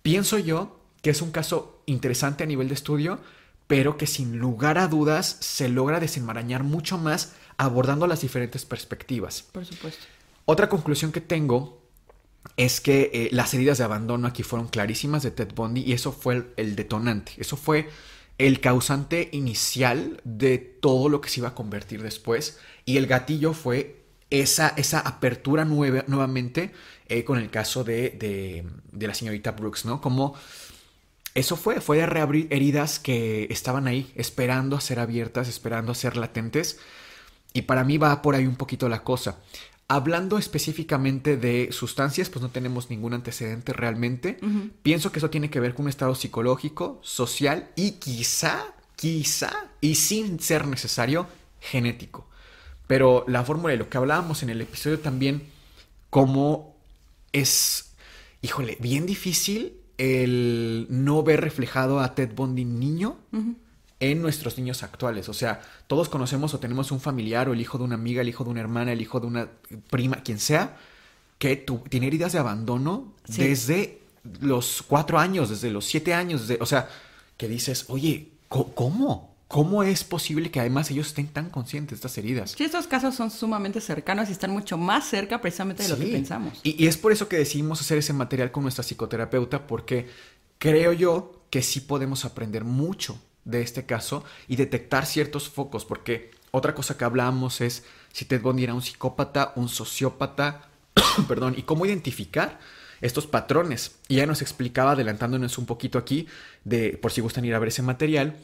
pienso 0.02 0.38
yo 0.38 0.79
que 1.02 1.10
es 1.10 1.22
un 1.22 1.30
caso 1.30 1.82
interesante 1.86 2.44
a 2.44 2.46
nivel 2.46 2.68
de 2.68 2.74
estudio, 2.74 3.18
pero 3.66 3.96
que 3.96 4.06
sin 4.06 4.38
lugar 4.38 4.78
a 4.78 4.88
dudas 4.88 5.36
se 5.40 5.68
logra 5.68 6.00
desenmarañar 6.00 6.64
mucho 6.64 6.98
más 6.98 7.34
abordando 7.56 8.06
las 8.06 8.20
diferentes 8.20 8.64
perspectivas. 8.64 9.42
Por 9.52 9.64
supuesto. 9.64 10.04
Otra 10.44 10.68
conclusión 10.68 11.12
que 11.12 11.20
tengo 11.20 11.80
es 12.56 12.80
que 12.80 13.10
eh, 13.12 13.28
las 13.32 13.54
heridas 13.54 13.78
de 13.78 13.84
abandono 13.84 14.26
aquí 14.26 14.42
fueron 14.42 14.68
clarísimas 14.68 15.22
de 15.22 15.30
Ted 15.30 15.52
Bundy 15.54 15.82
y 15.82 15.92
eso 15.92 16.10
fue 16.10 16.52
el, 16.56 16.74
detonante, 16.74 17.32
eso 17.38 17.56
fue 17.56 17.88
el 18.38 18.60
causante 18.60 19.28
inicial 19.32 20.20
de 20.24 20.58
todo 20.58 21.08
lo 21.08 21.20
que 21.20 21.28
se 21.28 21.40
iba 21.40 21.50
a 21.50 21.54
convertir 21.54 22.02
después 22.02 22.58
y 22.84 22.96
el 22.96 23.06
gatillo 23.06 23.52
fue 23.52 24.04
esa, 24.30 24.68
esa 24.76 25.00
apertura 25.00 25.64
nuevamente 25.64 26.72
eh, 27.08 27.24
con 27.24 27.38
el 27.38 27.50
caso 27.50 27.84
de, 27.84 28.10
de, 28.10 28.64
de, 28.92 29.06
la 29.06 29.14
señorita 29.14 29.52
Brooks, 29.52 29.84
¿no? 29.84 30.00
Como 30.00 30.34
eso 31.34 31.56
fue, 31.56 31.80
fue 31.80 31.98
de 31.98 32.06
reabrir 32.06 32.48
heridas 32.50 32.98
que 32.98 33.46
estaban 33.50 33.86
ahí, 33.86 34.12
esperando 34.16 34.76
a 34.76 34.80
ser 34.80 34.98
abiertas, 34.98 35.48
esperando 35.48 35.92
a 35.92 35.94
ser 35.94 36.16
latentes. 36.16 36.78
Y 37.52 37.62
para 37.62 37.84
mí 37.84 37.98
va 37.98 38.22
por 38.22 38.34
ahí 38.34 38.46
un 38.46 38.56
poquito 38.56 38.88
la 38.88 39.02
cosa. 39.02 39.38
hablando 39.90 40.38
específicamente 40.38 41.36
de 41.36 41.70
sustancias, 41.72 42.30
pues 42.30 42.42
no 42.42 42.50
tenemos 42.50 42.90
ningún 42.90 43.12
antecedente 43.12 43.72
realmente. 43.72 44.38
Pienso 44.84 45.10
que 45.10 45.18
eso 45.18 45.30
tiene 45.30 45.50
que 45.50 45.58
ver 45.58 45.74
con 45.74 45.86
un 45.86 45.88
estado 45.88 46.14
psicológico, 46.14 47.00
social 47.02 47.70
y 47.74 47.92
quizá, 47.92 48.72
quizá, 48.94 49.68
y 49.80 49.96
sin 49.96 50.38
ser 50.38 50.68
necesario, 50.68 51.26
genético. 51.60 52.28
Pero 52.86 53.24
la 53.26 53.42
fórmula 53.42 53.72
de 53.72 53.78
lo 53.78 53.88
que 53.88 53.98
hablábamos 53.98 54.44
en 54.44 54.50
el 54.50 54.60
episodio 54.60 55.00
también, 55.00 55.42
como 56.08 56.76
es, 57.32 57.90
híjole, 58.42 58.76
bien 58.78 59.06
difícil 59.06 59.79
el 60.00 60.86
no 60.88 61.22
ver 61.22 61.42
reflejado 61.42 62.00
a 62.00 62.14
Ted 62.14 62.30
Bundy 62.34 62.64
niño 62.64 63.18
en 64.00 64.22
nuestros 64.22 64.56
niños 64.56 64.82
actuales. 64.82 65.28
O 65.28 65.34
sea, 65.34 65.60
todos 65.86 66.08
conocemos 66.08 66.54
o 66.54 66.58
tenemos 66.58 66.90
un 66.90 67.00
familiar 67.00 67.50
o 67.50 67.52
el 67.52 67.60
hijo 67.60 67.76
de 67.76 67.84
una 67.84 67.96
amiga, 67.96 68.22
el 68.22 68.30
hijo 68.30 68.42
de 68.42 68.50
una 68.50 68.60
hermana, 68.60 68.92
el 68.92 69.02
hijo 69.02 69.20
de 69.20 69.26
una 69.26 69.48
prima, 69.90 70.22
quien 70.22 70.38
sea, 70.38 70.78
que 71.38 71.66
tiene 71.90 72.06
heridas 72.06 72.32
de 72.32 72.38
abandono 72.38 73.12
desde 73.26 74.00
los 74.40 74.82
cuatro 74.88 75.18
años, 75.18 75.50
desde 75.50 75.70
los 75.70 75.84
siete 75.84 76.14
años, 76.14 76.50
o 76.60 76.66
sea, 76.66 76.88
que 77.36 77.46
dices, 77.46 77.84
oye, 77.88 78.28
¿cómo? 78.48 79.29
¿Cómo 79.50 79.82
es 79.82 80.04
posible 80.04 80.52
que 80.52 80.60
además 80.60 80.92
ellos 80.92 81.08
estén 81.08 81.26
tan 81.26 81.50
conscientes 81.50 81.90
de 81.90 81.94
estas 81.96 82.16
heridas? 82.18 82.52
Sí, 82.52 82.62
estos 82.62 82.86
casos 82.86 83.16
son 83.16 83.32
sumamente 83.32 83.80
cercanos 83.80 84.28
y 84.28 84.32
están 84.32 84.52
mucho 84.52 84.78
más 84.78 85.08
cerca 85.08 85.40
precisamente 85.40 85.82
de 85.82 85.88
lo 85.88 85.98
que 85.98 86.06
pensamos. 86.06 86.60
Y, 86.62 86.80
y, 86.84 86.86
es 86.86 86.96
por 86.96 87.10
eso 87.10 87.26
que 87.26 87.36
decidimos 87.36 87.80
hacer 87.80 87.98
ese 87.98 88.12
material 88.12 88.52
con 88.52 88.62
nuestra 88.62 88.84
psicoterapeuta, 88.84 89.66
porque 89.66 90.06
creo 90.58 90.92
yo 90.92 91.42
que 91.50 91.62
sí 91.62 91.80
podemos 91.80 92.24
aprender 92.24 92.62
mucho 92.62 93.20
de 93.44 93.60
este 93.62 93.86
caso 93.86 94.22
y 94.46 94.54
detectar 94.54 95.04
ciertos 95.04 95.48
focos, 95.48 95.84
porque 95.84 96.30
otra 96.52 96.72
cosa 96.72 96.96
que 96.96 97.04
hablábamos 97.04 97.60
es 97.60 97.82
si 98.12 98.26
Ted 98.26 98.42
Bundy 98.42 98.62
era 98.62 98.74
un 98.74 98.82
psicópata, 98.82 99.52
un 99.56 99.68
sociópata, 99.68 100.68
perdón, 101.26 101.54
y 101.56 101.62
cómo 101.62 101.86
identificar 101.86 102.60
estos 103.00 103.26
patrones. 103.26 103.96
Y 104.06 104.18
ya 104.18 104.26
nos 104.26 104.42
explicaba, 104.42 104.92
adelantándonos 104.92 105.58
un 105.58 105.66
poquito 105.66 105.98
aquí, 105.98 106.28
de 106.62 106.96
por 107.02 107.10
si 107.10 107.20
gustan 107.20 107.44
ir 107.44 107.56
a 107.56 107.58
ver 107.58 107.70
ese 107.70 107.82
material, 107.82 108.36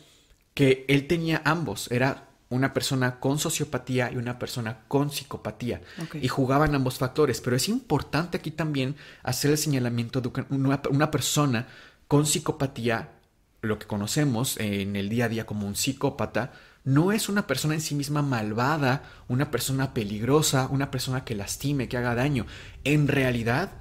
que 0.57 0.87
él 0.89 1.07
tenía 1.07 1.43
ambos, 1.45 1.93
era 1.93 2.31
una 2.49 2.73
persona 2.73 3.21
con 3.21 3.39
sociopatía 3.39 4.11
y 4.11 4.17
una 4.17 4.39
persona 4.39 4.85
con 4.89 5.11
psicopatía. 5.11 5.83
Y 6.15 6.29
jugaban 6.29 6.75
ambos 6.75 6.97
factores. 6.97 7.43
Pero 7.43 7.57
es 7.57 7.69
importante 7.69 8.39
aquí 8.39 8.51
también 8.51 8.97
hacer 9.23 9.51
el 9.51 9.59
señalamiento 9.59 10.23
de 10.23 10.31
una, 10.49 10.81
una, 10.89 11.11
persona 11.11 11.69
con 12.09 12.25
psicopatía, 12.25 13.11
lo 13.61 13.79
que 13.79 13.87
conocemos 13.87 14.57
en 14.57 14.97
el 14.97 15.11
día 15.11 15.27
a 15.27 15.29
día 15.29 15.45
como 15.45 15.67
un 15.67 15.77
psicópata, 15.77 16.53
no 16.85 17.13
es 17.13 17.29
una 17.29 17.47
persona 17.47 17.75
en 17.75 17.83
sí 17.83 17.95
misma 17.95 18.23
malvada, 18.23 19.03
una 19.29 19.51
persona 19.51 19.93
peligrosa, 19.93 20.69
una 20.71 20.91
persona 20.91 21.23
que 21.23 21.35
lastime, 21.35 21.87
que 21.87 21.99
haga 21.99 22.15
daño. 22.15 22.47
En 22.85 23.09
realidad, 23.09 23.73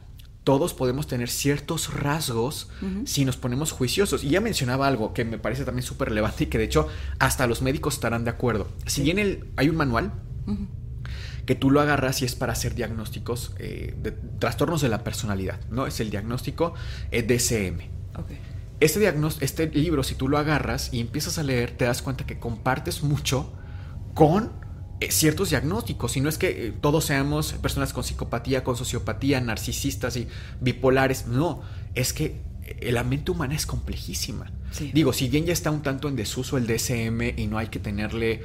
todos 0.46 0.76
podemos 0.76 1.08
tener 1.08 1.28
ciertos 1.28 1.92
rasgos 1.94 2.70
si 3.06 3.26
nos 3.26 3.36
ponemos 3.36 3.72
juiciosos. 3.72 4.24
Y 4.24 4.30
ya 4.30 4.42
mencionaba 4.42 4.88
algo 4.88 5.12
que 5.12 5.26
me 5.26 5.40
parece 5.40 5.66
también 5.66 5.84
súper 5.84 6.10
relevante 6.10 6.46
y 6.46 6.48
que 6.48 6.60
de 6.60 6.66
hecho 6.66 6.88
hasta 7.18 7.48
los 7.48 7.64
médicos 7.64 7.96
estarán 7.96 8.24
de 8.24 8.30
acuerdo. 8.30 8.70
Si 8.86 9.02
bien 9.02 9.18
el, 9.18 9.50
hay 9.58 9.70
un 9.70 9.76
manual 9.76 10.14
que 11.48 11.56
tú 11.56 11.72
lo 11.72 11.82
agarras 11.82 12.22
y 12.22 12.26
es 12.26 12.36
para 12.36 12.54
hacer 12.54 12.76
diagnósticos 12.76 13.56
eh, 13.58 13.96
de 13.98 14.12
trastornos 14.12 14.82
de 14.82 14.90
la 14.90 15.04
personalidad, 15.04 15.60
¿no? 15.72 15.88
Es 15.88 16.00
el 16.00 16.12
diagnóstico 16.12 16.76
eh, 17.10 17.24
DSM. 17.24 17.82
Este, 18.80 19.14
este 19.42 19.68
libro, 19.68 20.04
si 20.04 20.14
tú 20.14 20.28
lo 20.28 20.38
agarras 20.38 20.94
y 20.94 21.00
empiezas 21.00 21.40
a 21.40 21.44
leer, 21.44 21.72
te 21.72 21.86
das 21.86 22.04
cuenta 22.04 22.28
que 22.28 22.38
compartes 22.38 23.02
mucho 23.02 23.52
con 24.14 24.52
ciertos 25.10 25.50
diagnósticos, 25.50 26.16
y 26.18 26.22
no 26.22 26.30
es 26.30 26.38
que 26.38 26.68
eh, 26.68 26.74
todos 26.80 27.06
seamos 27.06 27.54
personas 27.54 27.94
con 27.94 28.04
psicopatía, 28.04 28.64
con 28.64 28.76
sociopatía, 28.76 29.42
narcisistas 29.42 30.16
y 30.18 30.28
bipolares, 30.62 31.28
no, 31.28 31.62
es 31.94 32.14
que 32.14 32.42
eh, 32.64 32.92
la 32.92 33.04
mente 33.04 33.32
humana 33.32 33.56
es 33.56 33.66
complejísima. 33.66 34.52
Digo, 34.94 35.14
si 35.14 35.30
bien 35.30 35.46
ya 35.46 35.54
está 35.54 35.72
un 35.72 35.82
tanto 35.82 36.10
en 36.10 36.18
desuso 36.18 36.58
el 36.58 36.68
DSM 36.68 37.40
y 37.40 37.48
no 37.48 37.58
hay 37.58 37.68
que 37.68 37.80
tenerle 37.80 38.44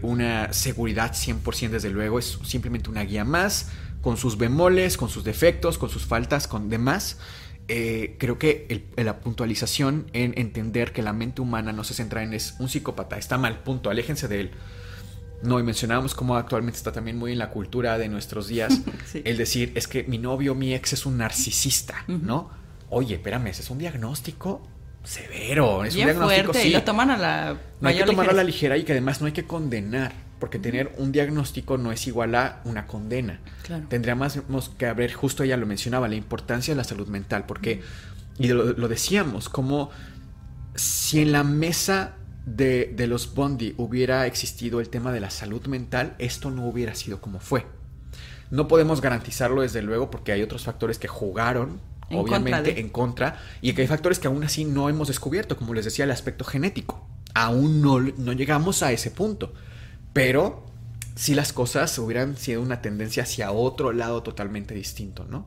una 0.00 0.50
seguridad 0.54 1.12
100% 1.12 1.68
desde 1.68 1.90
luego, 1.90 2.18
es 2.18 2.38
simplemente 2.42 2.88
una 2.88 3.02
guía 3.02 3.26
más, 3.26 3.68
con 4.00 4.16
sus 4.16 4.38
bemoles, 4.38 4.96
con 4.96 5.10
sus 5.10 5.24
defectos, 5.24 5.76
con 5.76 5.90
sus 5.90 6.06
faltas, 6.06 6.48
con 6.48 6.70
demás. 6.70 7.18
creo 7.66 8.38
que 8.38 8.86
la 8.96 9.20
puntualización 9.20 10.06
en 10.14 10.32
entender 10.38 10.94
que 10.94 11.02
la 11.02 11.12
mente 11.12 11.42
humana 11.42 11.70
no 11.70 11.84
se 11.84 11.92
centra 11.92 12.22
en 12.22 12.32
es 12.32 12.54
un 12.58 12.70
psicópata, 12.70 13.18
está 13.18 13.36
mal, 13.36 13.62
punto, 13.62 13.90
aléjense 13.90 14.28
de 14.28 14.40
él. 14.40 14.52
No, 15.42 15.58
y 15.58 15.62
mencionábamos 15.62 16.14
cómo 16.14 16.36
actualmente 16.36 16.76
está 16.76 16.92
también 16.92 17.18
muy 17.18 17.32
en 17.32 17.38
la 17.38 17.50
cultura 17.50 17.98
de 17.98 18.08
nuestros 18.08 18.48
días 18.48 18.80
el 19.24 19.36
decir, 19.36 19.72
es 19.74 19.88
que 19.88 20.04
mi 20.04 20.18
novio, 20.18 20.54
mi 20.54 20.74
ex 20.74 20.92
es 20.92 21.06
un 21.06 21.18
narcisista, 21.18 22.04
¿no? 22.06 22.50
Oye, 22.90 23.14
espérame, 23.14 23.48
ese 23.48 23.62
es 23.62 23.70
un 23.70 23.78
diagnóstico 23.78 24.66
severo, 25.02 25.84
es 25.84 25.94
un 25.94 26.04
diagnóstico 26.04 26.52
fuerte, 26.52 26.68
y 26.68 26.72
lo 26.72 26.82
toman 26.82 27.10
a 27.10 27.16
la 27.16 27.56
No 27.80 27.88
hay 27.88 27.96
que 27.96 28.04
tomarlo 28.04 28.32
a 28.32 28.34
la 28.34 28.44
ligera 28.44 28.76
y 28.76 28.84
que 28.84 28.92
además 28.92 29.20
no 29.20 29.26
hay 29.26 29.32
que 29.32 29.44
condenar, 29.44 30.12
porque 30.38 30.58
tener 30.58 30.92
un 30.98 31.10
diagnóstico 31.10 31.78
no 31.78 31.90
es 31.90 32.06
igual 32.06 32.34
a 32.34 32.60
una 32.64 32.86
condena. 32.86 33.40
Claro. 33.62 33.86
Tendríamos 33.88 34.40
que 34.78 34.86
haber, 34.86 35.12
justo 35.12 35.42
ella 35.42 35.56
lo 35.56 35.66
mencionaba, 35.66 36.08
la 36.08 36.14
importancia 36.14 36.74
de 36.74 36.76
la 36.76 36.84
salud 36.84 37.08
mental, 37.08 37.46
porque, 37.46 37.82
y 38.38 38.48
lo, 38.48 38.72
lo 38.72 38.88
decíamos, 38.88 39.48
como 39.48 39.90
si 40.74 41.20
en 41.20 41.32
la 41.32 41.44
mesa 41.44 42.16
de, 42.46 42.94
los 43.06 43.34
Bondi 43.34 43.74
hubiera 43.76 44.26
existido 44.26 44.80
el 44.80 44.88
tema 44.88 45.12
de 45.12 45.20
la 45.20 45.30
salud 45.30 45.66
mental, 45.66 46.14
esto 46.18 46.50
no 46.50 46.66
hubiera 46.66 46.94
sido 46.94 47.20
como 47.20 47.40
fue. 47.40 47.66
No 48.50 48.68
podemos 48.68 49.00
garantizarlo 49.00 49.62
desde 49.62 49.82
luego 49.82 50.10
porque 50.10 50.32
hay 50.32 50.42
otros 50.42 50.64
factores 50.64 50.98
que 50.98 51.08
jugaron, 51.08 51.80
obviamente, 52.10 52.80
en 52.80 52.90
contra, 52.90 53.40
y 53.60 53.72
que 53.72 53.82
hay 53.82 53.88
factores 53.88 54.18
que 54.18 54.26
aún 54.26 54.44
así 54.44 54.64
no 54.64 54.88
hemos 54.88 55.08
descubierto, 55.08 55.56
como 55.56 55.72
les 55.74 55.84
decía, 55.84 56.04
el 56.04 56.10
aspecto 56.10 56.44
genético. 56.44 57.06
Aún 57.34 57.80
no, 57.80 57.98
no 58.00 58.32
llegamos 58.32 58.82
a 58.82 58.92
ese 58.92 59.10
punto. 59.10 59.54
Pero 60.12 60.66
si 61.14 61.34
las 61.34 61.52
cosas 61.52 61.98
hubieran 61.98 62.36
sido 62.36 62.60
una 62.60 62.82
tendencia 62.82 63.22
hacia 63.22 63.52
otro 63.52 63.92
lado 63.92 64.22
totalmente 64.22 64.74
distinto, 64.74 65.24
¿no? 65.24 65.46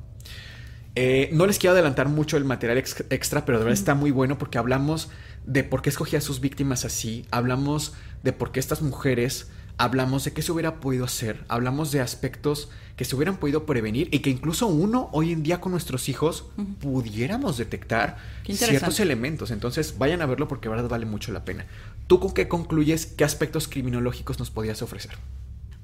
Eh, 0.95 1.29
no 1.33 1.45
les 1.45 1.59
quiero 1.59 1.73
adelantar 1.73 2.07
mucho 2.07 2.37
el 2.37 2.45
material 2.45 2.77
extra, 2.77 3.45
pero 3.45 3.57
de 3.57 3.65
verdad 3.65 3.77
está 3.77 3.95
muy 3.95 4.11
bueno 4.11 4.37
porque 4.37 4.57
hablamos 4.57 5.09
de 5.45 5.63
por 5.63 5.81
qué 5.81 5.89
escogía 5.89 6.19
a 6.19 6.21
sus 6.21 6.39
víctimas 6.39 6.85
así, 6.85 7.25
hablamos 7.31 7.93
de 8.23 8.33
por 8.33 8.51
qué 8.51 8.59
estas 8.59 8.81
mujeres, 8.81 9.47
hablamos 9.77 10.23
de 10.25 10.33
qué 10.33 10.41
se 10.41 10.51
hubiera 10.51 10.79
podido 10.79 11.05
hacer, 11.05 11.43
hablamos 11.47 11.91
de 11.91 12.01
aspectos 12.01 12.69
que 12.95 13.05
se 13.05 13.15
hubieran 13.15 13.37
podido 13.37 13.65
prevenir 13.65 14.07
y 14.11 14.19
que 14.19 14.29
incluso 14.29 14.67
uno 14.67 15.09
hoy 15.11 15.31
en 15.31 15.43
día 15.43 15.59
con 15.59 15.71
nuestros 15.71 16.07
hijos 16.07 16.45
pudiéramos 16.79 17.57
detectar 17.57 18.17
ciertos 18.49 18.99
elementos. 18.99 19.51
Entonces 19.51 19.97
vayan 19.97 20.21
a 20.21 20.25
verlo 20.25 20.47
porque 20.47 20.69
verdad 20.69 20.87
vale 20.87 21.05
mucho 21.05 21.33
la 21.33 21.43
pena. 21.43 21.65
¿Tú 22.07 22.19
con 22.19 22.33
qué 22.33 22.47
concluyes 22.47 23.05
qué 23.05 23.25
aspectos 23.25 23.67
criminológicos 23.67 24.39
nos 24.39 24.49
podías 24.49 24.81
ofrecer? 24.81 25.11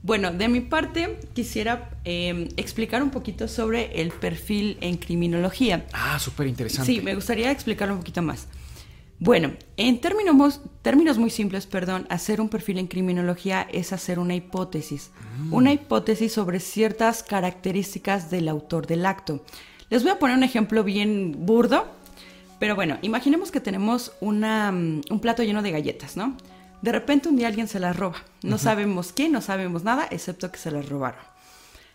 Bueno, 0.03 0.32
de 0.32 0.47
mi 0.47 0.62
parte 0.62 1.20
quisiera 1.34 1.91
em, 2.05 2.47
explicar 2.57 3.03
un 3.03 3.12
poquito 3.12 3.47
sobre 3.47 4.01
el 4.01 4.12
perfil 4.12 4.78
en 4.82 4.97
criminología. 4.97 5.86
Ah, 5.93 6.18
súper 6.18 6.47
interesante. 6.47 6.91
Sí, 6.91 7.01
me 7.01 7.14
gustaría 7.14 7.51
explicarlo 7.51 7.93
un 7.93 7.99
poquito 7.99 8.22
más. 8.22 8.47
Bueno, 9.22 9.51
en 9.78 10.01
términos, 10.01 10.61
términos 10.82 11.19
muy 11.19 11.30
simples, 11.30 11.67
perdón, 11.67 12.07
hacer 12.09 12.41
un 12.41 12.49
perfil 12.49 12.80
en 12.80 12.88
criminología 12.88 13.67
es 13.72 13.93
hacer 13.93 14.17
una 14.17 14.34
hipótesis. 14.34 15.11
Mm. 15.38 15.53
Una 15.53 15.72
hipótesis 15.72 16.34
sobre 16.34 16.59
ciertas 16.59 17.22
características 17.22 18.32
del 18.32 18.49
autor 18.49 18.88
del 18.88 19.05
acto. 19.05 19.45
Les 19.91 20.01
voy 20.01 20.11
a 20.11 20.17
poner 20.17 20.36
un 20.36 20.43
ejemplo 20.43 20.84
bien 20.84 21.36
burdo, 21.45 21.86
pero 22.57 22.74
bueno, 22.74 22.97
imaginemos 23.03 23.51
que 23.51 23.61
tenemos 23.61 24.11
una, 24.22 24.72
mm, 24.72 25.01
un 25.11 25.19
plato 25.19 25.43
lleno 25.43 25.61
de 25.61 25.69
galletas, 25.69 26.17
¿no? 26.17 26.36
De 26.82 26.91
repente 26.91 27.30
un 27.30 27.36
día 27.36 27.47
alguien 27.47 27.67
se 27.67 27.80
las 27.80 27.95
roba. 27.95 28.24
No 28.41 28.57
sabemos 28.57 29.13
quién, 29.13 29.32
no 29.32 29.41
sabemos 29.41 29.84
nada, 29.84 30.07
excepto 30.09 30.51
que 30.51 30.57
se 30.57 30.72
las 30.72 30.89
robaron. 30.89 31.22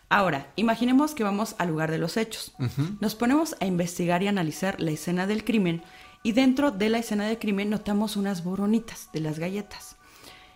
Ahora, 0.09 0.47
imaginemos 0.55 1.17
que 1.17 1.25
vamos 1.25 1.57
al 1.59 1.71
lugar 1.71 1.91
de 1.91 1.99
los 1.99 2.17
hechos. 2.17 2.55
Nos 3.01 3.17
ponemos 3.17 3.57
a 3.59 3.67
investigar 3.67 4.23
y 4.23 4.29
analizar 4.29 4.81
la 4.81 4.93
escena 4.93 5.27
del 5.27 5.43
crimen 5.43 5.83
y 6.27 6.33
dentro 6.33 6.73
de 6.73 6.89
la 6.89 6.99
escena 6.99 7.25
del 7.25 7.39
crimen 7.39 7.71
notamos 7.71 8.17
unas 8.17 8.43
boronitas 8.43 9.11
de 9.13 9.21
las 9.21 9.39
galletas. 9.39 9.95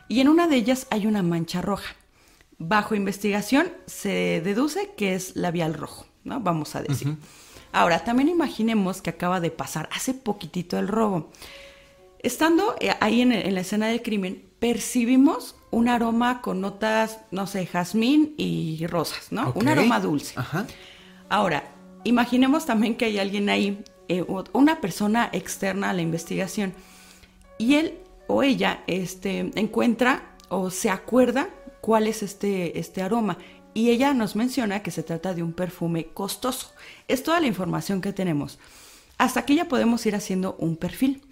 Y 0.08 0.18
en 0.18 0.26
una 0.26 0.48
de 0.48 0.56
ellas 0.56 0.88
hay 0.90 1.06
una 1.06 1.22
mancha 1.22 1.62
roja. 1.62 1.94
Bajo 2.58 2.96
investigación 2.96 3.68
se 3.86 4.40
deduce 4.40 4.90
que 4.96 5.14
es 5.14 5.36
labial 5.36 5.74
rojo, 5.74 6.06
¿no? 6.24 6.40
Vamos 6.40 6.74
a 6.74 6.82
decir. 6.82 7.16
Ahora, 7.70 8.02
también 8.02 8.28
imaginemos 8.28 9.00
que 9.00 9.10
acaba 9.10 9.38
de 9.38 9.52
pasar 9.52 9.88
hace 9.92 10.12
poquitito 10.12 10.76
el 10.76 10.88
robo. 10.88 11.30
Estando 12.18 12.74
eh, 12.80 12.92
ahí 12.98 13.20
en, 13.20 13.54
la 13.54 13.60
escena 13.60 13.86
del 13.86 14.02
crimen, 14.02 14.50
percibimos 14.58 15.54
un 15.70 15.88
aroma 15.88 16.42
con 16.42 16.60
notas, 16.60 17.20
no 17.30 17.46
sé, 17.46 17.64
jazmín 17.64 18.34
y 18.36 18.84
rosas, 18.88 19.30
¿no? 19.30 19.52
Un 19.54 19.68
aroma 19.68 20.00
dulce. 20.00 20.34
Ahora, 21.28 21.62
imaginemos 22.02 22.66
también 22.66 22.96
que 22.96 23.04
hay 23.04 23.20
alguien 23.20 23.48
ahí 23.48 23.84
eh, 24.10 24.26
una 24.52 24.80
persona 24.80 25.30
externa 25.32 25.90
a 25.90 25.92
la 25.92 26.02
investigación 26.02 26.74
y 27.58 27.76
él 27.76 27.98
o 28.26 28.42
ella 28.42 28.82
este, 28.88 29.52
encuentra 29.54 30.34
o 30.48 30.70
se 30.70 30.90
acuerda 30.90 31.48
cuál 31.80 32.08
es 32.08 32.24
este, 32.24 32.80
este 32.80 33.02
aroma 33.02 33.38
y 33.72 33.90
ella 33.90 34.12
nos 34.12 34.34
menciona 34.34 34.82
que 34.82 34.90
se 34.90 35.04
trata 35.04 35.32
de 35.32 35.44
un 35.44 35.52
perfume 35.52 36.06
costoso. 36.06 36.72
Es 37.06 37.22
toda 37.22 37.38
la 37.38 37.46
información 37.46 38.00
que 38.00 38.12
tenemos. 38.12 38.58
Hasta 39.16 39.38
aquí 39.38 39.54
ya 39.54 39.68
podemos 39.68 40.04
ir 40.06 40.16
haciendo 40.16 40.56
un 40.58 40.76
perfil. 40.76 41.22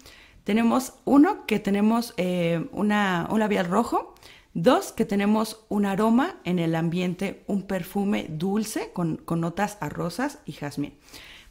Tenemos 0.45 0.93
uno 1.03 1.45
que 1.47 1.59
tenemos 1.59 2.13
eh, 2.15 2.65
una, 2.71 3.27
un 3.29 3.41
labial 3.41 3.65
rojo, 3.65 4.15
dos 4.53 4.93
que 4.93 5.03
tenemos 5.03 5.65
un 5.67 5.85
aroma 5.85 6.37
en 6.45 6.59
el 6.59 6.75
ambiente, 6.75 7.43
un 7.47 7.63
perfume 7.63 8.27
dulce 8.29 8.91
con, 8.93 9.17
con 9.17 9.41
notas 9.41 9.77
a 9.81 9.89
rosas 9.89 10.39
y 10.45 10.53
jazmín. 10.53 10.93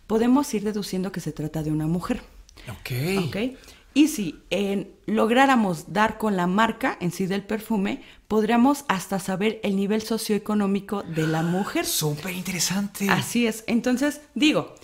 Podemos 0.08 0.52
ir 0.54 0.64
deduciendo 0.64 1.12
que 1.12 1.20
se 1.20 1.30
trata 1.30 1.62
de 1.62 1.70
una 1.70 1.86
mujer. 1.86 2.22
Ok. 2.68 3.26
Ok. 3.28 3.36
Y 3.92 4.08
si 4.08 4.40
lográramos 5.06 5.92
dar 5.92 6.18
con 6.18 6.36
la 6.36 6.46
marca 6.46 6.96
en 7.00 7.12
sí 7.12 7.26
del 7.26 7.42
perfume, 7.42 8.02
podríamos 8.26 8.84
hasta 8.88 9.18
saber 9.18 9.60
el 9.62 9.76
nivel 9.76 10.02
socioeconómico 10.02 11.02
de 11.02 11.26
la 11.26 11.42
mujer. 11.42 11.84
Súper 11.86 12.32
interesante. 12.32 13.08
Así 13.10 13.46
es. 13.46 13.64
Entonces, 13.66 14.22
digo, 14.34 14.74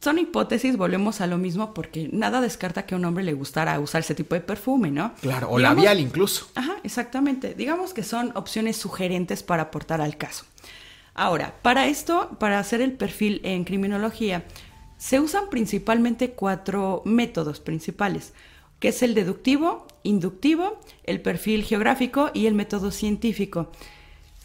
son 0.00 0.18
hipótesis, 0.18 0.78
volvemos 0.78 1.20
a 1.20 1.26
lo 1.26 1.36
mismo, 1.36 1.74
porque 1.74 2.08
nada 2.10 2.40
descarta 2.40 2.86
que 2.86 2.94
a 2.94 2.98
un 2.98 3.04
hombre 3.04 3.22
le 3.22 3.34
gustara 3.34 3.78
usar 3.80 4.00
ese 4.00 4.14
tipo 4.14 4.34
de 4.34 4.40
perfume, 4.40 4.90
¿no? 4.90 5.12
Claro, 5.20 5.50
o 5.50 5.58
labial 5.58 6.00
incluso. 6.00 6.48
Ajá, 6.54 6.76
exactamente. 6.84 7.52
Digamos 7.54 7.92
que 7.92 8.02
son 8.02 8.32
opciones 8.34 8.78
sugerentes 8.78 9.42
para 9.42 9.64
aportar 9.64 10.00
al 10.00 10.16
caso. 10.16 10.46
Ahora, 11.12 11.54
para 11.60 11.86
esto, 11.86 12.36
para 12.38 12.58
hacer 12.58 12.80
el 12.80 12.92
perfil 12.92 13.42
en 13.44 13.64
criminología, 13.64 14.44
se 15.00 15.18
usan 15.18 15.48
principalmente 15.48 16.32
cuatro 16.32 17.00
métodos 17.06 17.58
principales, 17.58 18.34
que 18.80 18.88
es 18.88 19.02
el 19.02 19.14
deductivo, 19.14 19.88
inductivo, 20.02 20.78
el 21.04 21.22
perfil 21.22 21.64
geográfico 21.64 22.30
y 22.34 22.44
el 22.44 22.54
método 22.54 22.90
científico. 22.90 23.72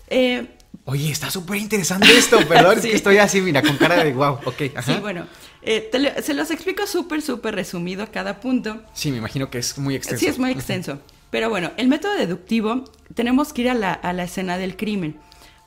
Eh, 0.07 0.47
Oye, 0.85 1.11
está 1.11 1.29
súper 1.29 1.57
interesante 1.57 2.07
esto, 2.17 2.39
perdón, 2.47 2.77
es 2.77 2.85
que 2.85 2.95
estoy 2.95 3.17
así, 3.17 3.41
mira, 3.41 3.61
con 3.61 3.75
cara 3.75 4.01
de 4.01 4.13
wow, 4.13 4.39
ok. 4.45 4.61
Sí, 4.81 4.93
bueno, 5.01 5.27
eh, 5.61 5.91
se 6.23 6.33
los 6.33 6.49
explico 6.51 6.87
súper, 6.87 7.21
súper 7.21 7.53
resumido 7.53 8.09
cada 8.09 8.39
punto. 8.39 8.81
Sí, 8.93 9.11
me 9.11 9.17
imagino 9.17 9.49
que 9.49 9.57
es 9.57 9.77
muy 9.77 9.95
extenso. 9.95 10.21
Sí, 10.21 10.27
es 10.27 10.39
muy 10.39 10.51
extenso. 10.51 11.01
Pero 11.31 11.49
bueno, 11.49 11.71
el 11.75 11.89
método 11.89 12.13
deductivo, 12.13 12.85
tenemos 13.13 13.51
que 13.51 13.63
ir 13.63 13.69
a 13.71 13.73
la, 13.73 13.91
a 13.91 14.13
la 14.13 14.23
escena 14.23 14.57
del 14.57 14.77
crimen. 14.77 15.17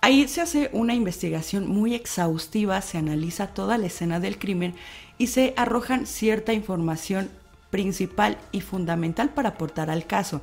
Ahí 0.01 0.29
se 0.29 0.41
hace 0.41 0.71
una 0.73 0.95
investigación 0.95 1.69
muy 1.69 1.95
exhaustiva, 1.95 2.81
se 2.83 2.99
analiza 2.99 3.49
toda 3.49 3.79
la 3.79 3.87
escena 3.87 4.21
del 4.21 4.39
crimen 4.39 4.75
y 5.19 5.27
se 5.29 5.55
arrojan 5.57 6.07
cierta 6.07 6.53
información 6.53 7.29
principal 7.71 8.39
y 8.53 8.61
fundamental 8.61 9.31
para 9.31 9.51
aportar 9.51 9.91
al 9.91 10.07
caso. 10.07 10.41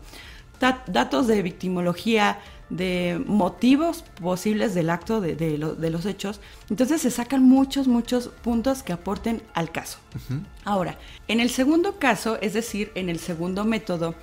datos 0.87 1.27
de 1.27 1.41
victimología, 1.41 2.39
de 2.69 3.21
motivos 3.27 4.03
posibles 4.21 4.73
del 4.73 4.89
acto 4.89 5.21
de, 5.21 5.57
los 5.57 6.05
hechos. 6.05 6.39
Entonces 6.69 7.01
se 7.01 7.11
sacan 7.11 7.43
muchos, 7.43 7.87
muchos 7.87 8.29
puntos 8.29 8.81
que 8.83 8.93
aporten 8.93 9.41
al 9.53 9.71
caso. 9.71 9.99
Ahora, 10.63 10.97
en 11.27 11.39
el 11.39 11.49
segundo 11.49 11.99
caso, 11.99 12.37
es 12.41 12.53
decir, 12.53 12.91
en 12.95 13.09
el 13.09 13.19
segundo 13.19 13.65
método, 13.65 14.15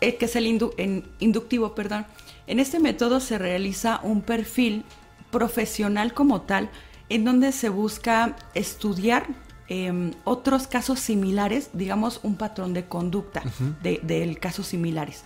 eh, 0.00 0.16
que 0.16 0.26
es 0.26 0.36
el 0.36 0.46
inductivo, 0.46 1.74
perdón, 1.74 2.06
en 2.46 2.60
este 2.60 2.78
método 2.78 3.20
se 3.20 3.38
realiza 3.38 4.00
un 4.02 4.22
perfil 4.22 4.84
profesional 5.30 6.14
como 6.14 6.42
tal, 6.42 6.70
en 7.08 7.24
donde 7.24 7.52
se 7.52 7.68
busca 7.68 8.36
estudiar 8.54 9.26
em, 9.68 10.12
otros 10.24 10.66
casos 10.66 11.00
similares, 11.00 11.70
digamos 11.72 12.20
un 12.22 12.36
patrón 12.36 12.72
de 12.72 12.86
conducta 12.86 13.42
de, 13.82 14.38
casos 14.40 14.68
similares. 14.68 15.24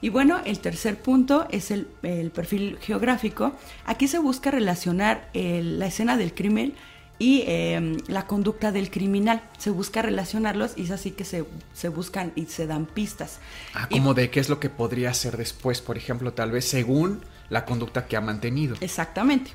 Y 0.00 0.08
bueno, 0.08 0.40
el 0.44 0.60
tercer 0.60 1.00
punto 1.00 1.46
es 1.50 1.70
el, 1.70 1.86
perfil 2.32 2.78
geográfico. 2.80 3.52
Aquí 3.84 4.08
se 4.08 4.18
busca 4.18 4.50
relacionar 4.50 5.28
la 5.34 5.86
escena 5.86 6.16
del 6.16 6.32
crimen 6.32 6.74
y 7.20 7.44
em, 7.46 7.98
la 8.08 8.26
conducta 8.26 8.72
del 8.72 8.90
criminal. 8.90 9.42
Se 9.58 9.68
busca 9.68 10.00
relacionarlos 10.00 10.72
y 10.76 10.84
es 10.84 10.90
así 10.90 11.10
que 11.10 11.24
se, 11.24 11.44
buscan 11.90 12.32
y 12.34 12.46
se 12.46 12.66
dan 12.66 12.86
pistas. 12.86 13.40
Ah, 13.74 13.88
como 13.90 14.14
de 14.14 14.30
qué 14.30 14.40
es 14.40 14.48
lo 14.48 14.58
que 14.58 14.70
podría 14.70 15.12
ser 15.12 15.36
después, 15.36 15.82
por 15.82 15.98
ejemplo, 15.98 16.32
tal 16.32 16.50
vez 16.50 16.64
según 16.64 17.20
la 17.50 17.66
conducta 17.66 18.06
que 18.06 18.16
ha 18.16 18.22
mantenido. 18.22 18.74
Exactamente. 18.80 19.50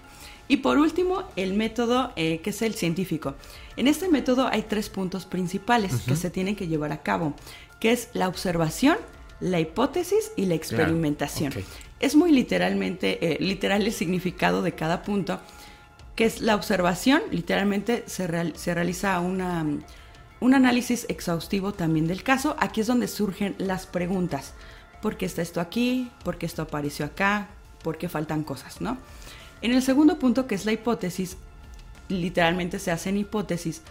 Y 0.48 0.58
por 0.58 0.78
último, 0.78 1.24
el 1.36 1.56
método 1.56 2.14
eh, 2.16 2.40
que 2.42 2.52
es 2.52 2.62
el 2.62 2.76
científico. 2.76 3.34
En 3.78 3.88
este 3.88 4.10
método 4.10 4.48
hay 4.48 4.62
tres 4.62 4.90
puntos 4.90 5.26
principales 5.26 6.04
que 6.06 6.16
se 6.16 6.30
tienen 6.30 6.56
que 6.56 6.68
llevar 6.68 6.92
a 6.92 7.02
cabo, 7.02 7.34
que 7.80 7.92
es 7.92 8.10
la 8.14 8.28
observación, 8.28 8.98
la 9.40 9.60
hipótesis 9.60 10.32
y 10.36 10.46
la 10.46 10.54
experimentación. 10.54 11.52
Es 12.00 12.16
muy 12.16 12.32
literalmente, 12.32 13.34
eh, 13.34 13.38
literal 13.40 13.82
el 13.82 13.92
significado 13.92 14.62
de 14.62 14.74
cada 14.74 15.02
punto, 15.02 15.40
que 16.16 16.26
es 16.26 16.42
la 16.42 16.56
observación, 16.56 17.22
literalmente 17.32 18.04
se, 18.08 18.28
realiza 18.28 19.20
una, 19.20 19.66
un 20.40 20.54
análisis 20.54 21.06
exhaustivo 21.10 21.74
también 21.74 22.08
del 22.08 22.24
caso. 22.24 22.56
Aquí 22.60 22.82
es 22.82 22.88
donde 22.88 23.08
surgen 23.08 23.56
las 23.58 23.86
preguntas. 23.86 24.54
¿Por 25.02 25.18
qué 25.18 25.26
está 25.26 25.42
esto 25.42 25.60
aquí? 25.60 26.10
¿Por 26.24 26.38
qué 26.38 26.46
esto 26.46 26.62
apareció 26.62 27.06
acá? 27.06 27.50
¿Por 27.84 27.98
qué 27.98 28.08
faltan 28.08 28.44
cosas? 28.44 28.82
¿no? 28.82 28.98
En 29.62 29.74
el 29.74 29.82
segundo 29.82 30.18
punto, 30.18 30.48
que 30.48 30.56
es 30.56 30.66
la 30.66 30.72
hipótesis, 30.72 31.38
literalmente 32.08 32.80
se 32.80 32.92
hacen 32.92 33.18
hipótesis. 33.18 33.82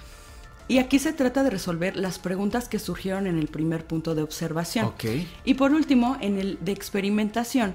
Y 0.66 0.79
aquí 0.79 0.99
se 0.99 1.12
trata 1.12 1.43
de 1.43 1.51
resolver 1.51 1.95
las 1.95 2.18
preguntas 2.18 2.68
que 2.68 2.79
surgieron 2.79 3.27
en 3.27 3.39
el 3.39 3.49
primer 3.49 3.87
punto 3.87 4.14
de 4.14 4.22
observación. 4.22 4.93
Y 5.45 5.55
por 5.55 5.72
último, 5.72 6.16
en 6.20 6.39
el 6.39 6.59
de 6.62 6.72
experimentación, 6.72 7.75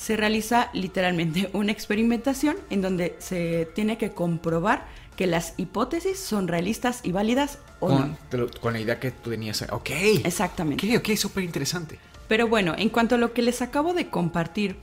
se 0.00 0.16
realiza 0.16 0.70
literalmente 0.72 1.50
una 1.52 1.72
experimentación 1.72 2.56
en 2.70 2.80
donde 2.80 3.16
se 3.18 3.68
tiene 3.74 3.98
que 3.98 4.12
comprobar 4.12 4.86
que 5.14 5.26
las 5.26 5.52
hipótesis 5.58 6.18
son 6.18 6.48
realistas 6.48 7.00
y 7.02 7.12
válidas 7.12 7.58
o 7.80 7.88
con, 7.88 8.16
no. 8.32 8.46
Con 8.62 8.72
la 8.72 8.80
idea 8.80 8.98
que 8.98 9.10
tú 9.10 9.28
tenías. 9.28 9.62
Ok. 9.70 9.90
Exactamente. 10.24 10.96
Ok, 10.96 11.02
ok, 11.06 11.16
súper 11.16 11.44
interesante. 11.44 11.98
Pero 12.28 12.48
bueno, 12.48 12.74
en 12.78 12.88
cuanto 12.88 13.16
a 13.16 13.18
lo 13.18 13.34
que 13.34 13.42
les 13.42 13.60
acabo 13.60 13.92
de 13.92 14.08
compartir, 14.08 14.76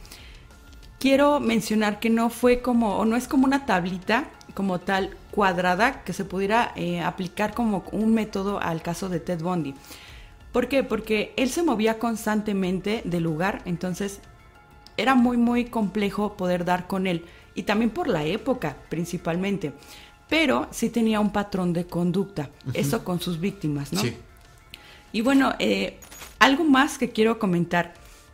quiero 0.99 1.39
mencionar 1.39 1.99
que 1.99 2.11
no 2.11 2.29
fue 2.29 2.61
como, 2.61 2.97
o 2.97 3.05
no 3.05 3.15
es 3.15 3.27
como 3.27 3.45
una 3.45 3.65
tablita 3.65 4.29
como 4.53 4.79
tal 4.79 5.15
cuadrada 5.31 6.03
que 6.03 6.13
se 6.13 6.25
pudiera 6.25 6.73
eh, 6.75 7.01
aplicar 7.01 7.55
como 7.55 7.83
un 7.91 8.13
método 8.13 8.59
al 8.59 8.83
caso 8.83 9.09
de 9.09 9.19
Ted 9.19 9.41
Bundy. 9.41 9.73
¿Por 10.51 10.67
qué? 10.67 10.83
Porque 10.83 11.33
él 11.37 11.49
se 11.49 11.63
movía 11.63 11.97
constantemente 11.97 13.01
de 13.03 13.19
lugar, 13.19 13.61
entonces 13.65 14.21
era 14.97 15.15
muy 15.15 15.37
muy 15.37 15.65
complejo 15.65 16.35
poder 16.35 16.65
dar 16.65 16.87
con 16.87 17.07
él 17.07 17.23
y 17.55 17.63
también 17.63 17.91
por 17.91 18.07
la 18.07 18.25
época 18.25 18.77
principalmente, 18.89 19.71
pero 20.27 20.67
sí 20.71 20.89
tenía 20.89 21.19
un 21.19 21.31
patrón 21.31 21.73
de 21.73 21.85
conducta, 21.85 22.49
eso 22.73 23.03
con 23.03 23.19
sus 23.21 23.39
víctimas, 23.39 23.93
¿no? 23.93 24.01
Sí. 24.01 24.15
Y 25.11 25.21
bueno, 25.21 25.53
eh, 25.59 25.97
algo 26.39 26.63
más 26.63 26.97
que 26.97 27.09
quiero 27.09 27.39
comentar 27.39 27.93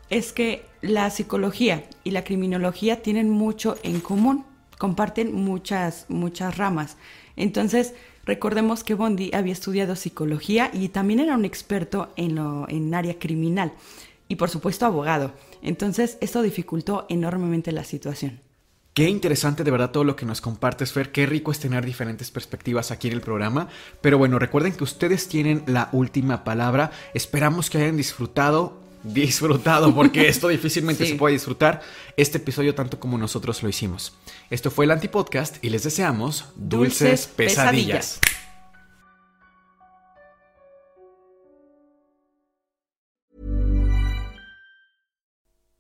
es 0.10 0.34
que 0.34 0.66
la 0.82 1.10
psicología 1.10 1.86
y 2.04 2.12
la 2.12 2.24
criminología 2.24 3.02
tienen 3.02 3.30
mucho 3.30 3.78
en 3.84 4.00
común, 4.00 4.46
comparten 4.78 5.34
muchas, 5.34 6.06
muchas 6.10 6.58
ramas. 6.58 6.98
Entonces, 7.36 7.94
recordemos 8.26 8.84
que 8.84 8.96
Bondi 8.96 9.32
había 9.34 9.54
estudiado 9.54 9.96
psicología 9.96 10.70
y 10.74 10.90
también 10.90 11.20
era 11.20 11.36
un 11.36 11.46
experto 11.46 12.12
en, 12.16 12.36
lo, 12.36 12.68
en 12.70 12.94
área 12.94 13.18
criminal 13.18 13.72
y 14.28 14.36
por 14.36 14.50
supuesto 14.50 14.86
abogado. 14.86 15.32
Entonces 15.64 16.18
esto 16.22 16.42
dificultó 16.42 17.08
enormemente 17.10 17.72
la 17.72 17.84
situación. 17.84 18.42
Qué 18.94 19.10
interesante 19.10 19.64
de 19.64 19.72
verdad 19.72 19.90
todo 19.90 20.04
lo 20.04 20.16
que 20.16 20.26
nos 20.26 20.40
compartes, 20.40 20.92
Fer. 20.92 21.12
Qué 21.12 21.26
rico 21.26 21.52
es 21.52 21.60
tener 21.60 21.84
diferentes 21.84 22.30
perspectivas 22.30 22.92
aquí 22.92 23.08
en 23.08 23.16
el 23.16 23.22
programa. 23.22 23.68
Pero 24.02 24.20
bueno, 24.20 24.38
recuerden 24.38 24.74
que 24.74 24.84
ustedes 24.84 25.28
tienen 25.28 25.64
la 25.66 25.90
última 25.94 26.44
palabra. 26.44 26.92
Esperamos 27.16 27.72
que 27.72 27.80
hayan 27.80 27.98
disfrutado, 27.98 28.80
disfrutado, 29.02 29.96
porque 29.96 30.28
esto 30.28 30.50
difícilmente 30.50 31.08
se 31.08 31.16
puede 31.16 31.34
disfrutar, 31.34 31.82
este 32.18 32.38
episodio 32.38 32.76
tanto 32.76 33.00
como 33.00 33.18
nosotros 33.18 33.64
lo 33.64 33.70
hicimos. 33.70 34.14
Esto 34.52 34.70
fue 34.70 34.86
el 34.86 34.92
Antipodcast 34.92 35.64
y 35.64 35.72
les 35.72 35.84
deseamos 35.84 36.46
dulces, 36.56 37.26
pesadillas. 37.26 38.20